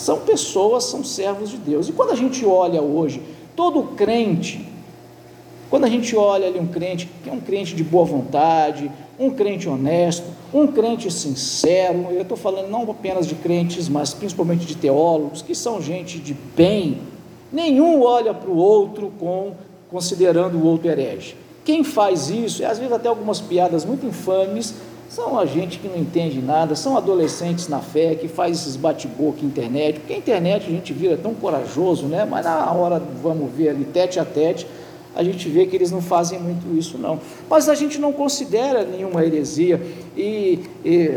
São 0.00 0.20
pessoas, 0.20 0.84
são 0.84 1.04
servos 1.04 1.50
de 1.50 1.56
Deus. 1.56 1.88
E 1.88 1.92
quando 1.92 2.10
a 2.10 2.16
gente 2.16 2.44
olha 2.44 2.82
hoje, 2.82 3.22
todo 3.54 3.82
crente, 3.94 4.66
quando 5.68 5.84
a 5.84 5.88
gente 5.88 6.16
olha 6.16 6.46
ali 6.46 6.58
um 6.58 6.66
crente, 6.66 7.08
que 7.22 7.30
é 7.30 7.32
um 7.32 7.40
crente 7.40 7.74
de 7.74 7.84
boa 7.84 8.04
vontade, 8.04 8.90
um 9.18 9.30
crente 9.30 9.68
honesto, 9.68 10.26
um 10.52 10.66
crente 10.66 11.10
sincero, 11.10 12.08
eu 12.10 12.22
estou 12.22 12.36
falando 12.36 12.68
não 12.68 12.90
apenas 12.90 13.26
de 13.26 13.34
crentes, 13.34 13.88
mas 13.88 14.12
principalmente 14.12 14.66
de 14.66 14.76
teólogos, 14.76 15.42
que 15.42 15.54
são 15.54 15.80
gente 15.80 16.18
de 16.18 16.34
bem, 16.56 16.98
Nenhum 17.52 18.02
olha 18.02 18.32
para 18.32 18.48
o 18.48 18.56
outro 18.56 19.12
com 19.18 19.52
considerando 19.90 20.56
o 20.56 20.64
outro 20.64 20.88
herege. 20.88 21.34
Quem 21.64 21.82
faz 21.82 22.30
isso, 22.30 22.62
e 22.62 22.64
às 22.64 22.78
vezes 22.78 22.92
até 22.92 23.08
algumas 23.08 23.40
piadas 23.40 23.84
muito 23.84 24.06
infames, 24.06 24.74
são 25.10 25.36
a 25.36 25.44
gente 25.44 25.80
que 25.80 25.88
não 25.88 25.96
entende 25.96 26.40
nada, 26.40 26.76
são 26.76 26.96
adolescentes 26.96 27.66
na 27.66 27.80
fé 27.80 28.14
que 28.14 28.28
faz 28.28 28.60
esses 28.60 28.76
bate-boca 28.76 29.44
internet, 29.44 29.98
porque 29.98 30.12
a 30.12 30.16
internet 30.16 30.66
a 30.66 30.70
gente 30.70 30.92
vira 30.92 31.16
tão 31.16 31.34
corajoso, 31.34 32.06
né? 32.06 32.24
Mas 32.24 32.44
na 32.44 32.72
hora, 32.72 33.02
vamos 33.20 33.52
ver 33.52 33.70
ali, 33.70 33.84
tete 33.84 34.20
a 34.20 34.24
tete, 34.24 34.66
a 35.12 35.24
gente 35.24 35.48
vê 35.48 35.66
que 35.66 35.74
eles 35.74 35.90
não 35.90 36.00
fazem 36.00 36.38
muito 36.38 36.78
isso, 36.78 36.96
não. 36.96 37.18
Mas 37.48 37.68
a 37.68 37.74
gente 37.74 37.98
não 37.98 38.12
considera 38.12 38.84
nenhuma 38.84 39.24
heresia, 39.24 39.82
e, 40.16 40.60
e 40.84 41.10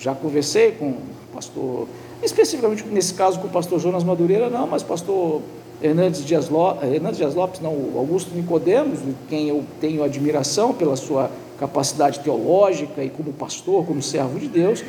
já 0.00 0.12
conversei 0.12 0.72
com 0.72 0.88
o 0.88 0.98
pastor 1.32 1.86
especificamente 2.22 2.84
nesse 2.86 3.14
caso 3.14 3.38
com 3.38 3.46
o 3.46 3.50
pastor 3.50 3.78
Jonas 3.78 4.02
Madureira, 4.02 4.50
não, 4.50 4.66
mas 4.66 4.82
pastor 4.82 5.42
Hernandes 5.80 6.24
Dias, 6.24 6.48
Lopes, 6.48 6.92
Hernandes 6.92 7.18
Dias 7.18 7.34
Lopes, 7.34 7.60
não, 7.60 7.70
Augusto 7.94 8.34
Nicodemos, 8.34 8.98
quem 9.28 9.48
eu 9.48 9.62
tenho 9.80 10.02
admiração 10.02 10.72
pela 10.72 10.96
sua 10.96 11.30
capacidade 11.58 12.20
teológica 12.20 13.02
e 13.02 13.10
como 13.10 13.32
pastor, 13.32 13.84
como 13.84 14.02
servo 14.02 14.38
de 14.38 14.48
Deus, 14.48 14.84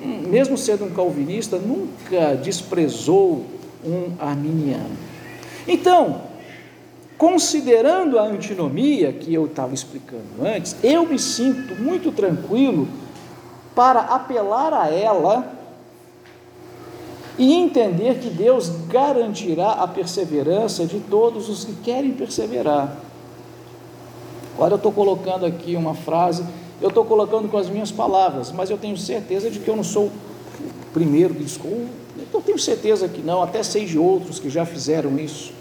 mesmo 0.00 0.56
sendo 0.56 0.84
um 0.84 0.90
calvinista, 0.90 1.58
nunca 1.58 2.34
desprezou 2.36 3.44
um 3.84 4.12
arminiano. 4.18 4.96
Então, 5.66 6.22
considerando 7.16 8.18
a 8.18 8.22
antinomia 8.22 9.12
que 9.12 9.32
eu 9.34 9.46
estava 9.46 9.74
explicando 9.74 10.24
antes, 10.40 10.76
eu 10.82 11.06
me 11.06 11.18
sinto 11.18 11.74
muito 11.74 12.12
tranquilo 12.12 12.88
para 13.74 14.00
apelar 14.00 14.72
a 14.72 14.88
ela 14.90 15.58
e 17.38 17.54
entender 17.54 18.18
que 18.18 18.28
Deus 18.28 18.68
garantirá 18.88 19.72
a 19.72 19.86
perseverança 19.86 20.84
de 20.84 20.98
todos 20.98 21.48
os 21.48 21.64
que 21.64 21.74
querem 21.74 22.12
perseverar. 22.12 23.07
Agora 24.58 24.72
eu 24.72 24.76
estou 24.76 24.90
colocando 24.90 25.46
aqui 25.46 25.76
uma 25.76 25.94
frase, 25.94 26.44
eu 26.82 26.88
estou 26.88 27.04
colocando 27.04 27.48
com 27.48 27.56
as 27.56 27.70
minhas 27.70 27.92
palavras, 27.92 28.50
mas 28.50 28.68
eu 28.68 28.76
tenho 28.76 28.96
certeza 28.96 29.48
de 29.48 29.60
que 29.60 29.68
eu 29.68 29.76
não 29.76 29.84
sou 29.84 30.06
o 30.06 30.12
primeiro 30.92 31.32
que 31.32 31.44
diz, 31.44 31.60
Então 32.16 32.42
tenho 32.42 32.58
certeza 32.58 33.06
que 33.06 33.22
não, 33.22 33.40
até 33.40 33.62
sei 33.62 33.84
de 33.84 33.96
outros 33.96 34.40
que 34.40 34.50
já 34.50 34.66
fizeram 34.66 35.16
isso. 35.16 35.52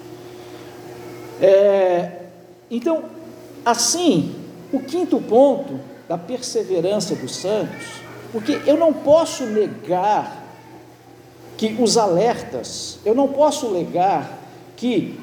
É, 1.40 2.24
então, 2.72 3.04
assim, 3.64 4.34
o 4.74 4.80
quinto 4.80 5.22
ponto 5.22 5.80
da 6.10 6.18
perseverança 6.18 7.14
dos 7.14 7.36
santos, 7.36 8.02
porque 8.32 8.60
eu 8.66 8.78
não 8.78 8.92
posso 8.92 9.46
negar 9.46 10.44
que 11.56 11.78
os 11.80 12.00
alertas, 12.00 12.98
eu 13.06 13.14
não 13.14 13.28
posso 13.28 13.70
negar 13.70 14.40
que, 14.76 15.20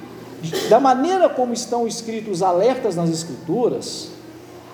da 0.69 0.81
maneira 0.81 1.29
como 1.29 1.53
estão 1.53 1.87
escritos 1.87 2.35
os 2.39 2.43
alertas 2.43 2.97
nas 2.97 3.11
Escrituras, 3.11 4.11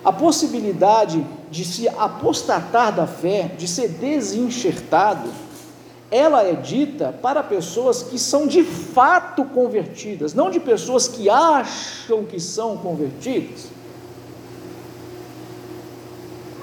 a 0.05 0.13
possibilidade 0.13 1.25
de 1.51 1.65
se 1.65 1.89
apostatar 1.89 2.95
da 2.95 3.07
fé, 3.07 3.51
de 3.59 3.69
ser 3.69 3.89
desenxertado, 3.89 5.29
ela 6.11 6.43
é 6.43 6.55
dita 6.55 7.15
para 7.23 7.43
pessoas 7.43 8.03
que 8.03 8.19
são 8.19 8.47
de 8.47 8.65
fato 8.65 9.45
convertidas, 9.45 10.35
não 10.35 10.51
de 10.51 10.59
pessoas 10.59 11.07
que 11.07 11.31
acham 11.31 12.25
que 12.25 12.41
são 12.41 12.77
convertidas. 12.79 13.69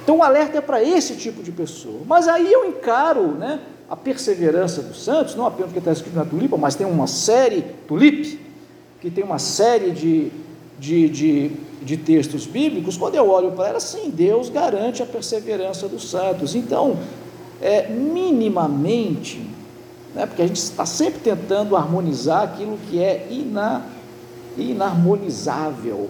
Então 0.04 0.18
o 0.18 0.24
alerta 0.24 0.58
é 0.58 0.62
para 0.62 0.84
esse 0.84 1.16
tipo 1.16 1.44
de 1.44 1.52
pessoa. 1.52 2.02
Mas 2.06 2.28
aí 2.28 2.52
eu 2.52 2.66
encaro 2.66 3.34
né, 3.34 3.60
a 3.90 3.96
perseverança 3.96 4.82
dos 4.82 5.04
santos, 5.04 5.36
não 5.36 5.46
apenas 5.46 5.68
porque 5.68 5.80
está 5.80 5.92
escrito 5.92 6.16
na 6.16 6.26
tulipa, 6.26 6.58
mas 6.58 6.76
tem 6.76 6.88
uma 6.88 7.08
série, 7.08 7.62
tulipe, 7.88 8.47
que 9.02 9.10
tem 9.10 9.24
uma 9.24 9.40
série 9.40 9.92
de, 9.92 10.32
de, 10.80 11.10
de 11.10 11.52
de 11.82 11.96
textos 11.96 12.46
bíblicos, 12.46 12.98
quando 12.98 13.16
eu 13.16 13.30
olho 13.30 13.52
para 13.52 13.70
ela, 13.70 13.80
sim, 13.80 14.10
Deus 14.10 14.50
garante 14.50 15.02
a 15.02 15.06
perseverança 15.06 15.88
dos 15.88 16.10
santos. 16.10 16.56
Então, 16.56 16.98
é, 17.62 17.88
minimamente, 17.88 19.42
né, 20.14 20.26
porque 20.26 20.42
a 20.42 20.48
gente 20.48 20.58
está 20.58 20.86
sempre 20.86 21.20
tentando 21.20 21.76
harmonizar 21.76 22.44
aquilo 22.44 22.78
que 22.90 23.02
é 23.02 23.28
ina, 23.30 23.86
inarmonizável, 24.58 26.10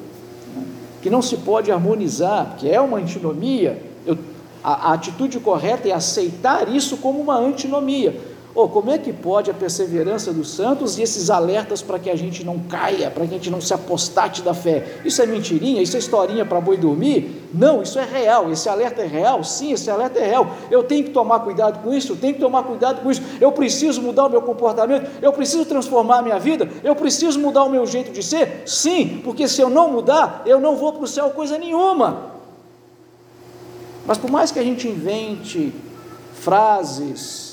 né, 0.56 0.64
que 1.02 1.10
não 1.10 1.22
se 1.22 1.38
pode 1.38 1.72
harmonizar, 1.72 2.56
que 2.58 2.70
é 2.70 2.80
uma 2.80 2.98
antinomia. 2.98 3.82
Eu, 4.06 4.18
a, 4.64 4.90
a 4.90 4.94
atitude 4.94 5.40
correta 5.40 5.88
é 5.88 5.92
aceitar 5.92 6.68
isso 6.74 6.98
como 6.98 7.20
uma 7.20 7.38
antinomia. 7.38 8.20
Oh, 8.60 8.68
como 8.68 8.90
é 8.90 8.98
que 8.98 9.14
pode 9.14 9.52
a 9.52 9.54
perseverança 9.54 10.34
dos 10.34 10.50
santos 10.50 10.98
e 10.98 11.04
esses 11.04 11.30
alertas 11.30 11.84
para 11.84 12.00
que 12.00 12.10
a 12.10 12.16
gente 12.16 12.44
não 12.44 12.58
caia, 12.58 13.12
para 13.12 13.24
que 13.28 13.36
a 13.36 13.38
gente 13.38 13.52
não 13.52 13.62
se 13.62 13.72
apostate 13.72 14.42
da 14.42 14.52
fé? 14.52 14.98
Isso 15.06 15.22
é 15.22 15.28
mentirinha? 15.28 15.80
Isso 15.80 15.96
é 15.96 16.00
historinha 16.00 16.44
para 16.44 16.60
boi 16.60 16.76
dormir? 16.76 17.50
Não, 17.54 17.84
isso 17.84 18.00
é 18.00 18.04
real. 18.04 18.52
Esse 18.52 18.68
alerta 18.68 19.04
é 19.04 19.06
real? 19.06 19.44
Sim, 19.44 19.74
esse 19.74 19.92
alerta 19.92 20.18
é 20.18 20.26
real. 20.26 20.50
Eu 20.72 20.82
tenho 20.82 21.04
que 21.04 21.12
tomar 21.12 21.42
cuidado 21.42 21.84
com 21.84 21.94
isso, 21.94 22.14
eu 22.14 22.16
tenho 22.16 22.34
que 22.34 22.40
tomar 22.40 22.64
cuidado 22.64 23.04
com 23.04 23.12
isso. 23.12 23.22
Eu 23.40 23.52
preciso 23.52 24.02
mudar 24.02 24.26
o 24.26 24.30
meu 24.32 24.42
comportamento, 24.42 25.08
eu 25.22 25.32
preciso 25.32 25.64
transformar 25.64 26.18
a 26.18 26.22
minha 26.24 26.40
vida, 26.40 26.68
eu 26.84 26.96
preciso 26.96 27.40
mudar 27.40 27.64
o 27.64 27.70
meu 27.70 27.86
jeito 27.86 28.12
de 28.12 28.24
ser? 28.24 28.64
Sim, 28.66 29.22
porque 29.24 29.48
se 29.48 29.62
eu 29.62 29.70
não 29.70 29.92
mudar, 29.92 30.42
eu 30.48 30.60
não 30.60 30.76
vou 30.76 30.94
para 30.94 31.04
o 31.04 31.08
céu 31.08 31.30
coisa 31.30 31.60
nenhuma. 31.60 32.32
Mas 34.04 34.18
por 34.18 34.32
mais 34.32 34.50
que 34.50 34.58
a 34.58 34.64
gente 34.64 34.88
invente 34.88 35.72
frases, 36.34 37.47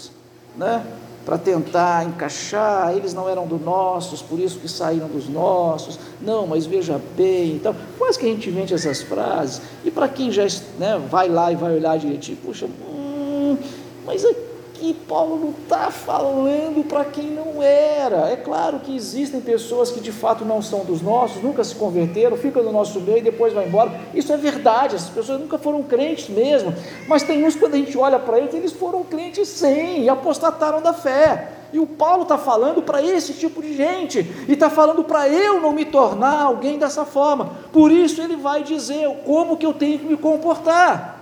né? 0.56 0.84
para 1.24 1.38
tentar 1.38 2.04
encaixar, 2.04 2.94
eles 2.94 3.14
não 3.14 3.28
eram 3.28 3.46
dos 3.46 3.60
nossos, 3.60 4.20
por 4.20 4.38
isso 4.38 4.58
que 4.58 4.68
saíram 4.68 5.08
dos 5.08 5.28
nossos. 5.28 5.98
Não, 6.20 6.46
mas 6.46 6.66
veja 6.66 7.00
bem, 7.16 7.52
então, 7.52 7.74
quase 7.98 8.18
que 8.18 8.26
a 8.26 8.28
gente 8.28 8.50
invente 8.50 8.74
essas 8.74 9.02
frases, 9.02 9.62
e 9.84 9.90
para 9.90 10.06
quem 10.06 10.30
já 10.30 10.46
né, 10.78 11.00
vai 11.10 11.28
lá 11.28 11.50
e 11.50 11.56
vai 11.56 11.74
olhar 11.74 11.98
direitinho, 11.98 12.36
puxa, 12.44 12.66
hum, 12.66 13.56
mas 14.04 14.24
aqui 14.24 14.43
que 14.84 14.92
Paulo 14.92 15.54
está 15.62 15.90
falando 15.90 16.86
para 16.86 17.06
quem 17.06 17.30
não 17.30 17.62
era. 17.62 18.28
É 18.28 18.36
claro 18.36 18.80
que 18.80 18.94
existem 18.94 19.40
pessoas 19.40 19.90
que 19.90 19.98
de 19.98 20.12
fato 20.12 20.44
não 20.44 20.60
são 20.60 20.84
dos 20.84 21.00
nossos, 21.00 21.42
nunca 21.42 21.64
se 21.64 21.74
converteram, 21.74 22.36
ficam 22.36 22.62
no 22.62 22.70
nosso 22.70 23.00
meio 23.00 23.18
e 23.18 23.22
depois 23.22 23.54
vão 23.54 23.64
embora. 23.64 23.98
Isso 24.12 24.30
é 24.30 24.36
verdade, 24.36 24.96
essas 24.96 25.08
pessoas 25.08 25.40
nunca 25.40 25.56
foram 25.56 25.82
crentes 25.82 26.28
mesmo. 26.28 26.74
Mas 27.08 27.22
tem 27.22 27.46
uns, 27.46 27.56
quando 27.56 27.74
a 27.74 27.78
gente 27.78 27.96
olha 27.96 28.18
para 28.18 28.38
eles, 28.38 28.52
eles 28.52 28.72
foram 28.72 29.02
crentes 29.04 29.48
sim, 29.48 30.02
e 30.02 30.08
apostataram 30.10 30.82
da 30.82 30.92
fé. 30.92 31.48
E 31.72 31.78
o 31.78 31.86
Paulo 31.86 32.24
está 32.24 32.36
falando 32.36 32.82
para 32.82 33.02
esse 33.02 33.32
tipo 33.32 33.62
de 33.62 33.74
gente, 33.74 34.18
e 34.46 34.52
está 34.52 34.68
falando 34.68 35.02
para 35.02 35.26
eu 35.28 35.62
não 35.62 35.72
me 35.72 35.86
tornar 35.86 36.42
alguém 36.42 36.78
dessa 36.78 37.06
forma. 37.06 37.52
Por 37.72 37.90
isso 37.90 38.20
ele 38.20 38.36
vai 38.36 38.62
dizer 38.62 39.08
como 39.24 39.56
que 39.56 39.64
eu 39.64 39.72
tenho 39.72 39.98
que 39.98 40.04
me 40.04 40.16
comportar. 40.18 41.13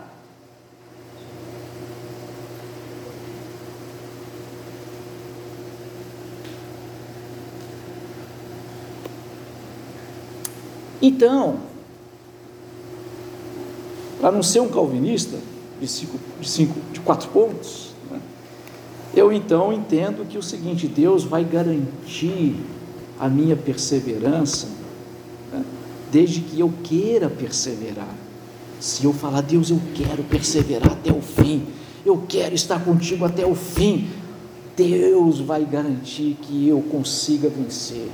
Então, 11.02 11.56
para 14.20 14.30
não 14.30 14.40
ser 14.40 14.60
um 14.60 14.68
calvinista 14.68 15.36
de, 15.80 15.88
cinco, 15.88 16.16
de, 16.40 16.48
cinco, 16.48 16.78
de 16.92 17.00
quatro 17.00 17.28
pontos, 17.30 17.90
né, 18.08 18.20
eu 19.12 19.32
então 19.32 19.72
entendo 19.72 20.24
que 20.24 20.38
o 20.38 20.42
seguinte: 20.42 20.86
Deus 20.86 21.24
vai 21.24 21.42
garantir 21.42 22.54
a 23.18 23.28
minha 23.28 23.56
perseverança, 23.56 24.68
né, 25.52 25.64
desde 26.12 26.40
que 26.40 26.60
eu 26.60 26.72
queira 26.84 27.28
perseverar. 27.28 28.14
Se 28.78 29.04
eu 29.04 29.12
falar, 29.12 29.40
Deus, 29.40 29.70
eu 29.70 29.80
quero 29.94 30.22
perseverar 30.22 30.92
até 30.92 31.12
o 31.12 31.20
fim, 31.20 31.66
eu 32.06 32.24
quero 32.28 32.54
estar 32.54 32.84
contigo 32.84 33.24
até 33.24 33.44
o 33.44 33.56
fim, 33.56 34.08
Deus 34.76 35.40
vai 35.40 35.64
garantir 35.64 36.36
que 36.42 36.68
eu 36.68 36.80
consiga 36.80 37.48
vencer. 37.48 38.08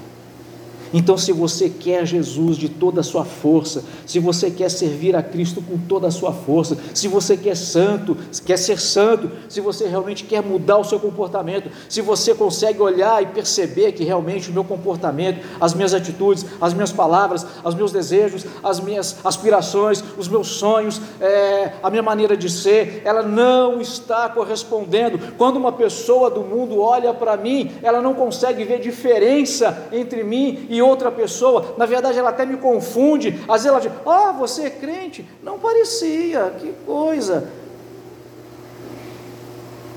Então, 0.93 1.17
se 1.19 1.33
você 1.33 1.69
quer 1.69 2.07
Jesus 2.07 2.57
de 2.57 2.69
toda 2.69 3.01
a 3.01 3.05
sua 3.05 3.25
força, 3.25 3.85
se 4.07 4.19
você 4.19 4.51
quer 4.51 4.71
servir 4.71 5.15
a 5.15 5.23
Cristo 5.23 5.63
com 5.63 5.79
toda 5.79 6.09
a 6.09 6.11
sua 6.11 6.33
força, 6.33 6.77
se 6.95 7.09
você 7.09 7.37
quer 7.37 7.57
santo, 7.57 8.17
quer 8.45 8.57
ser 8.57 8.81
santo, 8.81 9.31
se 9.49 9.61
você 9.61 9.87
realmente 9.87 10.25
quer 10.25 10.43
mudar 10.43 10.79
o 10.79 10.85
seu 10.85 10.99
comportamento, 10.99 11.71
se 11.89 12.01
você 12.01 12.35
consegue 12.35 12.81
olhar 12.81 13.23
e 13.23 13.27
perceber 13.27 13.93
que 13.93 14.05
realmente 14.05 14.51
o 14.51 14.53
meu 14.53 14.65
comportamento, 14.65 15.45
as 15.61 15.75
minhas 15.75 15.95
atitudes, 15.95 16.45
as 16.61 16.73
minhas 16.73 16.93
palavras, 16.93 17.47
os 17.65 17.75
meus 17.75 17.93
desejos, 17.93 18.45
as 18.63 18.81
minhas 18.81 19.17
aspirações, 19.25 20.03
os 20.17 20.29
meus 20.29 20.49
sonhos, 20.49 21.01
é, 21.21 21.73
a 21.83 21.91
minha 21.91 22.03
maneira 22.03 22.37
de 22.37 22.49
ser, 22.49 23.03
ela 23.05 23.23
não 23.23 23.81
está 23.81 24.29
correspondendo. 24.29 25.19
Quando 25.37 25.57
uma 25.57 25.73
pessoa 25.73 26.31
do 26.31 26.41
mundo 26.41 26.81
olha 26.81 27.13
para 27.13 27.37
mim, 27.37 27.73
ela 27.83 28.01
não 28.01 28.15
consegue 28.15 28.65
ver 28.65 28.81
diferença 28.81 29.89
entre 29.93 30.25
mim 30.25 30.67
e 30.69 30.78
outra 30.83 31.11
pessoa, 31.11 31.75
na 31.77 31.87
verdade 31.87 32.19
ela 32.19 32.31
até 32.31 32.45
me 32.45 32.57
confunde, 32.57 33.41
às 33.49 33.63
vezes 33.63 33.67
ela 33.67 33.81
diz, 33.81 33.93
ah, 34.07 34.33
você 34.33 34.65
é 34.65 34.71
crente? 34.71 35.25
Não 35.43 35.59
parecia, 35.59 36.53
que 36.59 36.73
coisa. 36.85 37.51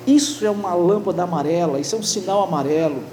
Isso 0.05 0.45
é 0.45 0.49
uma 0.49 0.73
lâmpada 0.73 1.23
amarela, 1.23 1.79
isso 1.79 1.95
é 1.95 1.99
um 1.99 2.03
sinal 2.03 2.43
amarelo, 2.43 3.03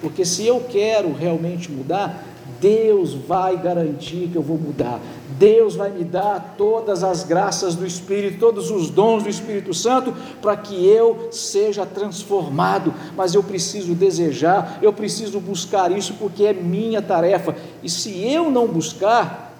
porque 0.00 0.24
se 0.24 0.46
eu 0.46 0.60
quero 0.68 1.12
realmente 1.12 1.70
mudar, 1.70 2.24
Deus 2.60 3.14
vai 3.14 3.56
garantir 3.56 4.28
que 4.30 4.36
eu 4.36 4.42
vou 4.42 4.58
mudar. 4.58 5.00
Deus 5.36 5.76
vai 5.76 5.90
me 5.90 6.04
dar 6.04 6.54
todas 6.56 7.04
as 7.04 7.22
graças 7.22 7.74
do 7.74 7.86
Espírito, 7.86 8.38
todos 8.38 8.70
os 8.70 8.88
dons 8.88 9.22
do 9.22 9.28
Espírito 9.28 9.74
Santo, 9.74 10.14
para 10.40 10.56
que 10.56 10.86
eu 10.86 11.28
seja 11.30 11.84
transformado. 11.84 12.94
Mas 13.16 13.34
eu 13.34 13.42
preciso 13.42 13.94
desejar, 13.94 14.78
eu 14.80 14.92
preciso 14.92 15.38
buscar 15.38 15.92
isso, 15.92 16.14
porque 16.14 16.44
é 16.44 16.52
minha 16.52 17.02
tarefa. 17.02 17.54
E 17.82 17.90
se 17.90 18.24
eu 18.26 18.50
não 18.50 18.66
buscar, 18.66 19.54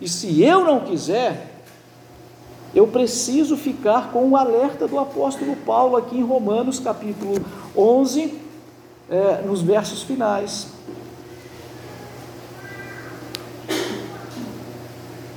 e 0.00 0.08
se 0.08 0.42
eu 0.42 0.64
não 0.64 0.80
quiser, 0.80 1.62
eu 2.74 2.86
preciso 2.86 3.56
ficar 3.56 4.12
com 4.12 4.28
o 4.28 4.36
alerta 4.36 4.86
do 4.86 4.98
apóstolo 4.98 5.56
Paulo 5.56 5.96
aqui 5.96 6.18
em 6.18 6.22
Romanos 6.22 6.78
capítulo 6.78 7.42
11, 7.74 8.34
é, 9.08 9.42
nos 9.46 9.62
versos 9.62 10.02
finais. 10.02 10.75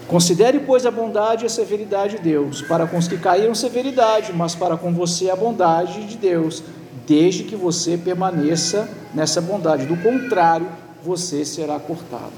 Considere, 0.10 0.62
pois, 0.62 0.88
a 0.88 0.92
bondade 0.92 1.44
e 1.44 1.46
a 1.46 1.50
severidade 1.50 2.18
de 2.18 2.24
Deus. 2.24 2.64
Para 2.64 2.88
com 2.88 2.98
os 2.98 3.08
que 3.08 3.16
caíram, 3.16 3.54
severidade, 3.54 4.34
mas 4.34 4.56
para 4.56 4.76
com 4.76 4.92
você 4.92 5.30
a 5.30 5.36
bondade 5.36 6.04
de 6.08 6.18
Deus, 6.18 6.64
desde 7.06 7.44
que 7.44 7.56
você 7.56 7.96
permaneça 7.96 8.90
nessa 9.14 9.40
bondade. 9.40 9.86
Do 9.86 9.96
contrário, 9.98 10.66
você 11.04 11.46
será 11.46 11.80
cortado. 11.80 12.34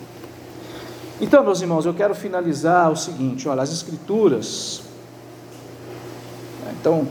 Então, 1.21 1.45
meus 1.45 1.61
irmãos, 1.61 1.85
eu 1.85 1.93
quero 1.93 2.13
finalizar 2.13 2.91
o 2.91 2.95
seguinte: 2.97 3.47
olha, 3.47 3.61
as 3.61 3.71
Escrituras. 3.71 4.81
Então, 6.77 7.07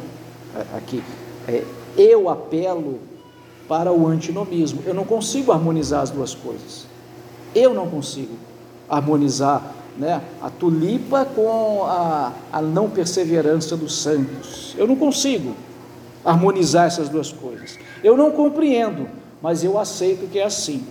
é, 0.54 0.76
aqui, 0.76 1.02
é, 1.48 1.64
eu 1.96 2.28
apelo 2.28 3.00
para 3.66 3.90
o 3.90 4.06
antinomismo. 4.06 4.82
Eu 4.84 4.92
não 4.92 5.04
consigo 5.04 5.52
harmonizar 5.52 6.02
as 6.02 6.10
duas 6.10 6.34
coisas. 6.34 6.84
Eu 7.54 7.72
não 7.72 7.88
consigo 7.88 8.36
harmonizar 8.90 9.79
né, 10.00 10.22
a 10.40 10.48
tulipa 10.48 11.26
com 11.26 11.84
a, 11.84 12.32
a 12.50 12.62
não 12.62 12.88
perseverança 12.88 13.76
dos 13.76 13.94
santos. 13.96 14.74
Eu 14.78 14.86
não 14.86 14.96
consigo. 14.96 15.54
harmonizar 16.24 16.86
essas 16.86 17.08
duas 17.10 17.30
coisas. 17.30 17.78
Eu 18.02 18.16
não 18.16 18.30
compreendo, 18.30 19.06
mas 19.42 19.62
eu 19.62 19.78
aceito 19.78 20.30
que 20.30 20.38
é 20.38 20.44
assim. 20.44 20.82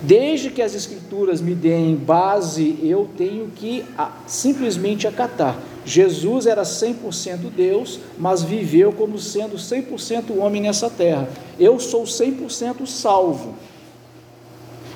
Desde 0.00 0.50
que 0.50 0.62
as 0.62 0.74
Escrituras 0.74 1.40
me 1.40 1.54
deem 1.54 1.96
base, 1.96 2.78
eu 2.80 3.08
tenho 3.16 3.48
que 3.48 3.84
simplesmente 4.26 5.08
acatar. 5.08 5.58
Jesus 5.84 6.46
era 6.46 6.62
100% 6.62 7.50
Deus, 7.56 7.98
mas 8.16 8.42
viveu 8.42 8.92
como 8.92 9.18
sendo 9.18 9.56
100% 9.56 10.38
homem 10.38 10.62
nessa 10.62 10.88
terra. 10.88 11.28
Eu 11.58 11.80
sou 11.80 12.04
100% 12.04 12.86
salvo, 12.86 13.54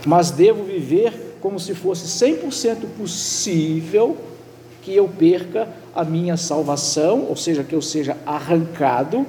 mas 0.06 0.30
devo 0.30 0.62
viver 0.62 1.31
como 1.42 1.58
se 1.58 1.74
fosse 1.74 2.06
100% 2.24 2.86
possível 2.96 4.16
que 4.80 4.94
eu 4.94 5.08
perca 5.08 5.68
a 5.94 6.04
minha 6.04 6.36
salvação, 6.36 7.26
ou 7.28 7.36
seja, 7.36 7.64
que 7.64 7.74
eu 7.74 7.82
seja 7.82 8.16
arrancado, 8.24 9.26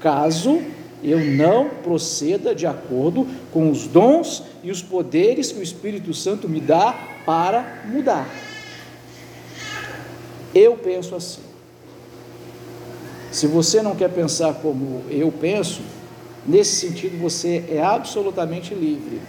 caso 0.00 0.60
eu 1.02 1.20
não 1.20 1.68
proceda 1.68 2.54
de 2.54 2.66
acordo 2.66 3.26
com 3.52 3.70
os 3.70 3.86
dons 3.86 4.42
e 4.62 4.70
os 4.70 4.82
poderes 4.82 5.52
que 5.52 5.60
o 5.60 5.62
Espírito 5.62 6.12
Santo 6.12 6.48
me 6.48 6.60
dá 6.60 6.92
para 7.24 7.84
mudar. 7.86 8.28
Eu 10.54 10.76
penso 10.76 11.14
assim. 11.14 11.42
Se 13.30 13.46
você 13.46 13.82
não 13.82 13.94
quer 13.94 14.08
pensar 14.08 14.54
como 14.54 15.02
eu 15.10 15.30
penso, 15.30 15.82
nesse 16.46 16.86
sentido 16.86 17.20
você 17.20 17.64
é 17.68 17.82
absolutamente 17.82 18.74
livre, 18.74 19.20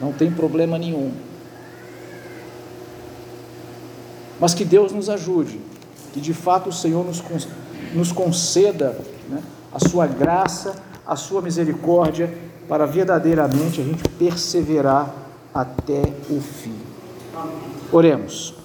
não 0.00 0.12
tem 0.12 0.30
problema 0.30 0.78
nenhum. 0.78 1.12
Mas 4.40 4.54
que 4.54 4.64
Deus 4.64 4.92
nos 4.92 5.08
ajude, 5.08 5.60
que 6.12 6.20
de 6.20 6.34
fato 6.34 6.70
o 6.70 6.72
Senhor 6.72 7.04
nos, 7.04 7.22
nos 7.94 8.12
conceda 8.12 8.98
né, 9.28 9.42
a 9.72 9.78
sua 9.78 10.06
graça, 10.06 10.74
a 11.06 11.16
sua 11.16 11.40
misericórdia, 11.40 12.32
para 12.68 12.84
verdadeiramente 12.84 13.80
a 13.80 13.84
gente 13.84 14.08
perseverar 14.18 15.14
até 15.54 16.02
o 16.28 16.40
fim. 16.40 16.74
Oremos. 17.92 18.55